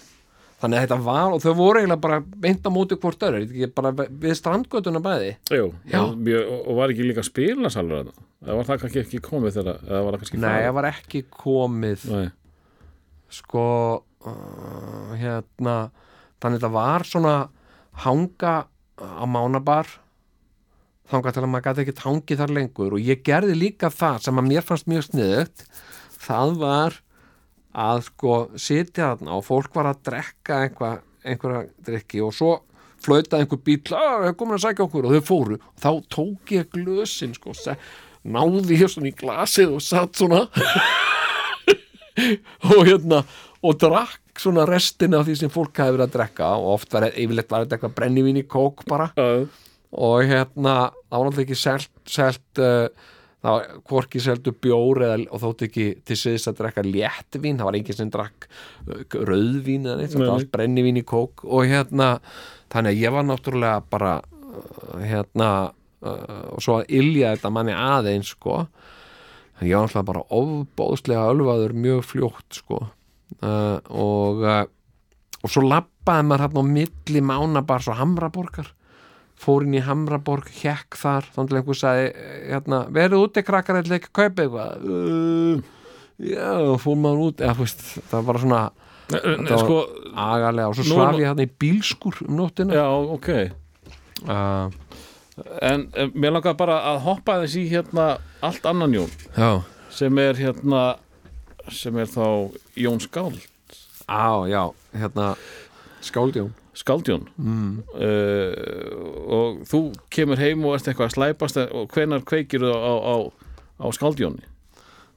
[0.65, 3.41] þannig að þetta var, og þau voru eiginlega bara beint á móti hvort öru,
[3.77, 5.35] bara við strandgötuna bæði?
[5.53, 5.67] Jú,
[6.01, 8.25] og, var ekki líka spilasalur þarna?
[8.45, 11.21] Eða var það kannski ekki komið þegar eða var það kannski Nei, það var ekki
[11.33, 12.07] komið.
[12.13, 12.25] Nei.
[13.35, 13.67] sko
[14.01, 15.75] uh, hérna
[16.43, 17.35] þannig þetta var svona
[18.05, 18.55] hanga
[19.01, 19.89] á mánabar
[21.09, 22.95] þangað til að maður gæti ekki hangið þar lengur.
[22.97, 25.65] Og ég gerði líka það sem að mér fannst mjög sniðugt.
[26.25, 26.99] Það var
[27.75, 32.53] að sko sitja þarna og fólk var að drekka einhvað, einhverja drikki og svo
[33.05, 35.07] flautaði einhver bíl að komin að sækja okkur.
[35.07, 35.57] Og þau fóru.
[35.59, 37.55] Og þá tók ég glösin sko,
[38.25, 40.45] náði ég svona í glasið og satt svona
[42.71, 43.21] og hérna
[43.65, 46.49] og drakk svona restina af því sem fólk hafi verið að drekka.
[46.57, 49.11] Og oft var yfirleitt var þetta eitthvað brennivín í kók bara.
[49.19, 49.45] Já,
[49.95, 52.87] og hérna það var náttúrulega ekki selt, selt uh,
[53.45, 57.69] það var hvorki seldu bjór eða, og þótt ekki til síðis að drekka léttvín, það
[57.69, 61.45] var enginn sem drakk uh, rauðvín eða neitt, Nei, það var allt brennivín í kók
[61.45, 62.09] og hérna,
[62.73, 67.75] þannig að ég var náttúrulega bara uh, hérna uh, og svo að ilja þetta manni
[67.77, 68.63] aðeins sko.
[69.59, 72.81] En ég var náttúrulega bara ofbóðslega ölvaður mjög fljótt sko.
[73.45, 74.41] Og
[75.45, 78.71] og svo labbaði maður hérna á milli mánabars og Hamraborgar
[79.39, 82.05] fór inn í Hamraborg, hekk þar þannig að einhver sagði
[82.51, 84.87] hérna, verið úti krakkar eða ekki að kaupa eitthvað?
[84.87, 85.59] Uh,
[86.31, 86.49] já,
[86.81, 88.63] fór maður út eða, veist, það var svona
[89.05, 89.81] En, var sko,
[90.17, 92.73] agalega og svo svaf ég hérna í bílskur um nóttina.
[92.73, 93.27] Já, ok.
[94.25, 94.71] Uh,
[95.61, 98.05] En, en mér langar bara að hoppa þess í hérna
[98.45, 99.49] allt annan Jón já,
[99.91, 100.83] sem er hérna
[101.67, 103.41] sem er þá Jón Skáld.
[104.07, 105.33] Á, já, hérna
[106.05, 107.69] skáldjón Skáldjón mm.
[109.31, 109.79] og þú
[110.11, 113.15] kemur heim og ert eitthvað að slæpast og hvenar kveikir þú á, á,
[113.79, 114.43] á Skáldjóni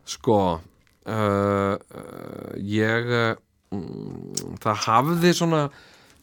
[0.08, 0.38] Sko
[1.08, 3.34] uh, uh, ég uh,
[3.74, 5.62] mm, það hafði svona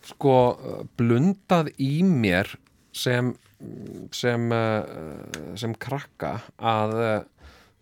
[0.05, 2.55] sko uh, blundað í mér
[2.95, 3.33] sem
[4.13, 7.13] sem, uh, sem krakka að uh,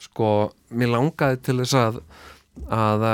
[0.01, 0.29] sko
[0.75, 2.03] mér langaði til þess að
[2.69, 3.07] að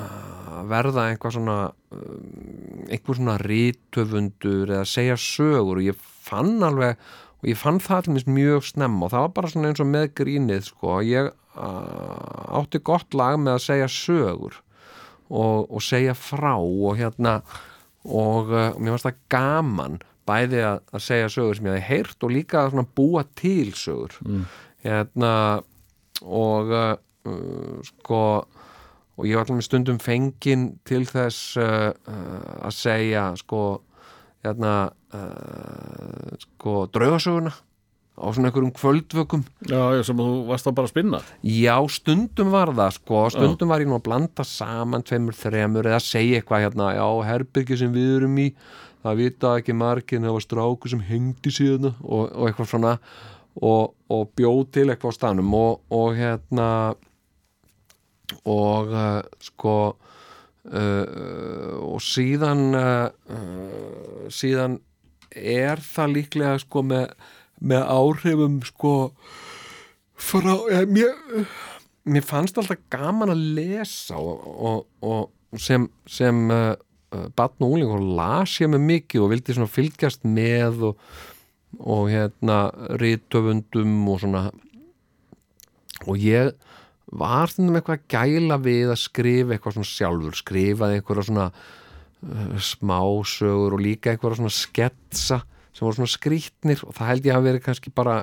[0.00, 1.58] uh, verða einhvað svona
[1.94, 6.98] um, einhver svona rítöfundur eða segja sögur og ég fann alveg
[7.42, 9.90] og ég fann það til mér mjög snemma og það var bara svona eins og
[9.90, 14.56] með grínið sko, ég átti gott lag með að segja sögur
[15.30, 17.38] og, og segja frá og hérna
[18.04, 22.26] og uh, mér fannst það gaman bæði að, að segja sögur sem ég hefði heyrt
[22.26, 24.42] og líka að svona búa til sögur mm.
[24.84, 25.32] hérna
[26.24, 26.90] og uh,
[27.28, 28.20] uh, sko
[29.14, 33.60] og ég var með stundum fenginn til þess uh, uh, að segja sko
[34.44, 34.74] hérna
[35.14, 37.54] uh, sko draugasöguna
[38.14, 39.42] á svona einhverjum kvöldvökum.
[39.66, 41.18] Já, já, sem þú varst þá bara að spinna.
[41.42, 46.02] Já, stundum var það sko, stundum var ég nú að blanda saman tveimur, þremur eða
[46.02, 48.48] segja eitthvað hérna, já, herbyrgi sem við erum í
[49.04, 52.94] það vita ekki margir en það var stráku sem hengdi síðan og, og eitthvað svona
[53.60, 56.68] og, og bjóð til eitthvað á stanum og, og hérna
[58.42, 61.04] og uh, sko uh,
[61.84, 64.78] og síðan uh, síðan
[65.34, 67.14] er það líklega sko með,
[67.60, 68.94] með áhrifum sko
[70.14, 71.14] frá, ja, mér,
[72.06, 76.46] mér fannst alltaf gaman að lesa og, og, og sem, sem
[77.34, 81.02] batn og úling og las ég með mikið og vildi svona fylgjast með og,
[81.78, 82.58] og hérna
[83.00, 84.44] rítöfundum og svona.
[86.06, 86.54] Og ég
[87.12, 92.54] var stundum eitthvað að gæla við að skrifa eitthvað svona sjálfur skrifaði eitthvað svona uh,
[92.70, 95.42] smásögur og líka eitthvað svona sketsa
[95.74, 98.22] sem voru svona skrítnir og það held ég að veri kannski bara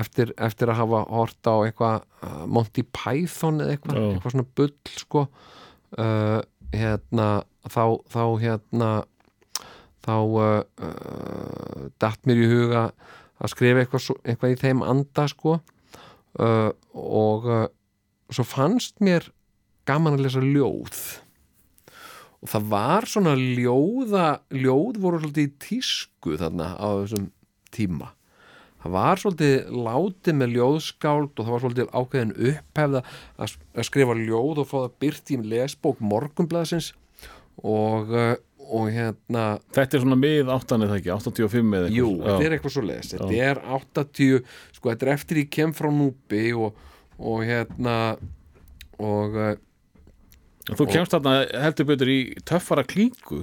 [0.00, 4.08] eftir, eftir að hafa hort á eitthvað uh, Monty Python eða eitthvað, Já.
[4.10, 6.38] eitthvað svona bull sko uh,
[6.72, 7.28] hérna
[7.68, 8.90] þá, þá hérna
[10.02, 12.86] þá uh, uh, datt mér í huga
[13.42, 15.60] að skrifa eitthvað, eitthvað í þeim anda sko
[16.40, 17.66] uh, og uh,
[18.32, 19.28] svo fannst mér
[19.88, 21.02] gaman að lesa ljóð.
[22.42, 27.28] Og það var svona ljóða ljóð voru svolítið í tísku þarna á þessum
[27.74, 28.10] tíma.
[28.82, 33.02] Það var svolítið látið með ljóðskáld og það var svolítið ákveðin upphefða
[33.38, 33.54] að,
[33.86, 36.88] skrifa ljóð og fá það byrt í lesbók morgunblæðsins
[37.62, 38.34] og, uh,
[38.72, 39.46] og hérna
[39.76, 41.98] Þetta er svona mið áttan eða ekki, 85 eða eitthvað?
[41.98, 45.74] Jú, þetta er eitthvað svo les Þetta er 80, sko, þetta er eftir ég kem
[45.76, 46.80] frá núpi og,
[47.20, 47.98] og hérna
[49.02, 49.52] og uh,
[50.70, 53.40] Þú kemst þarna heldur betur í töffara klíku.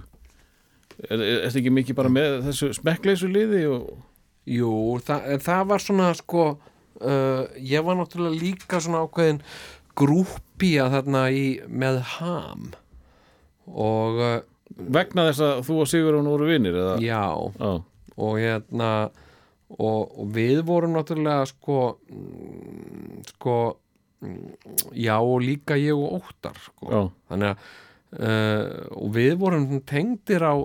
[1.03, 3.89] Er, þetta ekki mikið bara með þessu smekkleysu liði og
[4.49, 4.71] jú,
[5.03, 6.45] það, það var svona sko,
[7.03, 9.41] uh, ég var náttúrulega líka svona ákveðin
[9.99, 12.69] grúpía þarna í með ham.
[13.67, 14.39] Og uh,
[14.77, 16.95] vegna þess að þú og Sigurðun voru vinir eða?
[17.01, 17.23] já,
[17.59, 17.71] Já.
[18.19, 18.91] og hérna
[19.69, 21.79] og, og við vorum náttúrulega sko
[22.09, 23.55] mm, sko
[24.25, 24.47] mm,
[24.97, 26.89] já og líka ég og Óttar sko.
[26.89, 27.01] Já.
[27.33, 27.57] þannig að
[28.19, 28.67] uh,
[28.97, 30.55] og við vorum tengdir á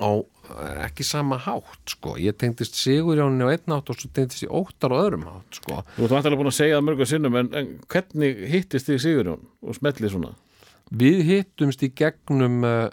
[0.00, 4.44] á eh, ekki sama hátt sko, ég tengdist Sigurjóninni á einn hátt og svo tengdist
[4.46, 7.38] ég Óttar á öðrum hátt sko, Þú ert vantilega búin að segja það mörgum sinnum
[7.40, 10.30] en, en hvernig hittist þig Sigurjón og smellið svona?
[10.90, 12.88] Við hittumst í gegnum uh,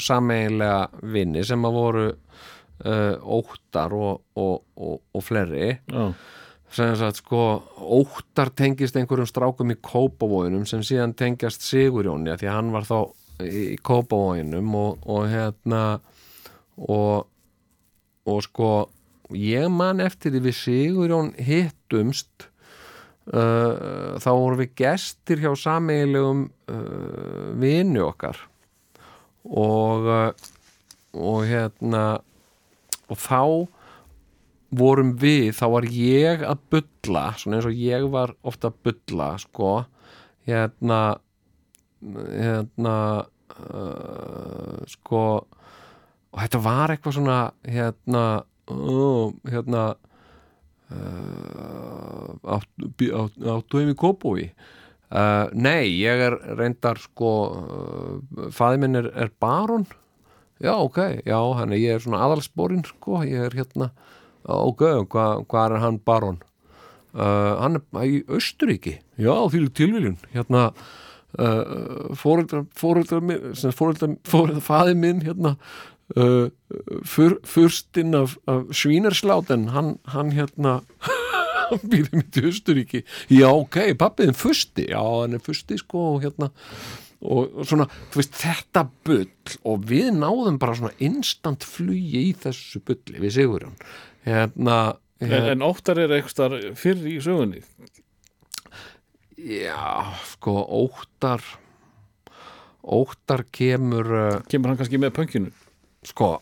[0.00, 5.78] sameiginlega vinni sem að voru uh, Óttar og, og, og, og fleiri.
[5.88, 6.12] Já,
[6.74, 7.42] sem sagt sko
[7.80, 12.98] óttar tengist einhverjum strákum í Kópavóinum sem síðan tengjast Sigurjóni því að hann var þá
[13.48, 15.82] í Kópavóinum og, og hérna
[16.76, 17.24] og,
[18.28, 18.72] og sko
[19.32, 22.47] ég man eftir því við Sigurjón hittumst
[23.28, 28.38] þá vorum við gestir hjá sameigilegum uh, vini okkar.
[29.48, 30.46] Og uh,
[31.18, 32.04] og hérna
[33.08, 33.42] og þá
[34.78, 39.30] vorum við, þá var ég að bulla, svona eins og ég var ofta að bulla,
[39.40, 39.70] sko.
[40.48, 40.98] Hérna
[42.00, 43.24] hérna
[43.58, 45.22] uh, sko
[46.28, 48.24] og þetta var eitthvað svona hérna
[48.70, 49.88] uh, hérna
[52.56, 53.08] áttu,
[53.54, 59.32] áttu heim í Kópói uh, nei, ég er reyndar sko uh, fæði minn er, er
[59.40, 59.86] baron
[60.62, 63.92] já, ok, já, hann er, ég er svona aðalsporin sko, ég er hérna
[64.48, 66.40] ok, hvað hva er hann baron
[67.12, 70.18] uh, hann er í Östuríki já, fyrir tilviljun.
[70.32, 70.70] Hérna
[73.20, 75.56] minn, sem fóreldrar, fóreldrar fæði minn hérna
[76.16, 76.48] uh,
[77.04, 80.80] fyr, fyrstinn af, af Svínarsláten hann, hann hérna
[81.68, 86.24] hann býrði mitt í Östuríki já ok, pappiðin fyrsti já hann er fyrsti sko og
[86.24, 92.28] hérna og og svona, þú veist, þetta bull og við náðum bara svona instant flugi
[92.28, 93.74] í þessu bulli við Sigurjón.
[94.22, 94.76] Hérna,
[95.18, 97.64] en, hérna en óttar er eitthvað fyrr í sögunni?
[99.38, 101.42] Já, sko, óttar
[102.88, 105.50] óttar kemur uh, kemur hann kannski með pönkinu
[106.08, 106.32] sko,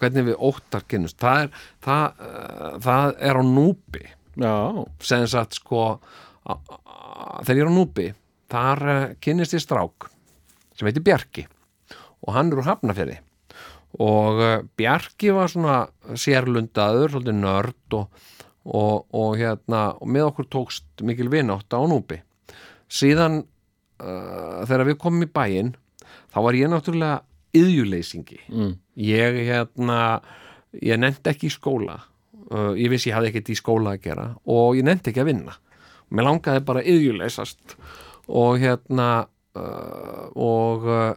[0.00, 1.52] hvernig við óttar kynust það er,
[1.84, 4.04] það, uh, það er á núpi.
[4.40, 4.54] Já,
[5.04, 5.84] sem sagt sko
[7.44, 8.06] þegar ég er á núpi
[8.50, 10.08] þar uh, kynnist ég strák
[10.76, 11.46] sem heitir Bjarki
[12.24, 13.18] og hann er úr Hafnafjörði
[14.00, 15.78] og uh, Bjarki var svona
[16.14, 18.22] sérlundaður, svolítið nörd og,
[18.64, 22.20] og, og hérna og með okkur tókst mikil vinátt á núpi.
[22.90, 25.74] Síðan uh, þegar við komum í bæinn
[26.30, 27.20] þá var ég náttúrulega
[27.56, 28.72] yðjuleysingi mm.
[29.06, 29.98] ég hérna
[30.76, 31.98] ég nefndi ekki í skóla
[32.50, 35.30] uh, ég vissi ég hafði ekkert í skóla að gera og ég nefndi ekki að
[35.32, 35.56] vinna.
[36.10, 37.76] Mér langaði bara yðjuleysast
[38.30, 39.08] og hérna
[39.58, 41.10] uh, og uh,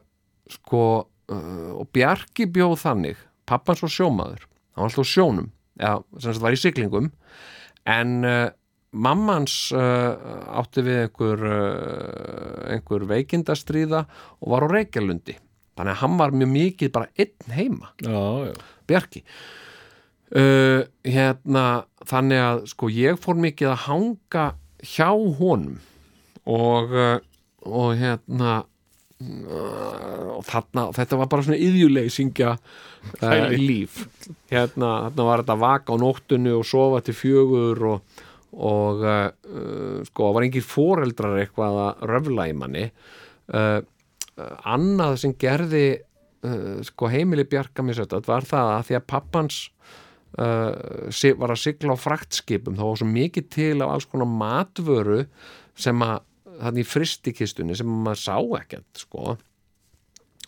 [0.52, 3.22] sko uh, og Bjarki bjóð þannig.
[3.50, 4.50] Pappans var sjómaður.
[4.74, 5.50] Hann var alltaf sjónum
[5.80, 7.10] eða sem sagt var í siglingum.
[7.90, 8.52] En uh,
[8.94, 10.14] mammans uh,
[10.62, 11.48] átti við einhver
[12.74, 14.06] einhver veikindastríða
[14.38, 15.40] og var á Reykjalundi
[15.78, 17.92] þannig að hann var mjög mikið bara einn heima.
[18.04, 18.56] Já, já.
[18.90, 19.24] Bjarki.
[20.34, 21.64] Uh, hérna
[22.10, 24.46] þannig að sko ég fór mikið að hanga
[24.82, 25.78] hjá honum
[26.50, 27.20] og uh,
[27.70, 34.04] og hérna uh, og þarna þetta var bara svona yðjuleysingja uh, líf.
[34.50, 38.22] Hérna þarna var þetta vaka á nóttunni og sofa til fjögur og
[38.54, 42.86] og uh, uh, sko var engir foreldrar eitthvað að röfla í manni.
[43.50, 43.82] Uh,
[44.38, 45.86] annað sem gerði
[46.46, 49.62] uh, sko heimili Bjarka mér sett var það að því að pappans
[50.40, 55.24] uh, var að sigla á fraktskipum þá var svo mikið til af alls konar matvöru
[55.80, 56.22] sem að
[56.54, 59.36] þannig fristikistunni sem maður sá ekkert sko.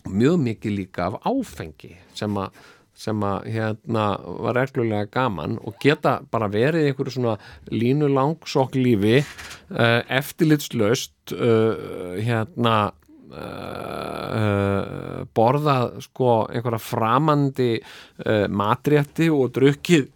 [0.06, 2.64] Mjög mikið líka af áfengi sem að
[2.96, 4.04] sem að hérna
[4.40, 7.34] var reglulega gaman og geta bara verið einhverju svona
[7.68, 12.94] línu langsokk lífi uh, eftirlitslaust uh, hérna
[13.36, 20.08] uh, borðað sko einhverja framandi uh, matrétti og drukkið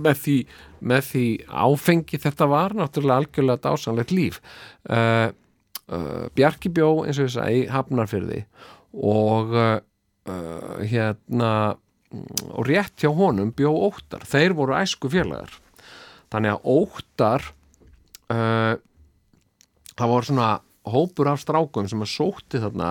[0.00, 0.36] með því,
[0.90, 1.26] með því
[1.66, 2.20] áfengi.
[2.22, 4.40] Þetta var náttúrulega algjörlega dásanlegt líf.
[4.88, 5.28] Uh,
[6.38, 8.44] Bjarki bjó eins og ég sagði hafnarfyrði
[9.02, 9.50] og
[10.86, 11.48] hérna
[12.54, 14.22] og rétt hjá honum bjó óttar.
[14.22, 15.50] Þeir voru æsku félagar
[16.30, 17.48] þannig að óttar
[18.30, 20.50] það voru svona
[20.94, 22.90] hópur af strákum sem að sótti þarna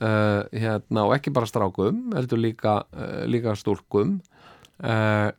[0.00, 4.18] uh, hérna og ekki bara strákum heldur líka, uh, líka stúlkum
[4.82, 5.30] uh,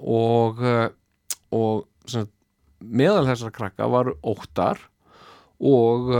[0.00, 0.88] og uh,
[1.56, 2.26] og sem,
[2.80, 4.80] meðal þessar krakka var óttar
[5.56, 6.10] og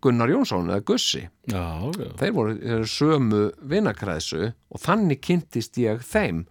[0.00, 1.20] Gunnar Jónsson eða Gussi.
[1.52, 2.06] Já, já.
[2.16, 6.46] þeir voru sömu vinakræðsu og þannig kynntist ég þeim.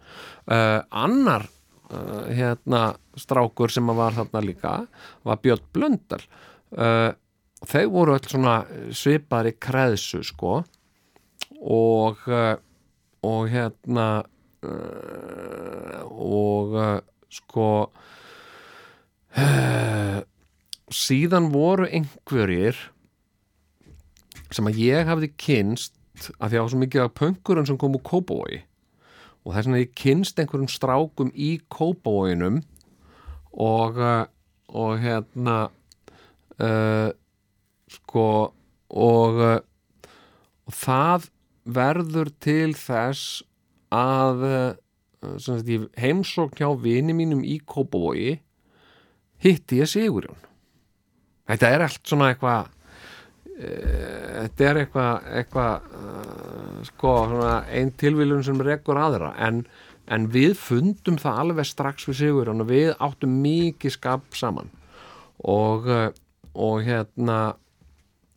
[0.46, 1.48] Annar
[2.30, 2.84] hérna
[3.18, 4.76] strákur sem var þarna líka
[5.26, 6.22] var Björn Blöndal.
[6.76, 7.16] Uh,
[7.66, 8.58] þeir voru öll svona
[8.94, 10.62] svipaðri kræðsu sko.
[11.58, 12.56] Og uh,
[13.26, 14.08] og hérna
[14.62, 16.76] uh, og
[17.34, 17.70] sko
[20.94, 22.78] síðan voru einhverjir
[24.54, 25.94] sem að ég hafði kynst
[26.40, 28.62] að því að svo mikið af pönkurinn sem kom úr Kópavogi.
[29.46, 32.64] Og þess vegna ég kynst einhverjum strákum í Kópavoginum
[33.54, 34.02] og
[34.68, 35.58] og hérna
[36.60, 37.10] uh,
[37.92, 38.28] sko
[38.88, 39.42] og,
[40.68, 41.30] og það
[41.68, 43.44] verður til þess
[43.94, 44.44] að
[45.42, 48.38] sem sagt, heimsókn hjá vini mínum í Kópavogi
[49.44, 50.40] hitti ég Sigurjón.
[51.48, 52.70] Þetta er allt svona eitthvað
[53.58, 59.64] eh, þetta er eitthvað eitthvað uh, sko svona ein tilvílun sem rekur aðra en,
[60.12, 64.70] en við fundum það alveg strax við Sigurjón og við áttum mikið skap saman.
[65.38, 65.86] Og,
[66.58, 67.40] og hérna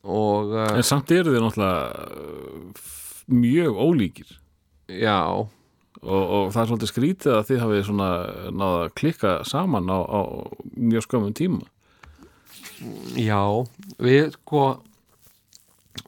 [0.05, 2.85] og uh, En samt eru þið náttúrulega uh,
[3.31, 4.37] mjög ólíkir.
[4.91, 5.21] Já,
[6.01, 8.11] og, og það er svolítið skrítið að þið hafið svona
[8.51, 10.21] náða að klikka saman á, á
[10.75, 11.67] mjög skömmum tíma.
[13.21, 13.43] Já
[14.01, 14.65] við sko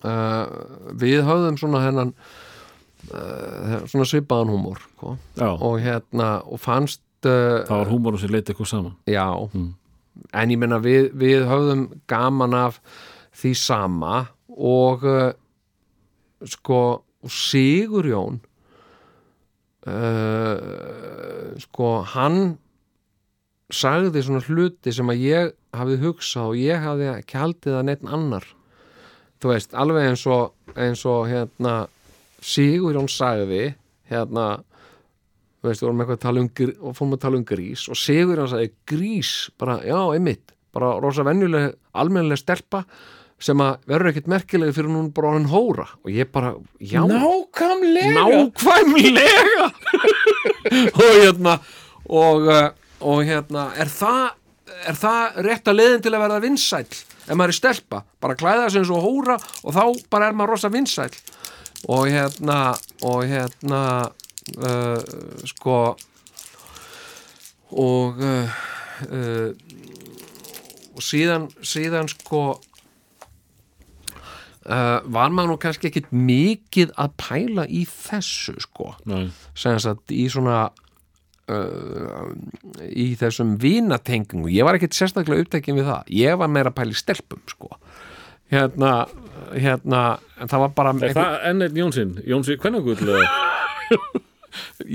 [0.00, 0.46] uh,
[0.98, 2.14] við höfðum svona hennan
[3.12, 5.16] uh, svona svipaðan húmor sko.
[5.52, 8.98] Og hérna og fannst uh, það var húmórum sem leiti eitthvað saman.
[9.10, 9.28] Já.
[9.52, 9.72] Mm.
[10.32, 12.80] en ég menna við, við höfðum gaman af
[13.36, 14.16] því sama
[14.52, 15.32] og uh,
[16.44, 16.80] sko
[17.22, 18.40] Sigurjón
[19.86, 22.40] uh, sko hann
[23.72, 28.02] sagði svona hluti sem að ég hafði hugsað og ég hafði ekki haldið að neitt
[28.04, 28.44] annar.
[29.40, 31.86] Þú veist, alveg eins og eins og hérna
[32.42, 33.72] Sigurjón sagði
[34.10, 34.46] hérna
[35.62, 36.50] þú veist, við vorum eitthvað að tala um
[36.90, 41.24] og fórum að tala um grís og Sigurjón sagði grís, bara, já, einmitt bara rosa
[41.26, 42.82] venjuleg, almennileg stelpa
[43.42, 45.86] sem að verður ekkert merkilega fyrir hún bara hann hóra.
[46.04, 48.12] Og ég bara, já, Nákvæmlega.
[48.18, 49.70] Nákvæmlega.
[51.02, 51.58] Og hérna
[52.12, 52.70] og, uh,
[53.00, 54.32] og hérna er það,
[54.88, 56.88] er það rétt að leiðin til að verða vinsæll?
[57.22, 60.56] Ef maður er stelpa, bara klæða sig eins og hóra og þá bara er maður
[60.56, 61.12] rosa vinsæll.
[61.90, 62.58] Og hérna
[63.06, 63.82] og hérna
[64.58, 64.98] uh,
[65.50, 65.78] sko
[67.72, 68.58] og uh,
[69.08, 69.50] uh,
[70.92, 72.42] og síðan síðan sko
[74.66, 78.92] uh, var maður nú kannski ekkit mikið að pæla í þessu sko?
[79.58, 80.64] Sem sagt í svona
[81.50, 82.32] uh,
[82.88, 86.96] í þessum vinatengingu, ég var ekkit sérstaklega upptekinn við það, ég var meira að pæla
[86.96, 87.74] í stelpum sko.
[88.52, 89.06] Hérna,
[89.56, 90.02] hérna
[90.36, 92.18] en það var bara Er það enn einn Jónsinn?
[92.28, 92.98] Jónsi Kvennagull?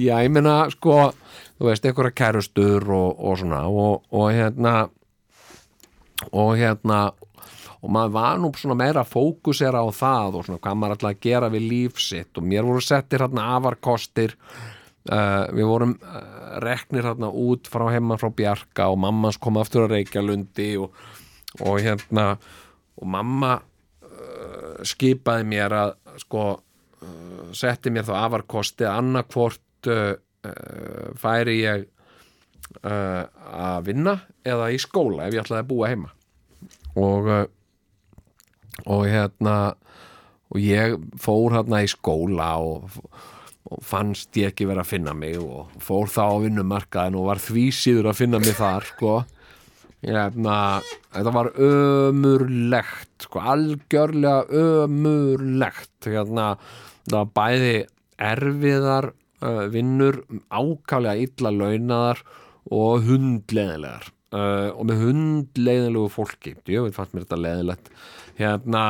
[0.06, 1.07] já, ég meina sko
[1.57, 3.64] þú veist, einhverja kærustur og, og svona.
[3.68, 4.76] Og, og hérna
[6.31, 7.11] og hérna
[7.88, 11.11] og maður var nú svona meira að fókusera á það og svona hvað maður ætla
[11.14, 12.34] að gera við líf sitt.
[12.35, 18.19] Og mér voru settir hérna afarkostir uh, við vorum uh, reknir hérna út frá heima
[18.19, 20.99] frá Bjarka og mammans kom aftur að Reykjalundi og,
[21.64, 22.34] og hérna
[22.99, 25.95] og mamma uh, skipaði mér að
[26.27, 30.09] sko uh, setti mér þá afarkosti að annarkvort uh,
[30.43, 31.93] uh, færi ég
[32.84, 34.11] að vinna
[34.45, 36.09] eða í skóla ef ég ætlaði að búa heima.
[36.99, 37.30] Og
[38.86, 39.58] og hérna
[40.48, 42.99] og ég fór hérna í skóla og,
[43.68, 47.41] og fannst ég ekki vera að finna mig og fór þá á vinnumarkaðin og var
[47.44, 49.18] því síður að finna mig þar sko.
[50.08, 50.56] Hérna,
[51.12, 54.45] þetta var ömurlegt sko, algjörlega
[54.86, 55.95] ömurlegt.
[56.06, 56.52] Hérna,
[57.10, 57.78] það var bæði
[58.28, 59.10] erfiðar
[59.41, 62.22] uh, vinnur, ákaflega illa launaðar
[62.74, 67.91] og hundleðilegar uh, og með hundleiðilegu fólki, ég veit fannst mér þetta leiðilegt
[68.38, 68.84] hérna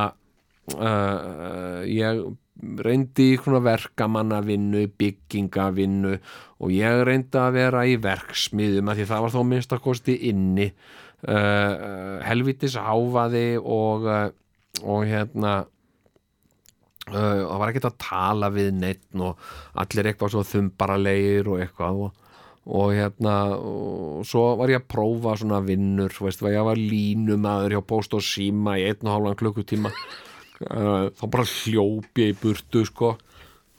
[0.76, 2.22] uh, ég
[2.58, 6.14] reyndi í svona verkamannavinnu, byggingavinnu
[6.64, 10.72] og ég reyndi að vera í verksmiðum að því það var þó minnstakosti inni.
[11.18, 14.30] Uh, helvitis háfaði og, uh,
[14.86, 15.54] og hérna
[17.10, 19.42] uh, það var ekkert að tala við neitt og
[19.82, 22.27] allir eitthvað svo þumbaralegir og eitthvað og,
[22.68, 27.84] og hérna og svo var ég að prófa svona vinnur, veist, ég var línumæður hjá
[27.88, 29.92] Post og Síma í einn og hálfan klukkutíma.
[30.68, 33.14] Uh, þá bara hljóp ég í burtu sko.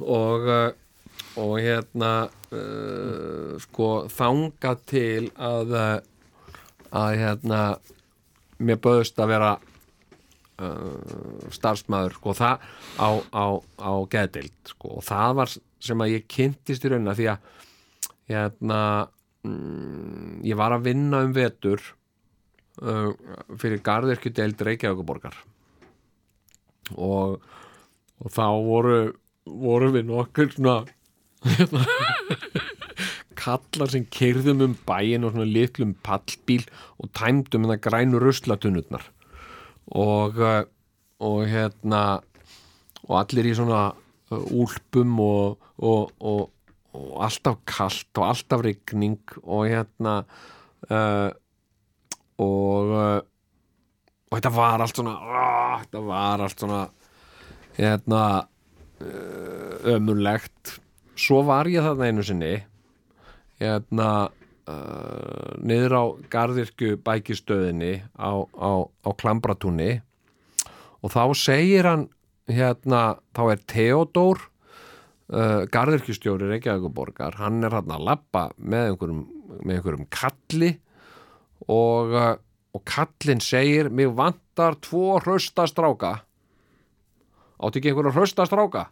[0.00, 0.70] Og, uh,
[1.42, 5.74] og hérna uh, sko þanga til að
[6.88, 7.60] að hérna
[8.58, 12.64] mér böðust að vera uh, starfsmæður sko það
[12.96, 14.98] á, á, á geðdeild sko.
[14.98, 15.54] Og það var
[15.88, 17.54] sem að ég kynntist í raunina því að
[18.28, 18.80] hérna
[19.46, 21.82] mm, ég var að vinna um vetur
[22.82, 23.12] uh,
[23.58, 25.36] fyrir garðirkjudeild Reykjavíkuborgar
[26.96, 27.38] og,
[28.20, 28.98] og þá voru
[29.48, 30.78] voru við nokkur svona
[31.44, 31.84] hérna,
[33.42, 36.66] kallar sem keirðum um bæin og svona litlum pallbíl
[36.98, 39.06] og tæmdum hérna grænu ruslatunutnar
[39.88, 40.64] og uh,
[41.18, 42.20] og hérna
[43.08, 46.50] og allir í svona uh, úlpum og, og, og,
[46.96, 50.22] og alltaf kalt og alltaf rigning og hérna
[50.88, 51.30] uh,
[52.40, 53.20] og uh,
[54.28, 56.80] og þetta var allt svona uh, þetta var allt svona
[57.78, 58.22] hérna
[59.00, 60.78] uh, ömurlegt.
[61.18, 62.56] Svo var ég þarna einu sinni
[63.58, 64.10] hérna
[65.64, 70.02] niður á garðirkju bækistöðinni á, á, á Klambratúni
[71.00, 72.04] og þá segir hann
[72.52, 74.42] hérna, þá er Theodór
[75.32, 79.22] uh, garðirkjustjóri Reykjavíkuborgar, hann er hann að labba með einhverjum,
[79.62, 80.72] með einhverjum kalli
[81.66, 82.34] og, uh,
[82.76, 86.18] og kallinn segir mig vantar tvo hrausta stráka.
[87.58, 88.88] Átti ekki einhverja hrausta stráka?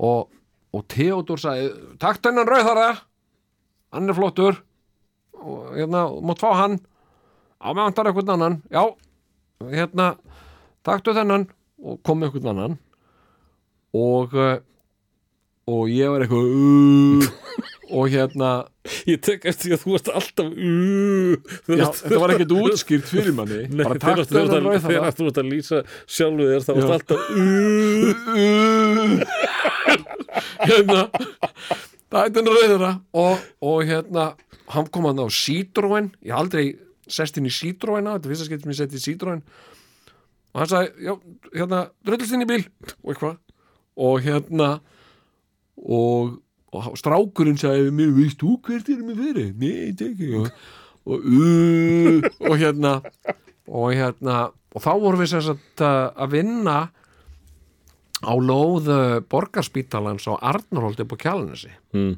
[0.00, 0.28] Og,
[0.72, 2.92] og Theodor sagði takt hennan rauðara
[3.92, 4.60] hann er flottur.
[5.42, 6.78] Og hérna, þú mátt fá hann.
[7.62, 8.58] Á með vantar einhvern annan.
[8.72, 8.82] Já,
[9.70, 10.12] hérna
[10.86, 11.48] taktu þennan.
[11.82, 12.76] Og kom einhvern annan.
[13.92, 14.60] Og uh,
[15.70, 17.24] og ég var eitthvað uh,
[17.92, 18.50] og hérna
[19.06, 21.34] Ég tek eftir því að þú varst alltaf uh,
[21.70, 23.60] já, þetta var ekkert útskýrt fyrir manni.
[23.70, 25.78] Nei, bara þegar taktu þú varst að- þegar þú varst að lýsa
[26.10, 27.36] sjálfu þér þá varst alltaf uh,
[30.72, 31.00] hérna.
[32.12, 32.90] Það er rauðara
[33.22, 34.24] og, og hérna
[34.74, 36.66] hann kom hann á Citroen ég aldrei
[37.06, 38.26] sest inn í Citroen þetta.
[38.26, 39.44] Er fyrsta skipti sem ég sett í Citroen
[40.52, 41.14] og hann sagði, já,
[41.54, 42.64] hérna drullist inn í bíl.
[43.06, 43.38] Og eitthvað.
[44.02, 44.68] Og hérna
[45.80, 46.38] og,
[46.72, 49.52] og strákurinn sagði mér, veist þú hvert erum við fyrir?
[49.60, 50.50] Nei, þetta ekki og,
[51.06, 52.96] og, uh, og hérna
[53.72, 54.40] og hérna
[54.72, 56.76] og þá vorum við sagt að vinna
[58.22, 62.14] á lóð uh, borgarspítalans á Arnarholti upp á Kjalanesi mm.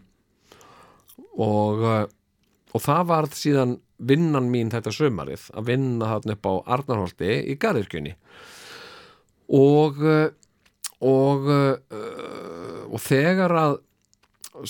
[1.40, 2.04] og, uh,
[2.74, 7.56] og það varð síðan vinnan mín þetta sömarið að vinna þarna upp á Arnarholti í
[7.60, 8.14] Garðirkjunni
[9.56, 10.28] og uh,
[11.04, 11.74] og uh,
[12.94, 13.76] og þegar að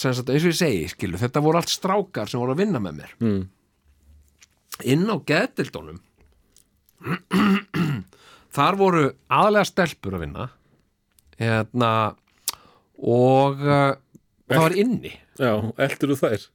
[0.00, 3.00] sagt, eins og ég segi, skilu, þetta voru allt strákar sem voru að vinna með
[3.02, 3.14] mér.
[3.20, 3.42] Mm.
[4.90, 6.00] inn á geðdildónum
[8.56, 10.48] þar voru aðlega stelpur að vinna
[11.38, 11.92] hérna
[12.98, 13.94] og uh,
[14.48, 15.14] það var inni.
[15.38, 15.52] Já,
[15.84, 16.48] eldur þú þær?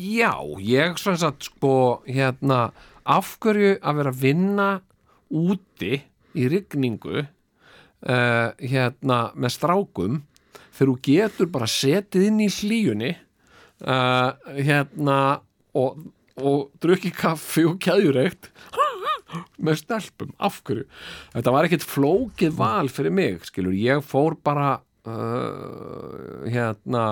[0.00, 0.32] Já,
[0.64, 1.74] ég sem sagt sko
[2.08, 2.70] hérna
[3.08, 4.68] af hverju að vera að vinna
[5.30, 6.00] úti
[6.36, 7.24] í rigningu
[8.06, 10.20] uh, hérna með strákum
[10.76, 13.10] þegar þú getur bara setið inn í hlíjunni
[13.84, 15.18] uh, hérna
[15.76, 16.04] og,
[16.40, 18.50] og drukki kaffi og kæðjurreikt
[19.64, 20.86] með stelpum, af hverju?
[21.34, 27.04] Þetta var ekkert flókið val fyrir mig skilur, ég fór bara uh, hérna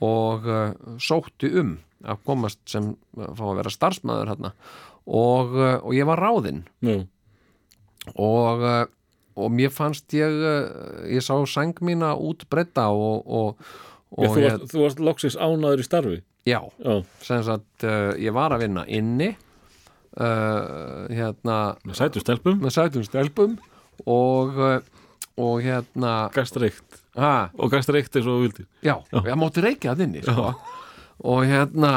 [0.00, 0.70] og uh,
[1.02, 4.50] sótti um að komast sem fá að vera starfsmæður hérna
[5.08, 6.62] og, og ég var ráðinn.
[6.84, 6.98] Já,
[8.12, 8.64] og,
[9.34, 13.68] og mér fannst ég uh, ég sá sæng mína út breyta og, og,
[14.14, 16.18] Já og þú, ég, varst, þú varst loksins ánaður í starfi?
[16.46, 16.94] Já, Já,
[17.24, 22.60] sem sagt uh, ég var að vinna inni uh, hérna með sætum stelpum?
[22.62, 23.56] Með sætum stelpum
[24.10, 24.60] og
[25.34, 28.66] og hérna Gast reykt Og gast reykt eins og þú vildir.
[28.82, 30.52] Já, ég mátti reykja það inni sko.
[31.30, 31.92] og hérna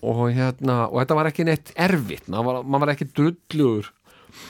[0.00, 3.90] og hérna, og þetta var ekki neitt erfitt, maður var, var ekki drullugur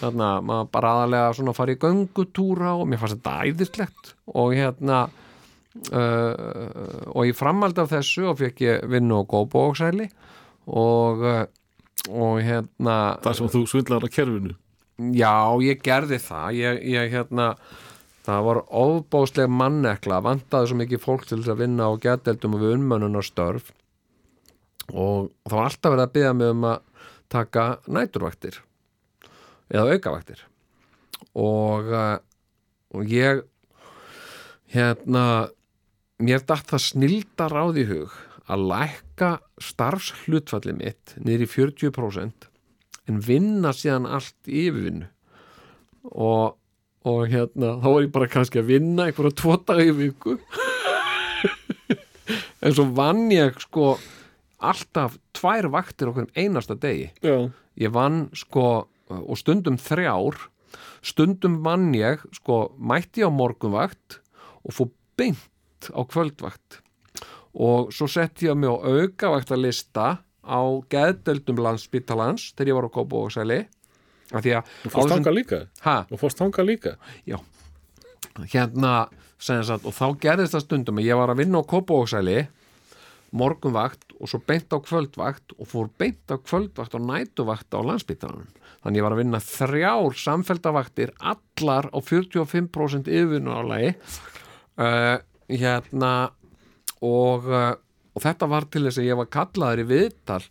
[0.00, 4.12] þarna, maður bara aðalega svona farið í göngutúra og mér fannst þetta æðislegt.
[4.34, 5.02] Og hérna
[5.92, 10.10] uh, og ég framhaldi af þessu og fekk ég vinnu á góðbóksæli
[10.70, 11.44] og uh,
[12.08, 14.56] og hérna Það sem þú svindlar á kerfinu.
[15.16, 16.56] Já, ég gerði það.
[16.56, 17.50] Ég, ég hérna
[18.26, 20.22] það var ofbóðsleg mannekla.
[20.24, 23.70] Vantaði svo mikið fólk til þess að vinna á gæteldum og við unnmönnunarstörf
[24.90, 26.78] og það var alltaf verið að byggja mig um að
[27.30, 28.56] taka næturvaktir
[29.70, 30.44] eða aukavaktir.
[31.38, 32.18] Og, uh,
[32.94, 33.44] og ég
[34.74, 35.24] hérna
[36.20, 38.16] mér datt það snildar á því hug
[38.50, 39.30] að lækka
[39.62, 42.48] starfshlutfalli mitt niður í 40%
[43.10, 45.08] en vinna síðan allt yfirvinnu.
[46.10, 46.56] Og,
[47.06, 50.38] og hérna þá var ég bara kannski að vinna einhverja tvo daga í viku.
[52.60, 53.94] En svo vann ég sko
[54.60, 57.06] alltaf tvær vaktir okkur einasta degi.
[57.24, 57.48] Já,
[57.80, 60.38] ég vann sko og stundum þrjár
[61.02, 64.20] stundum vann ég sko mætti á morgunvakt
[64.62, 66.80] og fór beint á kvöldvakt.
[67.56, 70.60] Og svo sett ég mig á aukavaktarlista á
[70.92, 72.92] geðdeldum landsbyttalans þegar ég var á
[74.30, 75.58] af því að og fórst þanga líka?
[75.82, 76.94] Ha, Og fórst þanga líka?
[77.26, 77.38] Já.
[78.52, 79.08] Hérna
[79.40, 82.38] sem sagt, og þá gerðist það stundum að ég var að vinna á Kópavóksæli
[83.36, 88.48] morgunvakt og svo beint á kvöldvakt og fór beint á kvöldvakt og nætuvakt á landsbyttanum
[88.80, 93.94] þannig ég var að vinna þrjár samfeldavaktir allar á 45% yfirvinnuálagi.
[94.80, 95.16] Uh,
[95.50, 96.12] hérna
[97.04, 97.74] og, uh,
[98.14, 100.42] og þetta var til þess að ég var kallaður í viðtal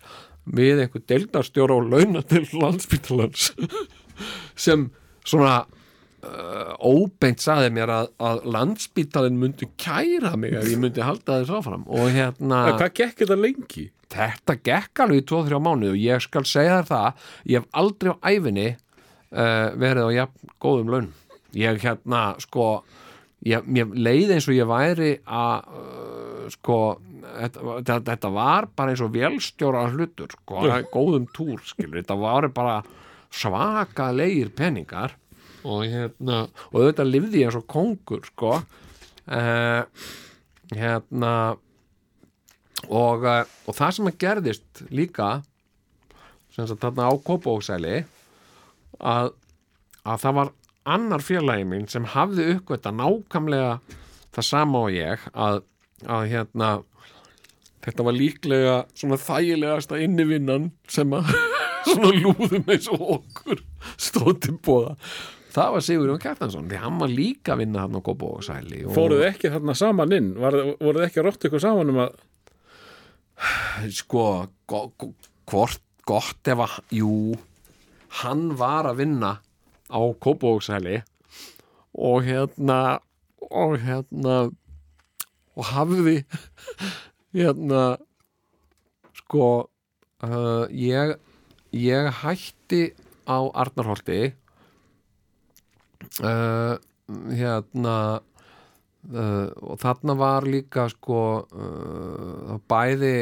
[0.50, 3.52] við einhver deildarstjóra og launa til landsbyttalans
[4.66, 4.88] sem
[5.26, 5.64] svona
[6.24, 11.56] uh, óbeint saði mér að, að landsbítalinn myndi kæra mig ef ég myndi halda þess
[11.60, 11.88] áfram.
[11.88, 13.90] Og hérna En Hvað gekk þetta lengi?
[14.10, 18.10] þetta gekk alveg í 2-3 mánuð og ég skal segja þér það ég hef aldrei
[18.10, 21.12] á æfinni uh, verið á jafn góðum laun
[21.54, 22.66] ég hérna sko
[23.46, 26.80] ég, mér leið eins og ég væri að uh, sko
[27.30, 32.80] þetta, þetta var bara eins og velstjóra hlutur sko, góðum túr skilur, þetta var bara
[33.30, 35.14] svaka leir peningar
[35.64, 38.60] og hérna og þetta lifði ég eins og kongur sko.
[39.30, 39.84] Uh,
[40.74, 41.34] hérna
[42.88, 45.30] og, uh, og það sem að gerðist líka
[46.56, 48.04] sem sagt þarna á Kópavóksæli
[49.00, 49.34] að,
[50.04, 50.54] að það var
[50.90, 53.80] annar félagi mín sem hafði uppgötta nákvæmlega
[54.36, 55.62] það sama og ég að,
[56.06, 56.72] að hérna
[57.86, 61.30] þetta var líklega svona þægilegasta innivinnan sem að
[61.90, 63.64] svona lúðum eins og okkur
[63.98, 64.96] stóð til bóða
[65.54, 68.96] það var Sigurjón Kjartansson því hann var líka að vinna hann á Kópavóksæli og...
[68.98, 70.32] Fóruð þið ekki þarna saman inn?
[70.40, 72.18] Voruð ekki að rótt ykkur saman um að
[73.96, 74.26] sko
[74.70, 77.14] hvort gott ef að jú,
[78.22, 79.36] hann var að vinna
[79.90, 81.02] á Kópavóksæli
[82.00, 83.00] og hérna
[83.50, 84.38] og hérna
[85.58, 86.22] og hafði
[87.36, 87.84] hérna
[89.18, 89.46] sko
[90.24, 91.16] uh, ég
[91.76, 92.94] ég hætti
[93.30, 94.34] á Arnarholti
[96.24, 96.76] uh,
[97.36, 103.14] hérna uh, og þarna var líka sko uh, bæði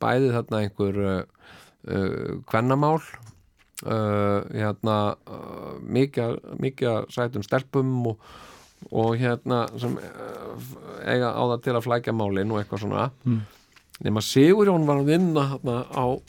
[0.00, 1.02] bæði þarna einhver
[2.44, 2.98] kvennamál
[3.80, 4.96] hérna
[5.80, 8.26] mikið, mikið sætum stelpum og,
[8.92, 9.94] og hérna sem
[11.08, 13.38] eiga á það til að flækja málin og eitthvað svona mm.
[14.04, 16.20] nema Sigurjón var að vinna hérna á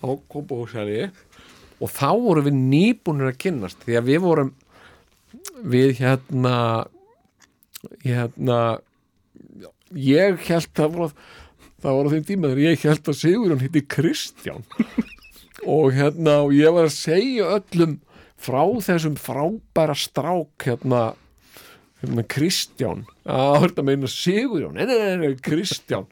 [0.00, 1.10] á Kópahúsæri
[1.76, 4.52] og þá vorum við nýbúinir að kynnast því að við vorum
[5.64, 6.56] við hérna
[8.02, 8.60] hérna
[9.94, 11.12] ég held að var,
[11.82, 14.66] það var á þeim tíma þegar ég held að Sigurjón hitti Kristján.
[15.76, 17.96] Og hérna og ég var að segja öllum
[18.36, 21.02] frá þessum frábæra strák hérna,
[22.02, 23.06] hérna Kristján.
[23.24, 24.76] Að hörta meina Sigurjón.
[24.76, 26.06] Nei, nei, nei, nei Kristján.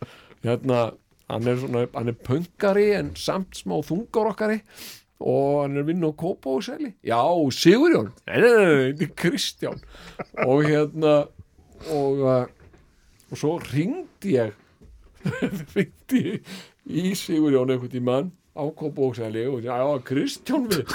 [0.44, 0.92] Hérna
[1.30, 4.60] hann er, svona, hann er pöngari en samt smá þungarokkari
[5.22, 7.22] og hann er vinn á Kópa og Seli já,
[7.54, 9.82] Sigurjón, nei, nei, nei, þetta er Kristján.
[10.44, 11.14] Og hérna
[11.94, 12.46] og, uh,
[13.30, 14.54] og svo ringdi ég
[15.76, 16.40] ringdi
[16.84, 20.90] í Sigurjón einhvern tímann á Kópa og Seli og já, Kristján við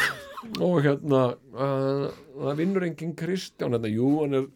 [0.64, 1.24] og hérna
[1.56, 2.08] uh,
[2.40, 4.48] það vinnur enginn Kristján hérna, jú, hann er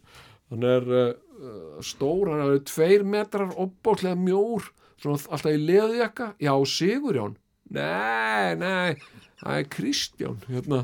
[0.53, 4.69] hann er uh, stór, hann er tveir metrar opbótlega mjór
[5.01, 6.33] svona alltaf í leðjaka.
[6.41, 7.37] Já, Sigurjón.
[7.73, 8.93] Nei, nei,
[9.43, 10.81] það er Kristján hérna,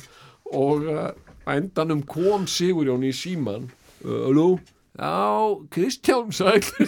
[0.51, 1.09] og uh,
[1.49, 3.69] endanum kom Sigurjón í síman
[4.03, 4.59] halló, uh,
[4.99, 5.15] já,
[5.73, 6.87] Kristján sagði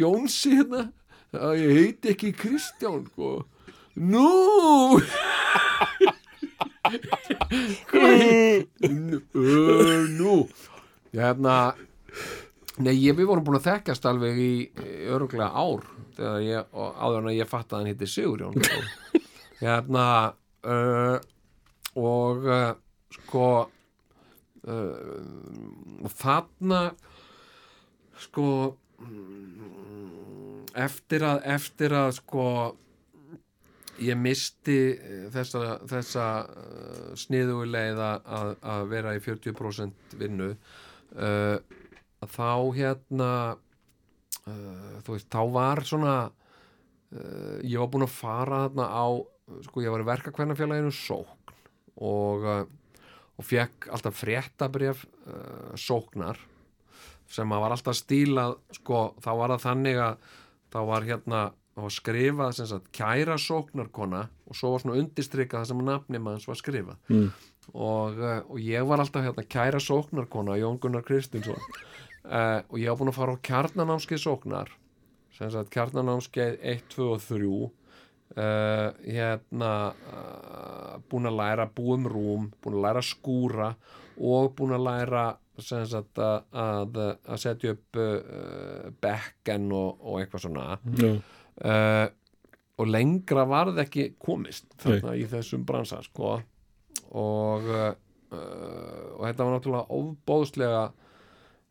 [0.00, 0.88] Jónsi hérna.
[1.34, 3.44] Já, ég heiti ekki Kristján sko.
[3.94, 5.00] nú!
[10.14, 10.34] Nú
[11.14, 11.74] hérna
[12.82, 14.52] nei, ég, við vorum búin að þekkjast alveg í
[15.12, 15.84] öruglega ár
[16.42, 19.20] ég, áður en að ég fatt að hann hitti Sigurjón og,
[19.62, 20.06] hérna
[20.64, 21.18] uh,
[22.00, 22.72] og uh,
[23.14, 23.48] sko
[24.66, 26.80] uh, þarna
[28.24, 28.48] sko
[30.74, 32.46] eftir að eftir að sko
[34.02, 34.78] ég misti
[35.34, 36.26] þessa, þessa
[37.20, 40.48] sniðuleið að, að vera í 40% vinnu
[42.34, 43.30] þá hérna
[45.04, 46.16] þú veist, þá var svona
[47.62, 49.06] ég var búin að fara þarna á,
[49.66, 51.54] sko ég var í verkakvennafélaginu Sókn
[52.00, 52.64] og uh,
[53.34, 55.04] og fekk alltaf fréttabref
[55.80, 56.38] sóknar
[57.30, 60.28] sem að var alltaf stílað sko, þá var það þannig að
[60.74, 61.40] þá var hérna
[61.74, 65.90] þá var skrifað sem sagt kæra sóknarkona og svo var svona undistrykað það sem að
[65.90, 67.26] nafni maður var skrifað mm.
[67.72, 72.98] og, og ég var alltaf hérna kæra sóknarkona Jón Gunnar Kristinsson uh, og ég á
[72.98, 74.70] búin að fara á kjarnanámskeið sóknar
[75.34, 77.50] sem sagt kjarnanámskeið 1, 2 og 3
[78.36, 83.70] uh, hérna uh, búin að læra búum rúm, búin að læra skúra
[84.18, 85.24] og búin að læra
[85.54, 86.96] sagt að, að,
[87.30, 87.98] að setja upp
[89.04, 90.64] bekken og, og eitthvað svona.
[90.98, 91.12] Já.
[92.74, 96.32] og lengra var það ekki komist þarna í þessum bransa sko.
[97.14, 97.70] Og
[98.34, 101.03] og þetta var náttúrulega ofbóðslega uh,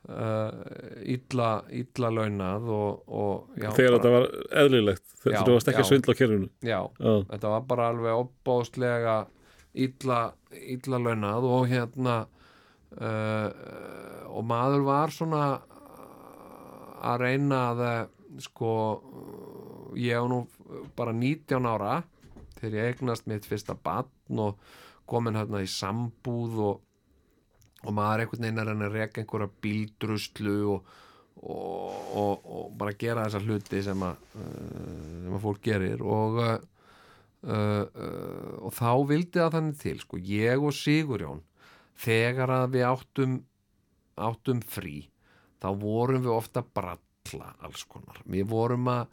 [0.03, 4.25] illa, illa launað og, og já, þegar bara, þetta var
[4.63, 7.13] eðlilegt þegar þú varst ekki að svindla á kerfinu já, Já.
[7.29, 9.17] þetta var bara alveg opbóðslega
[9.85, 10.19] illa,
[10.75, 12.17] illa launað og hérna
[12.99, 13.47] uh,
[14.33, 15.43] og maður var svona
[17.03, 17.83] að reyna að
[18.43, 18.73] sko
[19.99, 20.43] ég á nú
[20.97, 22.01] bara 19 ára
[22.59, 24.59] þegar ég eignast mitt fyrsta batn og
[25.09, 26.81] komin hérna í sambúð og,
[27.83, 30.91] og maður einhvern veginn er að reka einhverja bíldruslu og,
[31.43, 36.03] og, og, og bara gera þessa hluti sem að, uh, sem að fólk gerir.
[36.03, 36.53] Og uh,
[37.47, 38.03] uh,
[38.63, 41.43] og þá vildi það þannig til sko, ég og Sigurjón
[42.03, 43.39] þegar að við áttum
[44.13, 45.07] áttum frí
[45.63, 48.19] þá vorum við ofta bralla alls konar.
[48.29, 49.07] Við vorum að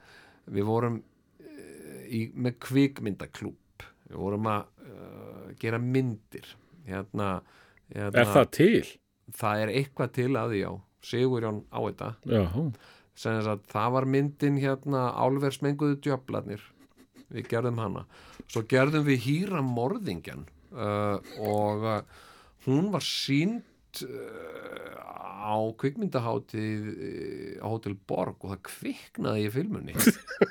[0.51, 1.01] við vorum
[2.11, 6.47] í, með kvikmyndaklúb við vorum að uh, gera myndir.
[6.89, 7.39] Hérna
[7.95, 8.89] Er það til?
[9.37, 10.73] það er eitthvað til að því á
[11.11, 12.09] Sigurjón á þetta.
[12.29, 12.45] Já,
[13.71, 16.65] það var myndin hérna álversmenguðu djöflarnir.
[17.31, 18.05] Við gerðum hana.
[18.51, 20.45] Svo gerðum við hýra morðingjan
[20.75, 22.01] uh, og uh,
[22.67, 24.99] hún var sínd uh,
[25.41, 29.97] á kvikmyndaháttið uh, á Hotel Borg og það kviknaði í filmunni.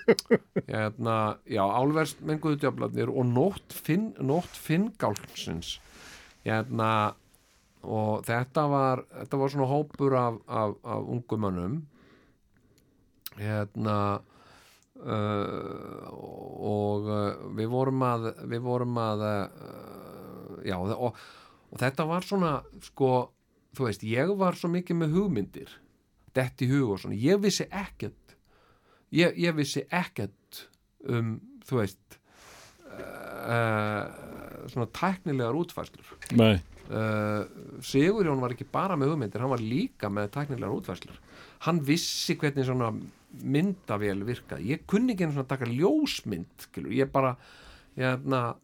[0.71, 5.77] Hérna, já, álversmenguðu djöflarnir og nótt, finn, nótt finngálsins
[6.45, 7.13] hérna
[7.87, 11.79] og þetta var, þetta var svona hópur af, af, af ungumönnum
[13.39, 13.97] hérna
[14.99, 17.19] uh, og uh,
[17.55, 21.13] við vorum að við vorum að uh, já og,
[21.69, 23.11] og þetta var svona sko,
[23.77, 25.77] þú veist, ég var svo mikið með hugmyndir.
[26.35, 28.29] Dett í hug og svona, ég vissi ekkert
[29.15, 30.65] ég, ég vissi ekkert
[31.09, 31.37] um,
[31.67, 32.19] þú veist
[32.93, 34.05] uh,
[34.69, 36.57] svona tæknilegar útfæslur nei
[36.89, 37.45] uh,
[37.85, 41.19] Sigurjón var ekki bara með hugmyndir hann var líka með tæknilegar útfæslur
[41.65, 42.93] hann vissi hvernig svona
[43.45, 44.71] myndavél virkaði.
[44.73, 46.89] Ég kunni ekki svona taka ljósmynd skilur.
[46.97, 47.35] ég bara
[47.97, 48.55] hérna,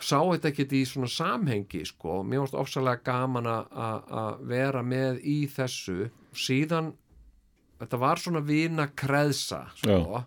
[0.00, 4.82] sá þetta ekki í svona samhengi sko, mér varst ofsalega gaman að- að að vera
[4.82, 6.10] með í þessu.
[6.32, 6.92] Síðan
[7.80, 10.24] þetta var svona vina kreðsa sko,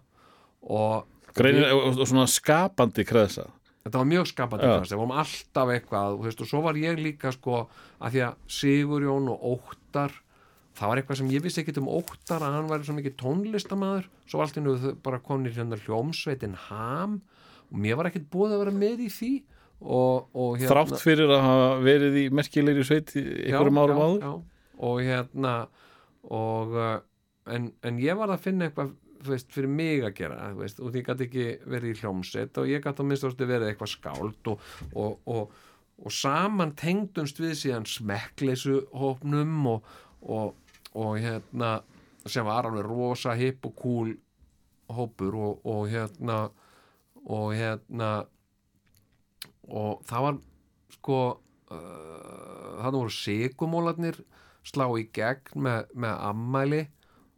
[0.61, 3.47] og Greinir, og, og svona skapandi kreðsa
[3.87, 7.33] þetta var mjög skapandi fannst, við vorum alltaf eitthvað veist, og svo var ég líka
[7.35, 7.63] sko
[7.97, 10.13] að því að Sigurjón og Óttar
[10.77, 14.09] það var eitthvað sem ég vissi ekkit um Óttar að hann væri svo mikið tónlistamæður
[14.27, 17.19] svo var allt innu bara komin í hérna hljómsveitin Ham
[17.71, 19.31] og mér var ekkit búið að vera með í því.
[19.77, 24.23] Og, og hérna Þrátt fyrir að hafa verið í merkilegri sveit Já, árum áður?
[24.77, 25.51] og hérna
[26.33, 26.95] og uh,
[27.53, 28.95] en, en ég var að finna eitthvað
[29.25, 32.83] veist, fyrir mig að gera veist, og því gæti ekki verið í hljómsveit og ég
[32.83, 35.57] gæti að minnst ástu verið eitthvað skáld og, og, og,
[36.03, 39.91] og saman tengdumst við síðan smekkleysu hópnum og,
[40.97, 41.79] hérna
[42.27, 44.15] sem var alveg rosa hipp og cool
[44.91, 46.47] hópur og, hérna
[47.27, 48.11] og hérna
[49.67, 50.39] og það var
[50.95, 51.19] sko
[51.71, 54.21] uh, það voru sigumólarnir
[54.67, 56.81] slá í gegn með, með ammæli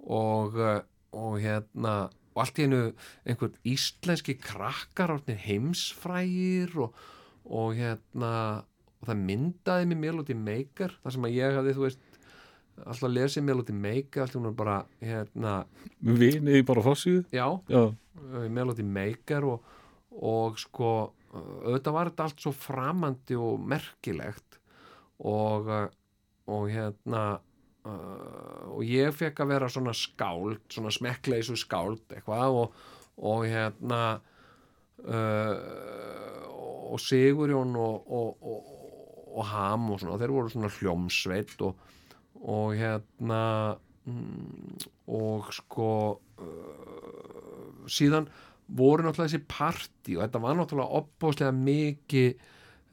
[0.06, 0.80] og, uh,
[1.16, 1.96] og hérna
[2.36, 2.82] og allt í einu
[3.28, 6.96] einhvern íslenski krakkar orðnir heimsfrægir og,
[7.50, 8.34] og hérna
[9.00, 12.06] og það myndaði mér Melody Maker þar sem að ég hafði, þú veist
[12.80, 15.54] alltaf lesið Melody Maker alltaf hún er bara, hérna,
[16.00, 17.48] Vinið bara fórsíðu já.
[17.72, 17.84] Já,
[18.52, 19.76] Melody Maker og,
[20.16, 20.92] og sko
[21.30, 24.60] auðvitað var þetta allt svo framandi og merkilegt
[25.20, 25.70] og,
[26.50, 27.24] og hérna
[27.88, 32.82] uh, og ég fekk að vera svona skáld, svona smekkleisu skáld eitthvað og,
[33.30, 34.02] og hérna
[35.06, 35.56] uh,
[36.90, 38.60] og Sigurjón og, og, og,
[39.38, 41.74] og Ham og svona, þeir voru svona hljómsveit og,
[42.42, 43.42] og hérna
[44.10, 48.30] mm, og sko uh, síðan
[48.70, 52.30] voru náttúrulega þessi partí og þetta var náttúrulega opbóðslega mikið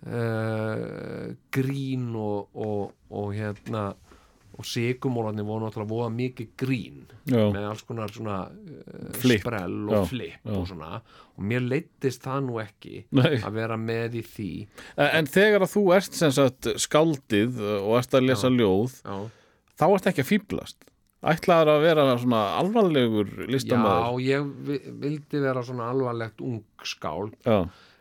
[0.09, 3.91] uh, grín og, og, og hérna
[4.57, 9.95] og sigumólarnir voru náttúrulega voða mikið grín já, með alls konar svona uh, sprell og
[9.99, 11.01] Já, flip og svona.
[11.37, 13.37] Og mér leittist það nú ekki nei.
[13.45, 14.51] að vera með í því.
[14.97, 19.17] En en þegar að þú ert sem sagt skáldið og ert að lesa ljóð já,
[19.77, 20.89] þá ert ekki að fýblast
[21.27, 27.33] ætlaður að vera svona alvarlegur listamæður já ég vi- vildi vera svona alvarlegt ung skál
[27.45, 27.57] já,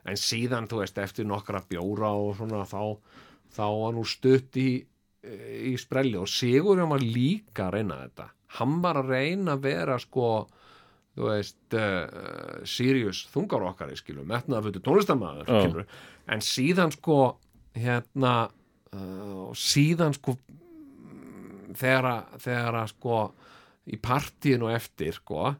[0.05, 2.97] en síðan þú veist eftir nokkra bjóra og svona þá,
[3.55, 4.67] þá var nú stutt í,
[5.25, 8.29] í sprelli og Sigurjón var líka að reyna þetta
[8.59, 10.29] hann var að reyna að vera sko
[11.15, 15.89] þú veist uh, Sirius þungar okkar í skilu metnaða fyrir tónlistamæður skilur.
[16.27, 17.19] en síðan sko
[17.75, 18.33] hérna
[18.91, 20.35] uh, síðan sko
[21.75, 23.19] þegar að, þegar að sko
[23.85, 25.53] í partíinu eftir sko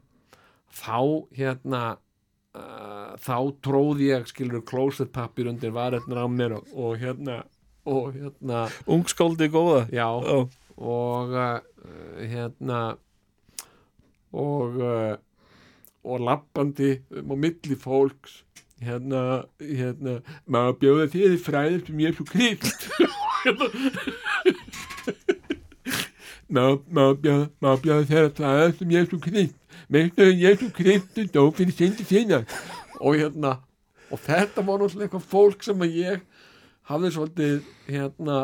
[0.76, 1.00] þá
[1.36, 7.42] hérna uh, þá tróði ég skilur closet pappir undir varirnar á mér og, og hérna
[7.86, 9.86] og hérna ungskáldi góða.
[9.92, 10.08] Já.
[10.26, 11.60] Já, og uh,
[12.20, 12.80] hérna
[14.32, 15.14] og uh,
[16.06, 18.42] og lappandi um á milli fólks.
[18.76, 22.80] Hérna, hérna maður bjóða því þið fræðir sem ég er svo krypt
[26.48, 29.56] má, má, bjá, má bjá þeirra það sem Jésu Krist.
[29.88, 32.42] Veistu að Jésu Kristu dó fyrir syndi sína.
[33.00, 33.56] Og hérna
[34.12, 36.20] og þetta var náttúrulega eitthvað fólk sem að ég
[36.90, 38.40] hafði svolítið hérna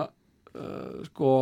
[0.54, 1.32] uh, sko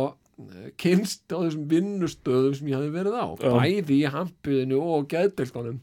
[0.81, 3.27] kynst á þessum vinnustöðum sem ég hafði verið á.
[3.37, 3.51] Já.
[3.57, 5.81] bæði í hampiðinu og geðdeltanum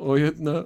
[0.00, 0.56] og hérna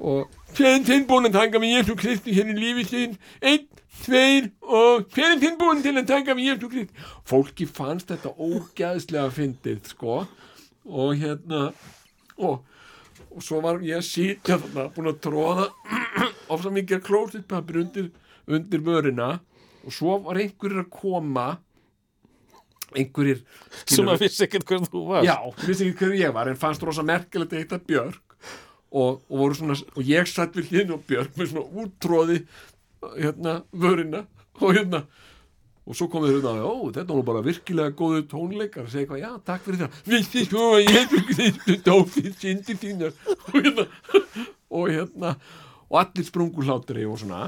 [0.00, 3.18] og hver er tilbúin að taka með Jésu Kristi hérna í lífi sín.
[3.44, 3.66] Einn,
[4.04, 7.04] tveir og hver er tilbúin til að taka með Jésu Kristi.
[7.28, 10.22] Fólki fannst þetta ógæðslega fyndið sko.
[10.86, 11.68] Og hérna
[12.36, 12.62] og,
[13.28, 15.68] og svo var ég að sitja þarna búin að tróða
[16.54, 18.10] ofsa mikið klósitpapir undir,
[18.46, 19.36] undir vörina
[19.86, 21.46] og svo var einhverjir að koma
[22.96, 23.42] einhverjir
[23.84, 26.60] sem að vissi ekkert hver þú var já, ég vissi ekki hver ég var en
[26.60, 28.22] fannst rosa merkilegt að heita Björk
[28.96, 32.42] og, og, voru svona, og ég satt við hlýðin og Björk með svona útróði
[33.16, 34.26] hérna vörina
[34.60, 35.06] og hérna
[35.86, 38.86] og svo komið þau hérna, ó, þetta var bara virkilega góðu tónleikar.
[38.86, 40.00] Og segja eitthvað, já, takk fyrir það.
[40.10, 43.86] Vissi þú að Kristu dó fyrir syndi sína og hérna
[44.76, 45.36] og hérna,
[45.86, 47.46] og allir sprungur hlátri og svona,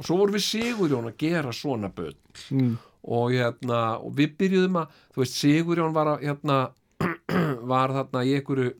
[0.00, 2.16] og svo vorum við Sigurjón að gera svona böll
[2.50, 2.76] Mm.
[3.04, 6.58] og hérna, og við byrjuðum að þú veist, Sigurjón var að hérna,
[7.74, 8.72] var þarna í einhverju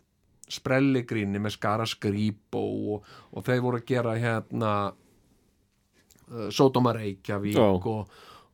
[0.50, 2.62] sprelligrinni með skara skrýpó
[2.96, 7.62] og, og þeir voru að gera hérna uh, Sódóma Reykjavík Já.
[7.70, 8.08] og,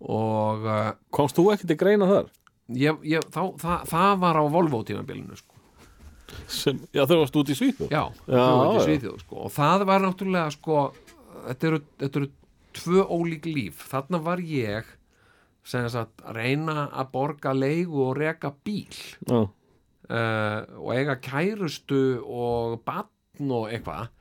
[0.04, 2.28] og uh, komst þú ekki til greina þar
[2.76, 5.54] ég, ég, þá, það, það var á Volvo tímabilinu sko.
[6.50, 8.86] sem, já þau varst út í Svíþjóð já, Já, var ekki já.
[8.90, 9.42] sviðjóð sko.
[9.46, 10.80] og það var náttúrulega sko,
[11.46, 12.30] þetta, eru, þetta eru
[12.76, 14.86] tvö ólík líf þarna var ég
[15.66, 18.94] sagt, að reyna að borga leigu og reka bíl
[19.26, 24.12] já, uh, og eiga kærustu og batn og eitthvað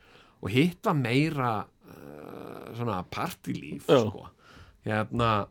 [0.41, 4.02] og hitt var meira uh, svona partilíf Já.
[4.07, 4.26] sko.
[4.86, 5.48] hérna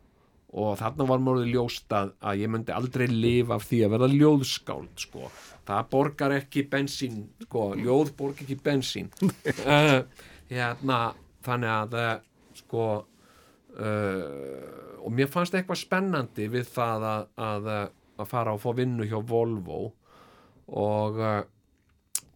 [0.55, 5.03] og þarna var mörðu ljóst að, ég myndi aldrei lifa af því að verða ljóðskáld
[5.03, 5.31] sko.
[5.67, 9.99] það borgar ekki bensín sko, ljóð borgar ekki bensín uh,
[10.51, 11.01] hérna
[11.45, 11.99] þannig að
[12.65, 12.85] sko
[13.79, 17.71] uh, og mér fannst eitthvað spennandi við það að, að,
[18.19, 19.81] að fara og fá vinnu hjá Volvo
[20.75, 21.41] og uh,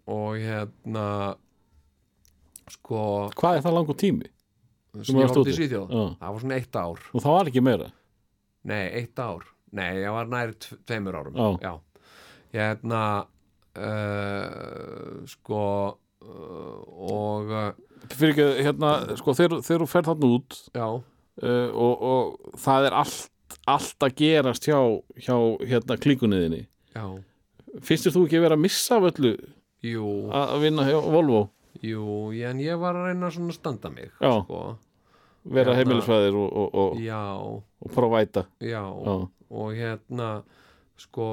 [0.09, 1.07] og hérna
[2.69, 2.99] sko
[3.37, 4.29] hvað er það langur tími?
[5.05, 5.53] Sem ég út í?
[5.53, 5.91] Svíþjóð.
[5.93, 6.05] Já.
[6.19, 7.01] það var svona eitt ár.
[7.13, 7.87] Og það var ekki meira?
[8.69, 9.43] Nei, eitt ár.
[9.77, 11.37] Nei, ég var nær tv- tveimur árum.
[11.61, 11.75] Já.
[12.55, 13.01] hérna
[13.77, 17.69] uh, sko uh, og uh,
[18.11, 20.99] fyrir ekki, hérna, sko, þegar þú ferð þarna út uh,
[21.71, 23.27] og, og það er allt
[23.69, 24.79] allt að gerast hjá,
[25.21, 25.35] hjá
[25.67, 26.65] hérna klíkunniðinni.
[26.95, 27.05] Já,
[27.85, 29.33] finnst þú ekki að vera að missa af öllu
[29.85, 30.05] jú.
[30.33, 31.41] að vinna hjá Volvo?
[31.85, 34.63] Jú, en ég var að reyna að standa mig sko,
[35.45, 38.81] vera Hérna- heimilisfæðir og, og, og, og væta já.
[38.81, 39.15] Já,
[39.49, 40.31] og hérna
[40.99, 41.29] sko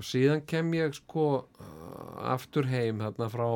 [0.00, 3.48] og síðan kem ég sko uh, aftur heim þarna frá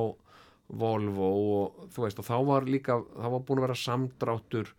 [0.75, 4.71] Volvo og þú veist og þá var líka, þá var búin að vera samdráttur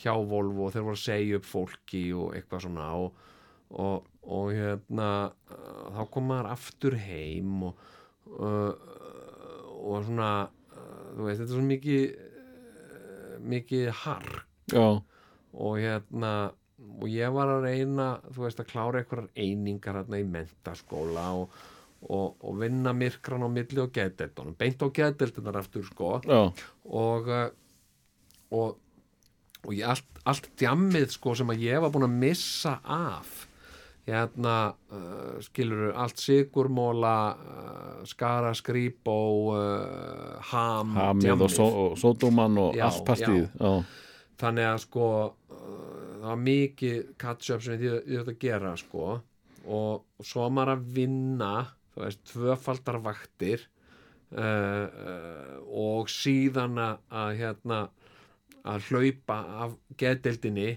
[0.00, 3.18] hjá Volvo og þeir voru að segja upp fólki og eitthvað svona og,
[3.70, 5.08] og, og hérna
[5.52, 7.82] uh, þá kom maður aftur heim og
[8.40, 8.72] uh,
[9.84, 10.30] og svona
[11.14, 12.30] þú veist, þetta er svona mikið
[13.44, 14.46] mikið hark.
[14.72, 15.02] Já,
[15.54, 16.52] og hérna
[17.00, 21.58] og ég var að reyna, þú veist, að klára einhverjar einingar hérna í mentaskóla og,
[22.04, 26.16] og, og vinna myrkran á milli og geðdeltunum, beint á geðdeltunar aftur, sko.
[26.28, 26.48] Já,
[26.84, 27.30] og
[28.54, 28.76] og,
[29.64, 33.44] og ég, allt, allt djammið, sko, sem að ég var búin að missa af
[34.04, 39.20] hérna, uh, skilur allt sigurmóla uh, skara skrýpó
[39.54, 41.46] uh, ham, hamið djammið.
[41.46, 43.72] og, só, og sódóman og Já, allt pastíð já,
[44.42, 45.08] þannig að sko
[46.24, 49.08] það var mikið catch-up sem ég, þetta að gera sko.
[49.64, 51.52] Og, og svo maður að vinna
[51.94, 53.66] þú veist, tvöfaldar vaktir
[54.32, 57.84] uh, uh, og síðan að, hérna
[58.64, 60.70] að hlaupa af geðdeldinni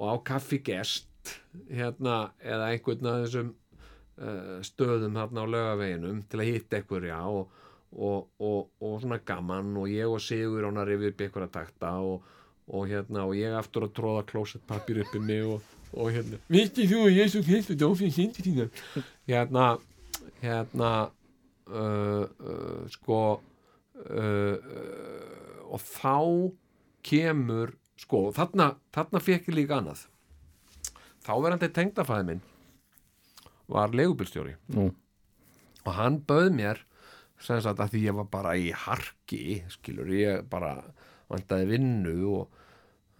[0.00, 1.34] og á kaffigest
[1.70, 7.54] hérna eða einhvern af þessum uh, stöðum þarna á laugaveginum til að hitta einhverja og,
[7.94, 12.26] og, og, svona gaman og ég og Sigur án að rifja upp einhverja takta og,
[12.70, 15.60] og hérna og ég aftur að tróða klósettpapír upp í mig og,
[15.92, 18.68] og hérna Visti þú að Jésu Kristu dó fyrir syndi sína
[19.28, 19.66] hérna
[20.40, 20.90] hérna
[21.70, 23.20] uh, uh, sko
[24.06, 24.56] uh,
[25.70, 26.18] og þá
[27.06, 30.06] kemur sko, þarna, þarna fekk ég líka annað.
[31.24, 32.46] Þá verandi tengdafæði minn
[33.70, 34.88] var leigubilstjóri Nú.
[35.84, 36.80] og hann bauð mér
[37.40, 40.72] sem sagt að því ég var bara í harki skilur ég bara
[41.30, 42.59] vantaði vinnu og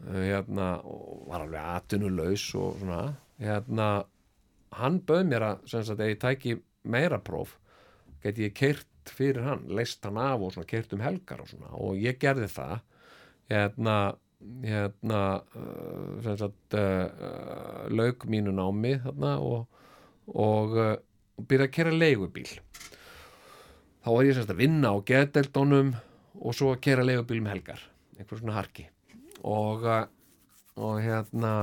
[0.08, 3.02] hérna og var alveg atvinnulaus og svona.
[3.40, 3.88] Hérna
[4.80, 6.56] hann bauð mér að sagt, ég tæki
[6.88, 7.56] meira próf
[8.22, 11.72] geti ég keirt fyrir hann leist hann af og svona keirt um helgar og svona.
[11.76, 12.80] Og ég gerði það.
[13.50, 13.96] Hérna
[14.64, 15.20] hérna
[16.24, 19.66] sem sagt uh, lauk mínu námi þarna og,
[20.32, 20.94] og uh,
[21.40, 22.54] byrja að kera leigubíl.
[24.00, 25.92] Þá var ég sagt að vinna á geðdeldónum
[26.40, 27.84] og svo að kera leigubíl um helgar.
[28.16, 28.88] Einhver svona harki
[29.46, 30.04] og, uh,
[30.80, 31.54] og hérna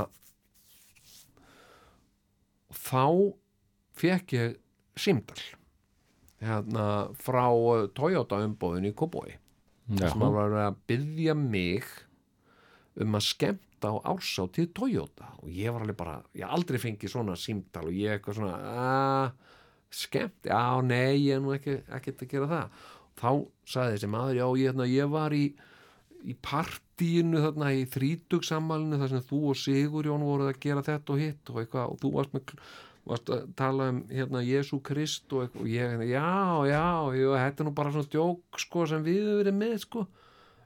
[2.74, 3.06] þá
[3.98, 4.58] fekk ég
[4.98, 5.44] símdal
[6.42, 6.88] hérna
[7.22, 9.38] frá uh, Toyota umbóðinu í Kóbói
[9.88, 11.88] sem var að byggja mig
[13.00, 15.30] um að skemmta á ársátíð Toyota.
[15.44, 19.30] Og ég var alveg bara, ég aldrei fengið svona símtal og ég eitthvað svona að
[19.98, 22.82] skemmt, já nei ég er nú ekki, ekkert að gera það.
[23.18, 23.30] Þá
[23.74, 25.46] sagði þessi maður, já ég, hérna, ég var í
[26.28, 26.36] í
[26.98, 31.50] partíinu þarna í þrítugsammalinu þar sem þú og Sigurjón voruð að gera þetta og hitt
[31.52, 32.54] og eitthvað og þú varst, með,
[33.06, 37.64] varst að tala um hérna Jésu Krist og, og ég, hérna, já, já, já, þetta
[37.64, 40.08] er nú bara svona djók sko sem við höfum verið með sko.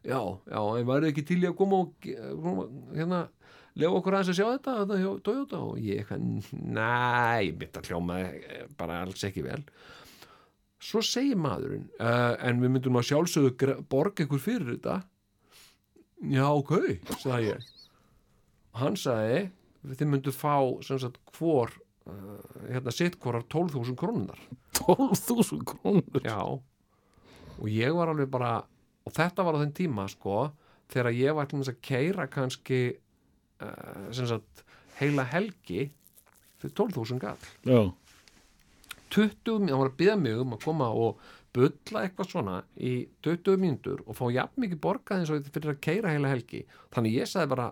[0.01, 2.09] Já, já, en væri ekki til í að koma og
[2.95, 3.25] hérna
[3.75, 5.63] lefa okkur aðeins að sjá þetta, þetta hjá Toyota?
[5.67, 6.25] Og ég eitthvað,
[6.55, 6.89] næ,
[7.49, 8.23] ég mitt að hljóma
[8.79, 9.61] bara alls ekki vel.
[10.81, 15.01] Svo segir maðurinn uh, en við myndum að sjálfsögðu borga ykkur fyrir þetta
[16.21, 16.71] já, ok,
[17.21, 17.69] sagði ég.
[18.77, 19.49] Hann sagði
[19.97, 20.53] þið myndu fá
[20.85, 21.71] sem sagt hvor
[22.05, 24.39] uh, hérna sitt hvorar 12.000 krónunar
[24.77, 26.21] 12.000 krónur?
[26.23, 26.37] Já.
[27.61, 28.59] Og ég var alveg bara
[29.05, 30.51] og þetta var á þenn tíma sko
[30.93, 32.81] þegar ég var þess að keira kannski
[33.63, 34.63] uh, sem sagt
[35.01, 35.87] heila helgi
[36.61, 37.49] fyrir 12.000 gall.
[37.65, 37.81] Já,
[39.11, 41.17] 20, mín- hann var að byggja mig um að koma og
[41.55, 42.93] bulla eitthvað svona í
[43.25, 46.63] 20 mínútur og fá jafn mikið borgað eins og fyrir að keira heila helgi.
[46.95, 47.67] Þannig ég sagði bara,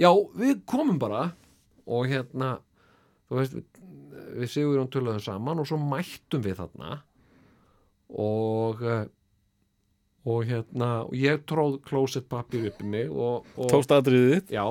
[0.00, 1.28] já við komum bara.
[1.88, 2.58] Og hérna
[3.28, 3.84] þú veist, við,
[4.40, 6.98] við Sigurjón töluðum saman og svo mættum við þarna.
[8.08, 9.06] Og eh,
[10.28, 14.54] og hérna og ég tróð klósett pappir upp í mig og, og tókst aðriðið þitt?
[14.58, 14.66] Já.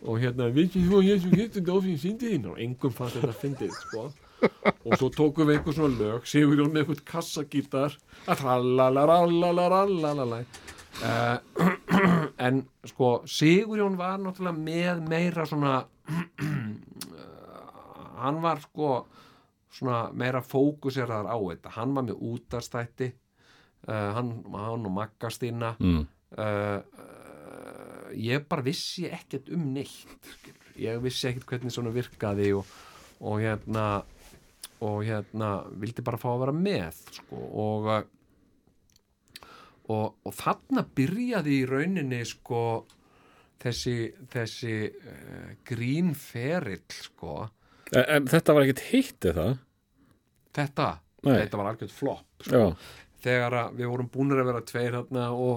[0.00, 4.06] Og hérna, veitir þú að Jésu Kristi dófinn síndin og engum fannst þetta fyndið sko
[4.40, 7.90] og svo tókum við einhver svona lög Sigurjón með einhvern kassagítar.
[8.26, 11.36] Tralalalalalalalala uh,
[12.46, 12.54] en
[12.88, 15.74] sko Sigurjón var náttúrulega með meira svona
[18.22, 18.88] hann var sko
[19.70, 21.68] svona meira fókuseraðar á þetta.
[21.78, 23.08] Hann var með útastætti
[23.88, 26.06] uh, hann, hann og Maggastína mm.
[26.36, 26.78] uh,
[28.16, 30.30] ég bara vissi ekkert um neitt
[30.80, 32.64] ég vissi ekkert hvernig svona virkaði og,
[33.20, 33.84] og hérna
[34.86, 35.50] og hérna
[35.80, 37.90] vildi bara fá að vera með sko, og,
[39.90, 42.62] og og þarna byrjaði í rauninni sko
[43.60, 43.96] þessi,
[44.32, 47.34] þessi uh, grínferill sko
[47.90, 49.48] en, en þetta var ekkert hitt eða
[50.56, 50.88] þetta,
[51.26, 51.36] Nei.
[51.42, 52.54] þetta var algjörð flopp sko.
[52.54, 52.64] Já,
[53.24, 55.56] þegar við vorum búinir að vera tveir hérna og,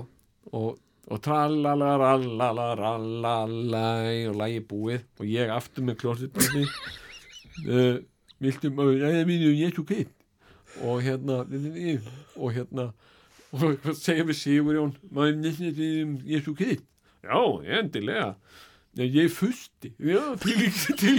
[0.52, 0.70] og,
[1.10, 3.86] og tralalaralalaralala
[4.32, 6.64] og lægi búið og ég aftur með klósitbarni
[7.70, 7.98] uh,
[8.44, 10.14] viltu maður, jæja mínu, ég svo kitt
[10.84, 11.44] og hérna
[12.36, 12.90] og hérna
[13.53, 14.95] og segja við Sigurjón?
[15.14, 15.84] Maður nefnir
[16.28, 16.86] ég svo kitt
[17.24, 17.40] já,
[17.80, 18.36] endilega.
[18.94, 21.15] Já, ég fusti, já, til ekki til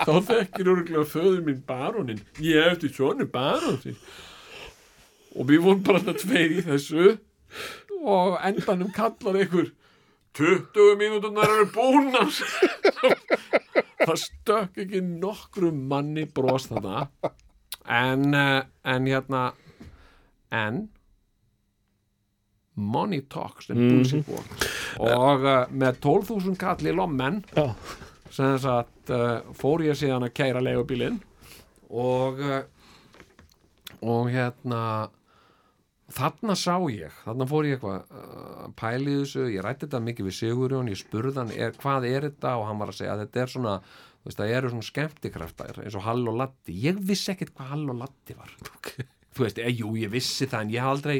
[0.00, 3.76] þá þekkir örgulega föður minn barónin ég eftir svona barón
[5.36, 7.18] og við vorum bara tveir í þessu.
[8.00, 9.68] Og endanum kallar einhver
[10.38, 12.30] 20 mínúturnar eru búnar.
[14.06, 17.08] Það stökk ekki nokkru manni bros þarna.
[17.90, 19.42] En, eh, en hérna
[20.50, 20.84] en
[22.74, 24.68] money talks bullshit walks
[25.00, 27.74] og uh, með 12.000 kall í lommen já,
[28.32, 31.20] sem þess að uh, fór ég síðan að kæra leigubílinn.
[31.90, 32.62] Og uh,
[34.00, 35.10] og hérna
[36.14, 40.38] þarna sá ég, þarna fór ég eitthvað uh, pælið þessu, ég rætti þetta mikið við
[40.38, 42.54] Sigurjón, ég spurði hann er, hvað er þetta?
[42.60, 43.76] Og hann var að segja að þetta er svona
[44.20, 47.70] þú veist, það eru svona skemmtikraftar eins og Hall og Latti, ég vissi ekkert hvað
[47.74, 48.56] Hall og Latti var.
[49.36, 51.18] Þú veist, e, jú, ég vissi það en ég haf aldrei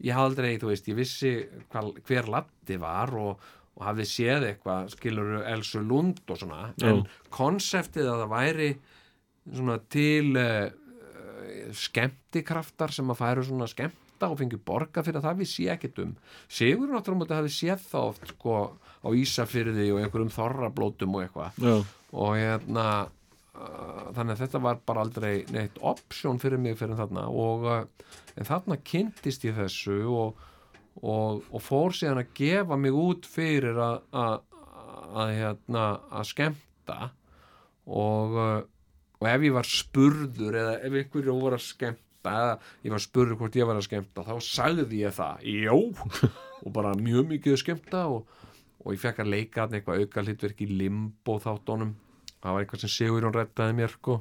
[0.00, 1.32] ég haf aldrei, þú veist, ég vissi
[1.72, 7.02] hva, hver Latti var og, og hafði séð eitthvað, skilur Elsu Lund og svona, en
[7.34, 8.70] konseptið að það væri
[9.50, 10.70] svona til uh,
[11.76, 13.68] skemmtikraftar sem að færu svona
[14.20, 16.16] skemmta og fengi borga fyrir það við sé ekkert um.
[16.48, 18.56] Sigur náttúrulega hafi séð það oft sko
[19.00, 21.86] á Ísafyrði og einhverjum þorrablótum og eitthvað.
[22.12, 27.28] Og hérna uh, þannig að þetta var bara aldrei neitt option fyrir mig fyrir þarna.
[27.30, 27.84] Og uh,
[28.36, 30.36] en þarna kynntist ég þessu og,
[31.00, 34.44] og, og fór síðan að gefa mig út fyrir að
[35.10, 37.10] að hérna, að skemmta.
[37.90, 38.60] Og, uh,
[39.18, 43.38] og ef ég var spurður eða ef einhverju voru að skemmta eða ég var spurður
[43.40, 45.76] hvort ég var að skemmta þá sagði ég það, jó
[46.64, 48.26] og bara mjög mikið að skemmta og,
[48.84, 51.94] og ég fekk að leika þarna eitthvað auka hlutverk í limbo þáttunum
[52.40, 54.18] það var eitthvað sem Sigurjón reddaði mér sko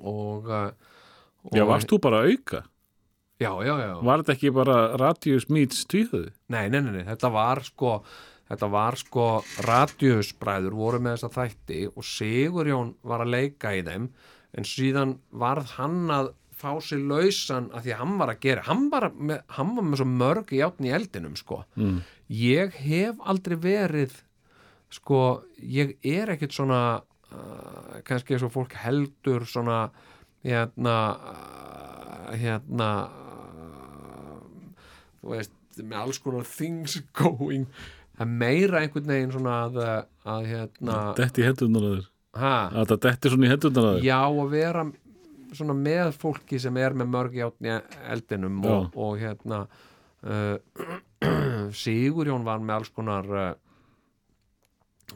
[0.00, 0.70] og, uh,
[1.46, 2.64] og Já, varst þú bara að auka?
[3.40, 3.94] já, já, já.
[4.04, 6.34] Var þetta ekki bara Radius meets tvíðuði?
[6.52, 7.94] Nei, nei, nei, nei, þetta var sko
[8.50, 9.26] þetta var sko
[9.66, 14.10] radjusbræður voru með þessa þætti og Sigurjón var að leika í þeim
[14.58, 18.64] en síðan varð hann að fá sér lausan að því að hann var að gera.
[18.68, 21.62] Hann var með, hann var með svo mörg játn í eldinum sko.
[21.80, 22.00] Mm.
[22.30, 24.12] ég hef aldrei verið
[24.90, 25.20] sko,
[25.62, 29.80] ég er ekkit svona uh, kannski eins og fólk heldur svona
[30.46, 34.44] hérna uh, hérna uh,
[35.20, 37.66] þú veist, með alls konar things going.
[38.18, 39.78] Það er meira einhvern veginn svona að,
[40.28, 42.08] að hérna Detti í hendunar að þér.
[42.40, 44.04] Ha, Að þetta detti svona í hendunar að þér.
[44.06, 44.82] Já að vera
[45.52, 47.74] svona með fólki sem er með mörg játn í
[48.12, 49.64] eldinum og, og hérna
[50.26, 50.56] uh,
[51.82, 53.50] Sigurjón var með alls konar uh,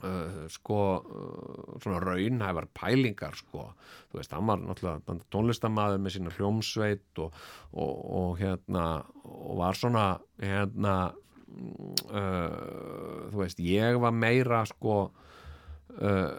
[0.02, 3.70] uh, sko uh, svona raunhæfar pælingar sko,
[4.10, 7.42] þú veist, hann var náttúrulega tónlistamæður með sína hljómsveit og,
[7.72, 8.86] og, og hérna
[9.24, 10.06] og var svona
[10.42, 10.94] hérna
[12.10, 16.30] uh, þú veist, ég var meira sko uh,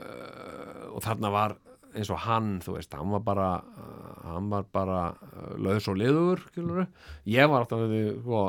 [0.92, 1.58] og þarna var
[1.96, 3.50] eins og hann, þú veist, hann var bara
[4.26, 6.86] hann var bara uh, laus og liður, skilur
[7.30, 7.86] ég var alltaf
[8.22, 8.46] sko,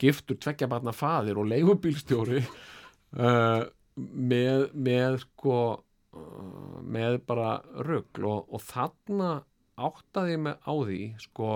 [0.00, 2.42] giftur tveggja barna faðir og leigubílstjóri
[3.22, 3.62] uh,
[3.96, 9.32] með, með sko uh, með bara rugl og, og þarna
[9.78, 11.52] áttaði mig á því sko,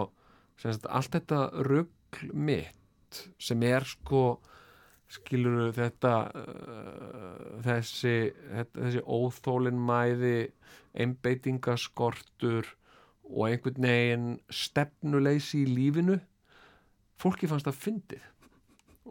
[0.60, 4.40] sagt, allt þetta rugl mitt sem er sko
[5.12, 8.14] skilur þetta uh, þessi,
[8.56, 10.36] þetta, þessi óþólinmæði
[11.02, 12.68] einbeitingaskortur
[13.32, 16.18] og einhvern veginn stefnuleysi í lífinu?
[17.22, 18.24] Fólki fannst það fyndið.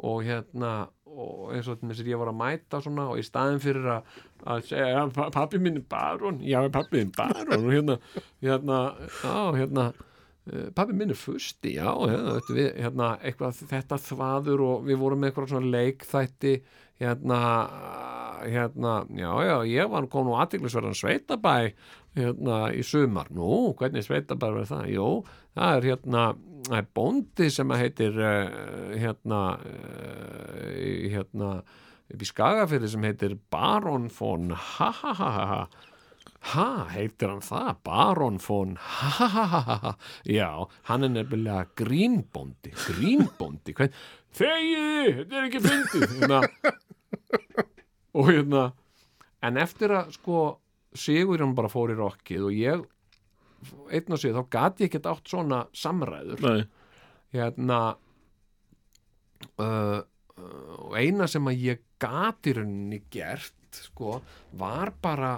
[0.02, 0.72] Og hérna
[1.12, 4.14] og eins og þess að ég var að mæta svona og í staðin fyrir að,
[4.48, 7.98] að segja ja, pa- pabbi minn er baron, já pabbi minn er baron og hérna,
[8.40, 8.78] hérna
[9.20, 9.88] já, hérna
[10.76, 15.32] pabbi minn er fusti, já, hérna, við, hérna eitthvað þetta þvaður og við vorum með
[15.32, 16.54] eitthvað svona leikþætti
[17.02, 17.42] hérna,
[18.46, 21.58] hérna já, já, ég var kom nú aðtiklisverðan sveitabæ
[22.18, 25.12] hérna í sumar, nú, hvernig sveitabæ verður það, jú,
[25.58, 26.26] það er hérna
[26.68, 31.54] það er bóndi sem að heitir uh, hérna uh, hérna
[32.12, 35.62] upp í Skagafyrði sem heitir Baron von ha ha ha ha ha
[36.52, 37.70] Ha, heitir hann það?
[37.86, 39.92] Baron von ha ha ha ha ha
[40.26, 40.50] Já,
[40.90, 43.94] hann er nefnilega grínbóndi grínbóndi Hvern...
[44.38, 46.40] Þegiði, þetta er ekki fyndið hérna.
[48.18, 48.64] og hérna
[49.46, 50.42] en eftir að sko
[50.98, 52.82] Sigurjón bara fór í rokkið og ég
[53.94, 56.64] einn og sér, þá gat ég ekkert átt svona samræður Nei,
[57.36, 57.80] hérna
[59.62, 64.18] uh, uh, eina sem að ég gat í rauninni gert sko,
[64.58, 65.38] var bara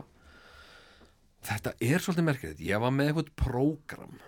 [1.44, 2.64] þetta er svolítið merkilegt.
[2.64, 4.20] Ég var með eitthvað prógram.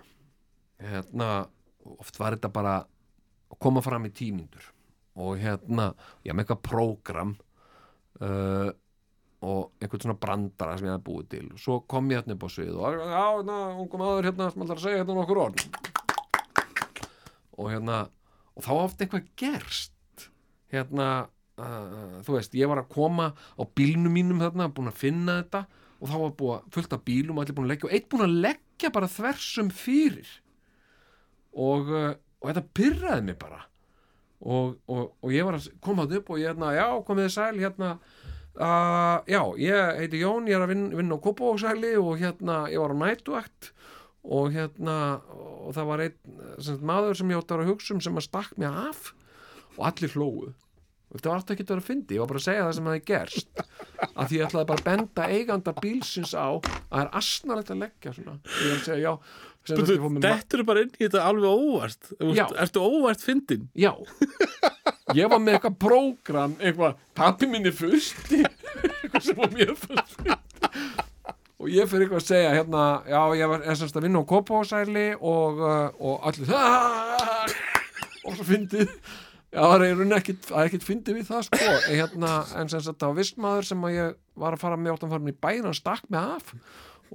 [0.82, 1.30] Hérna
[1.96, 4.72] oft var þetta bara að koma fram í tímyndur.
[5.22, 5.92] Og hérna,
[6.26, 7.36] ég var með eitthvað prógram
[8.20, 8.72] uh,
[9.46, 11.46] og einhvern svona brandara sem ég hafði búið til.
[11.62, 14.88] Svo kom ég hérna upp á svið og hérna, ungum aður hérna sem ætlar að
[14.88, 15.66] segja hérna nokkur orð.
[17.56, 18.02] Og hérna
[18.56, 20.28] og þá var oft eitthvað gerst.
[20.74, 21.10] Hérna
[21.62, 25.66] uh, þú veist, ég var að koma á bílnum mínum þarna, búin að finna þetta
[26.06, 28.10] og þá var búin að fullt af bílum og allir búin að leggja og eitt
[28.12, 30.30] búin að leggja bara þversum fyrir.
[31.56, 32.12] Og, uh,
[32.44, 33.64] og þetta pyrraði mig bara.
[34.46, 37.34] Og, og, og ég var að koma þetta upp og ég hérna, já, komið þið
[37.34, 37.92] sæl hérna
[38.60, 42.84] uh, já, ég heiti Jón ég er að vinna, vinna á Kópavóksæli og hérna, ég
[42.84, 43.72] var á nætuakt
[44.26, 44.98] og hérna
[45.66, 48.20] og það var einn sem, maður sem ég átti að vera að hugsa um sem
[48.20, 49.12] að stakk mig af
[49.80, 50.54] og allir hlóðu
[51.16, 52.88] þetta var alltaf ekki að vera að fyndi, ég var bara að segja það sem
[52.90, 53.66] það er gerst.
[54.06, 57.84] Að því ég ætlaði bara að benda eiganda bílsins á að það er asnalegt að
[57.86, 58.38] leggja svona.
[58.46, 59.14] Ég var að segja, já
[59.66, 62.12] Þetta eru bara inn í þetta alveg óvart?
[62.38, 62.44] Já.
[62.62, 63.64] Ertu óvart fyndin?
[63.74, 63.96] Já.
[65.18, 68.44] Ég var með eitthvað prógram eitthvað, pappi minni fyrsti
[69.02, 70.38] eitthvað sem var mér fyrsti
[71.66, 75.06] og ég fyrir eitthvað að segja hérna, já, ég var semst að vinna á Kópavósæli
[75.18, 76.52] og, uh, og allir
[78.26, 78.92] og svo fyndið
[79.56, 83.12] það er það er ekkit fyndið við það sko, en hérna, en sem sagt það
[83.14, 86.10] var vistmaður sem að ég var að fara með áttan farin í bæinn, hann stakk
[86.12, 86.52] mig af.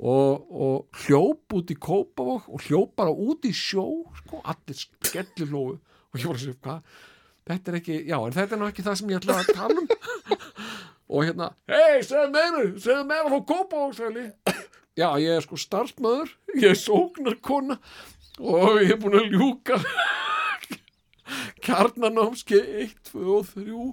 [0.01, 3.85] Og, og hljóp út í Kópavók og hljóp bara út í sjó
[4.21, 6.99] sko, allir skellir hlóðu og ég var að segja, hvað?
[7.51, 9.83] Þetta er ekki, já, en þetta er nú ekki það sem ég ætla að tala
[9.83, 9.91] um.
[11.11, 14.29] Og hérna, hei, segðu meira segðu meira frá Kópavóksæli
[14.99, 17.81] já, ég er sko starfsmöður ég er sóknarkona
[18.41, 19.81] og ég er búin að ljúka
[21.65, 23.89] kjarnanámski 1, 2 og 3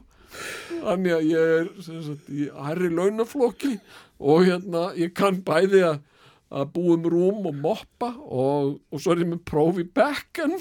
[0.84, 3.78] þannig að ég er sagt, í hærri launaflokki
[4.18, 6.06] og hérna ég kann bæði að
[6.48, 10.56] að búa um rúm og moppa og, og svo er ég með próf í bekken.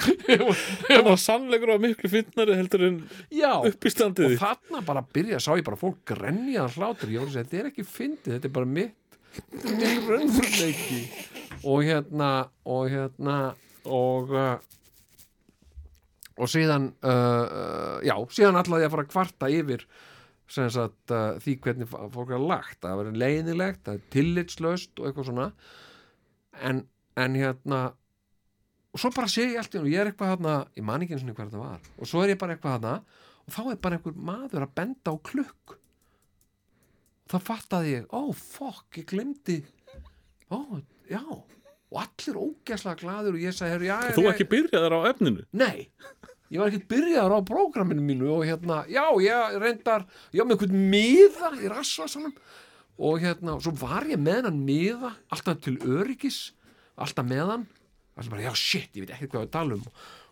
[0.00, 2.98] Það var sannleikur og miklu finnari heldur en
[3.32, 7.12] já, uppistandið og þarna bara byrja sá ég bara fólk grenja hlátur.
[7.12, 8.96] Ég voru að segja, þetta er ekki fyndið, þetta er bara mitt
[9.30, 11.00] þetta er minn raunfurleiki
[11.60, 12.30] og hérna
[12.66, 13.36] og hérna
[13.86, 14.54] og uh,
[16.40, 19.84] og síðan uh, uh, já, síðan ætlaði ég að fara að kvarta yfir
[20.50, 22.80] sagt uh, því hvernig fólk er lagt.
[22.82, 25.48] Það verður leiðinlegt, það er tillitslaust og eitthvað svona.
[26.66, 26.82] En,
[27.20, 27.82] en hérna
[28.90, 31.14] og svo bara sé ég allt í einu, ég er eitthvað þarna ég man ekki
[31.14, 31.92] eins og hvað þetta var.
[32.00, 32.96] Og svo er ég bara eitthvað þarna
[33.44, 35.76] og þá er bara einhver maður að benda á klukk.
[37.30, 39.60] Þá fattaði ég ó, fokk, ég glemdi
[40.50, 40.58] ó,
[41.06, 41.22] já
[41.90, 45.00] og allir ógæslega glaður og ég sagði, herru, já, já, Þú já, ekki byrjaðar á
[45.10, 45.88] efninu Nei,
[46.50, 50.84] ég var ekkert byrjaður á prógraminu mínu og hérna, já, ég reyndar var með einhvern
[50.94, 52.34] miða í rassvasanum
[53.00, 56.52] og hérna, og svo var ég með hann miða, alltaf til öryggis
[57.00, 57.66] alltaf með hann
[58.14, 59.86] það sem bara, já, shit, ég veit ekki hvað við tala um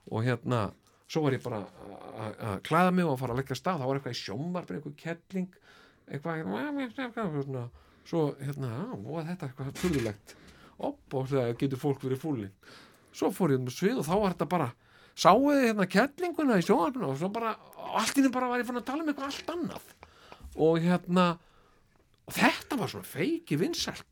[0.09, 0.63] og hérna,
[1.09, 3.99] svo var ég bara að- klæða mig og að fara að leggja stað þá var
[3.99, 5.49] eitthvað í sjómar, eitthvað kettling
[6.09, 7.65] eitthvað svona,
[8.09, 9.73] svo, hérna, já, og þetta er eitthvað
[10.79, 12.53] það getur fólk verið fúlin
[13.19, 14.69] svo fór ég um svið og þá var þetta bara
[15.19, 17.57] sáuði hérna kettlinguna í sjónarfinu og svo bara,
[17.99, 19.91] allt í þeim bara var ég fann að tala um eitthvað allt annað.
[20.69, 21.27] Og hérna
[22.35, 24.07] þetta var svona feiki vinsælt.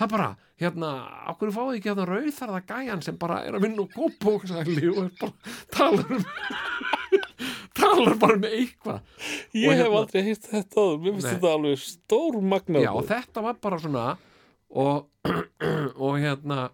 [0.00, 0.28] Það bara,
[0.60, 0.90] hérna,
[1.32, 5.10] okkur fáið ekki hérna rauðarða gæjan sem bara er að vinna og kópóksæli og er
[5.20, 6.24] bara talar um
[7.80, 9.02] talar bara um eitthvað.
[9.56, 10.98] Ég hef hérna- aldrei heilt þetta áður.
[11.04, 14.06] Mér finnst þetta alveg stór magnað Já, þetta var bara svona
[14.70, 15.08] og,
[16.04, 16.68] og hérna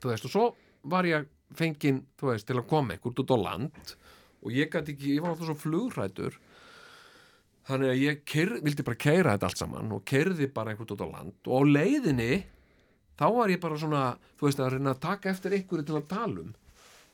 [0.00, 0.44] þú veist, og svo
[0.90, 1.26] var ég
[1.56, 3.96] fenginn, þú veist, til að koma eitthvað út á land.
[4.40, 6.38] Og ég gæti ekki, ég var alltaf svo flugrætur.
[7.68, 11.04] Þannig að ég keir, vildi bara keira þetta allt saman og keirði bara eitthvað út
[11.04, 11.36] á land.
[11.46, 12.32] Og á leiðinni
[13.20, 14.04] þá var ég bara svona,
[14.40, 16.54] þú veist, að reyna að taka eftir einhverju til að tala um.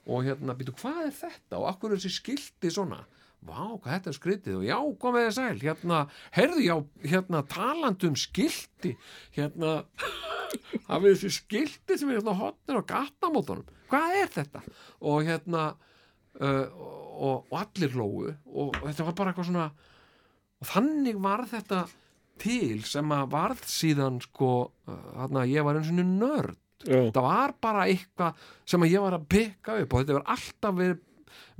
[0.06, 1.58] Og hérna, býtu, hvað er þetta?
[1.58, 3.02] Og akkur er þessi skilti svona
[3.44, 4.58] vá, hvað þetta er skrítið.
[4.60, 5.58] Og já, komið þið sæl.
[5.62, 6.00] Hérna,
[6.36, 6.76] heyrðu, já,
[7.12, 8.94] hérna talandi um skilti.
[9.36, 9.74] Hérna
[10.90, 13.74] hafið þessi skilti sem er hérna hotnir á gatnamótunum?
[13.90, 14.62] Hvað er þetta?
[15.06, 15.66] Og hérna
[16.40, 16.64] uh,
[17.16, 19.68] og, og allir hlóu og, og þetta var bara eitthvað svona
[20.56, 21.82] og þannig var þetta
[22.40, 24.52] til sem að varð síðan sko,
[24.88, 26.62] uh, hérna, ég var eins og nörd.
[26.86, 29.94] Já, það var bara eitthvað sem að ég var að pikka upp.
[29.94, 30.98] Og þetta var alltaf verið,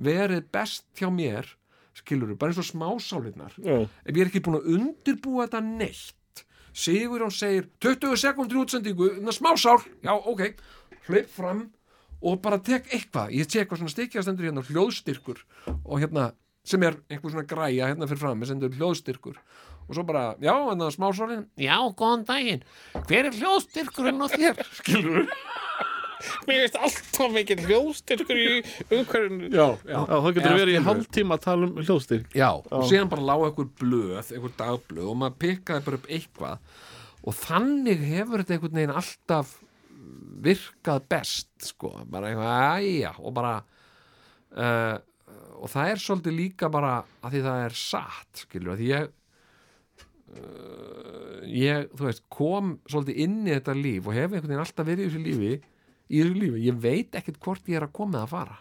[0.07, 1.49] verið best hjá mér
[1.97, 6.15] skilur bara eins og smásálinnar já, ef ég er ekki búin að undirbúa þetta neitt
[6.77, 9.81] Sigur hann segir 20 sekundir útsendingu, smásál.
[10.05, 10.43] Já, ok,
[11.09, 11.63] hlaup fram
[12.21, 15.41] og bara tek eitthvað, ég tek eitthvað svona stikjastendur hérna, hljóðstyrkur
[15.73, 16.31] og hérna,
[16.69, 19.41] sem er einhver svona græja hérna fyrir fram, sem er hljóðstyrkur.
[19.87, 21.47] Og svo bara, já, hérna smásálin.
[21.57, 22.65] Já, góðan daginn,
[23.07, 25.25] hver er hljóðstyrkurinn á þér, skilur
[26.49, 28.49] Mér veist alltaf mikið hljóðstyrkur í
[28.87, 29.51] umhverfinu.
[29.53, 32.37] Já, já, þá getur Eða verið í hálftíma að tala um hljóðstyrk.
[32.37, 36.71] Já, og síðan bara lág einhver blöð, einhver dagblöð og maður pikkaði bara upp eitthvað.
[37.27, 39.57] Og þannig hefur þetta einhvern veginn alltaf
[40.47, 43.55] virkað best, sko, bara eitthvað, æja, og bara
[44.57, 44.97] uh,
[45.57, 49.09] og það er svolítið líka bara að því það er satt, skilur, að því ég
[50.37, 54.89] uh, ég, þú veist, kom svolítið inn í þetta líf og hef einhvern veginn alltaf
[54.89, 55.55] verið í þessu lífi
[56.11, 58.59] í þessu lífi, ég veit ekkert hvort ég er að koma með að fara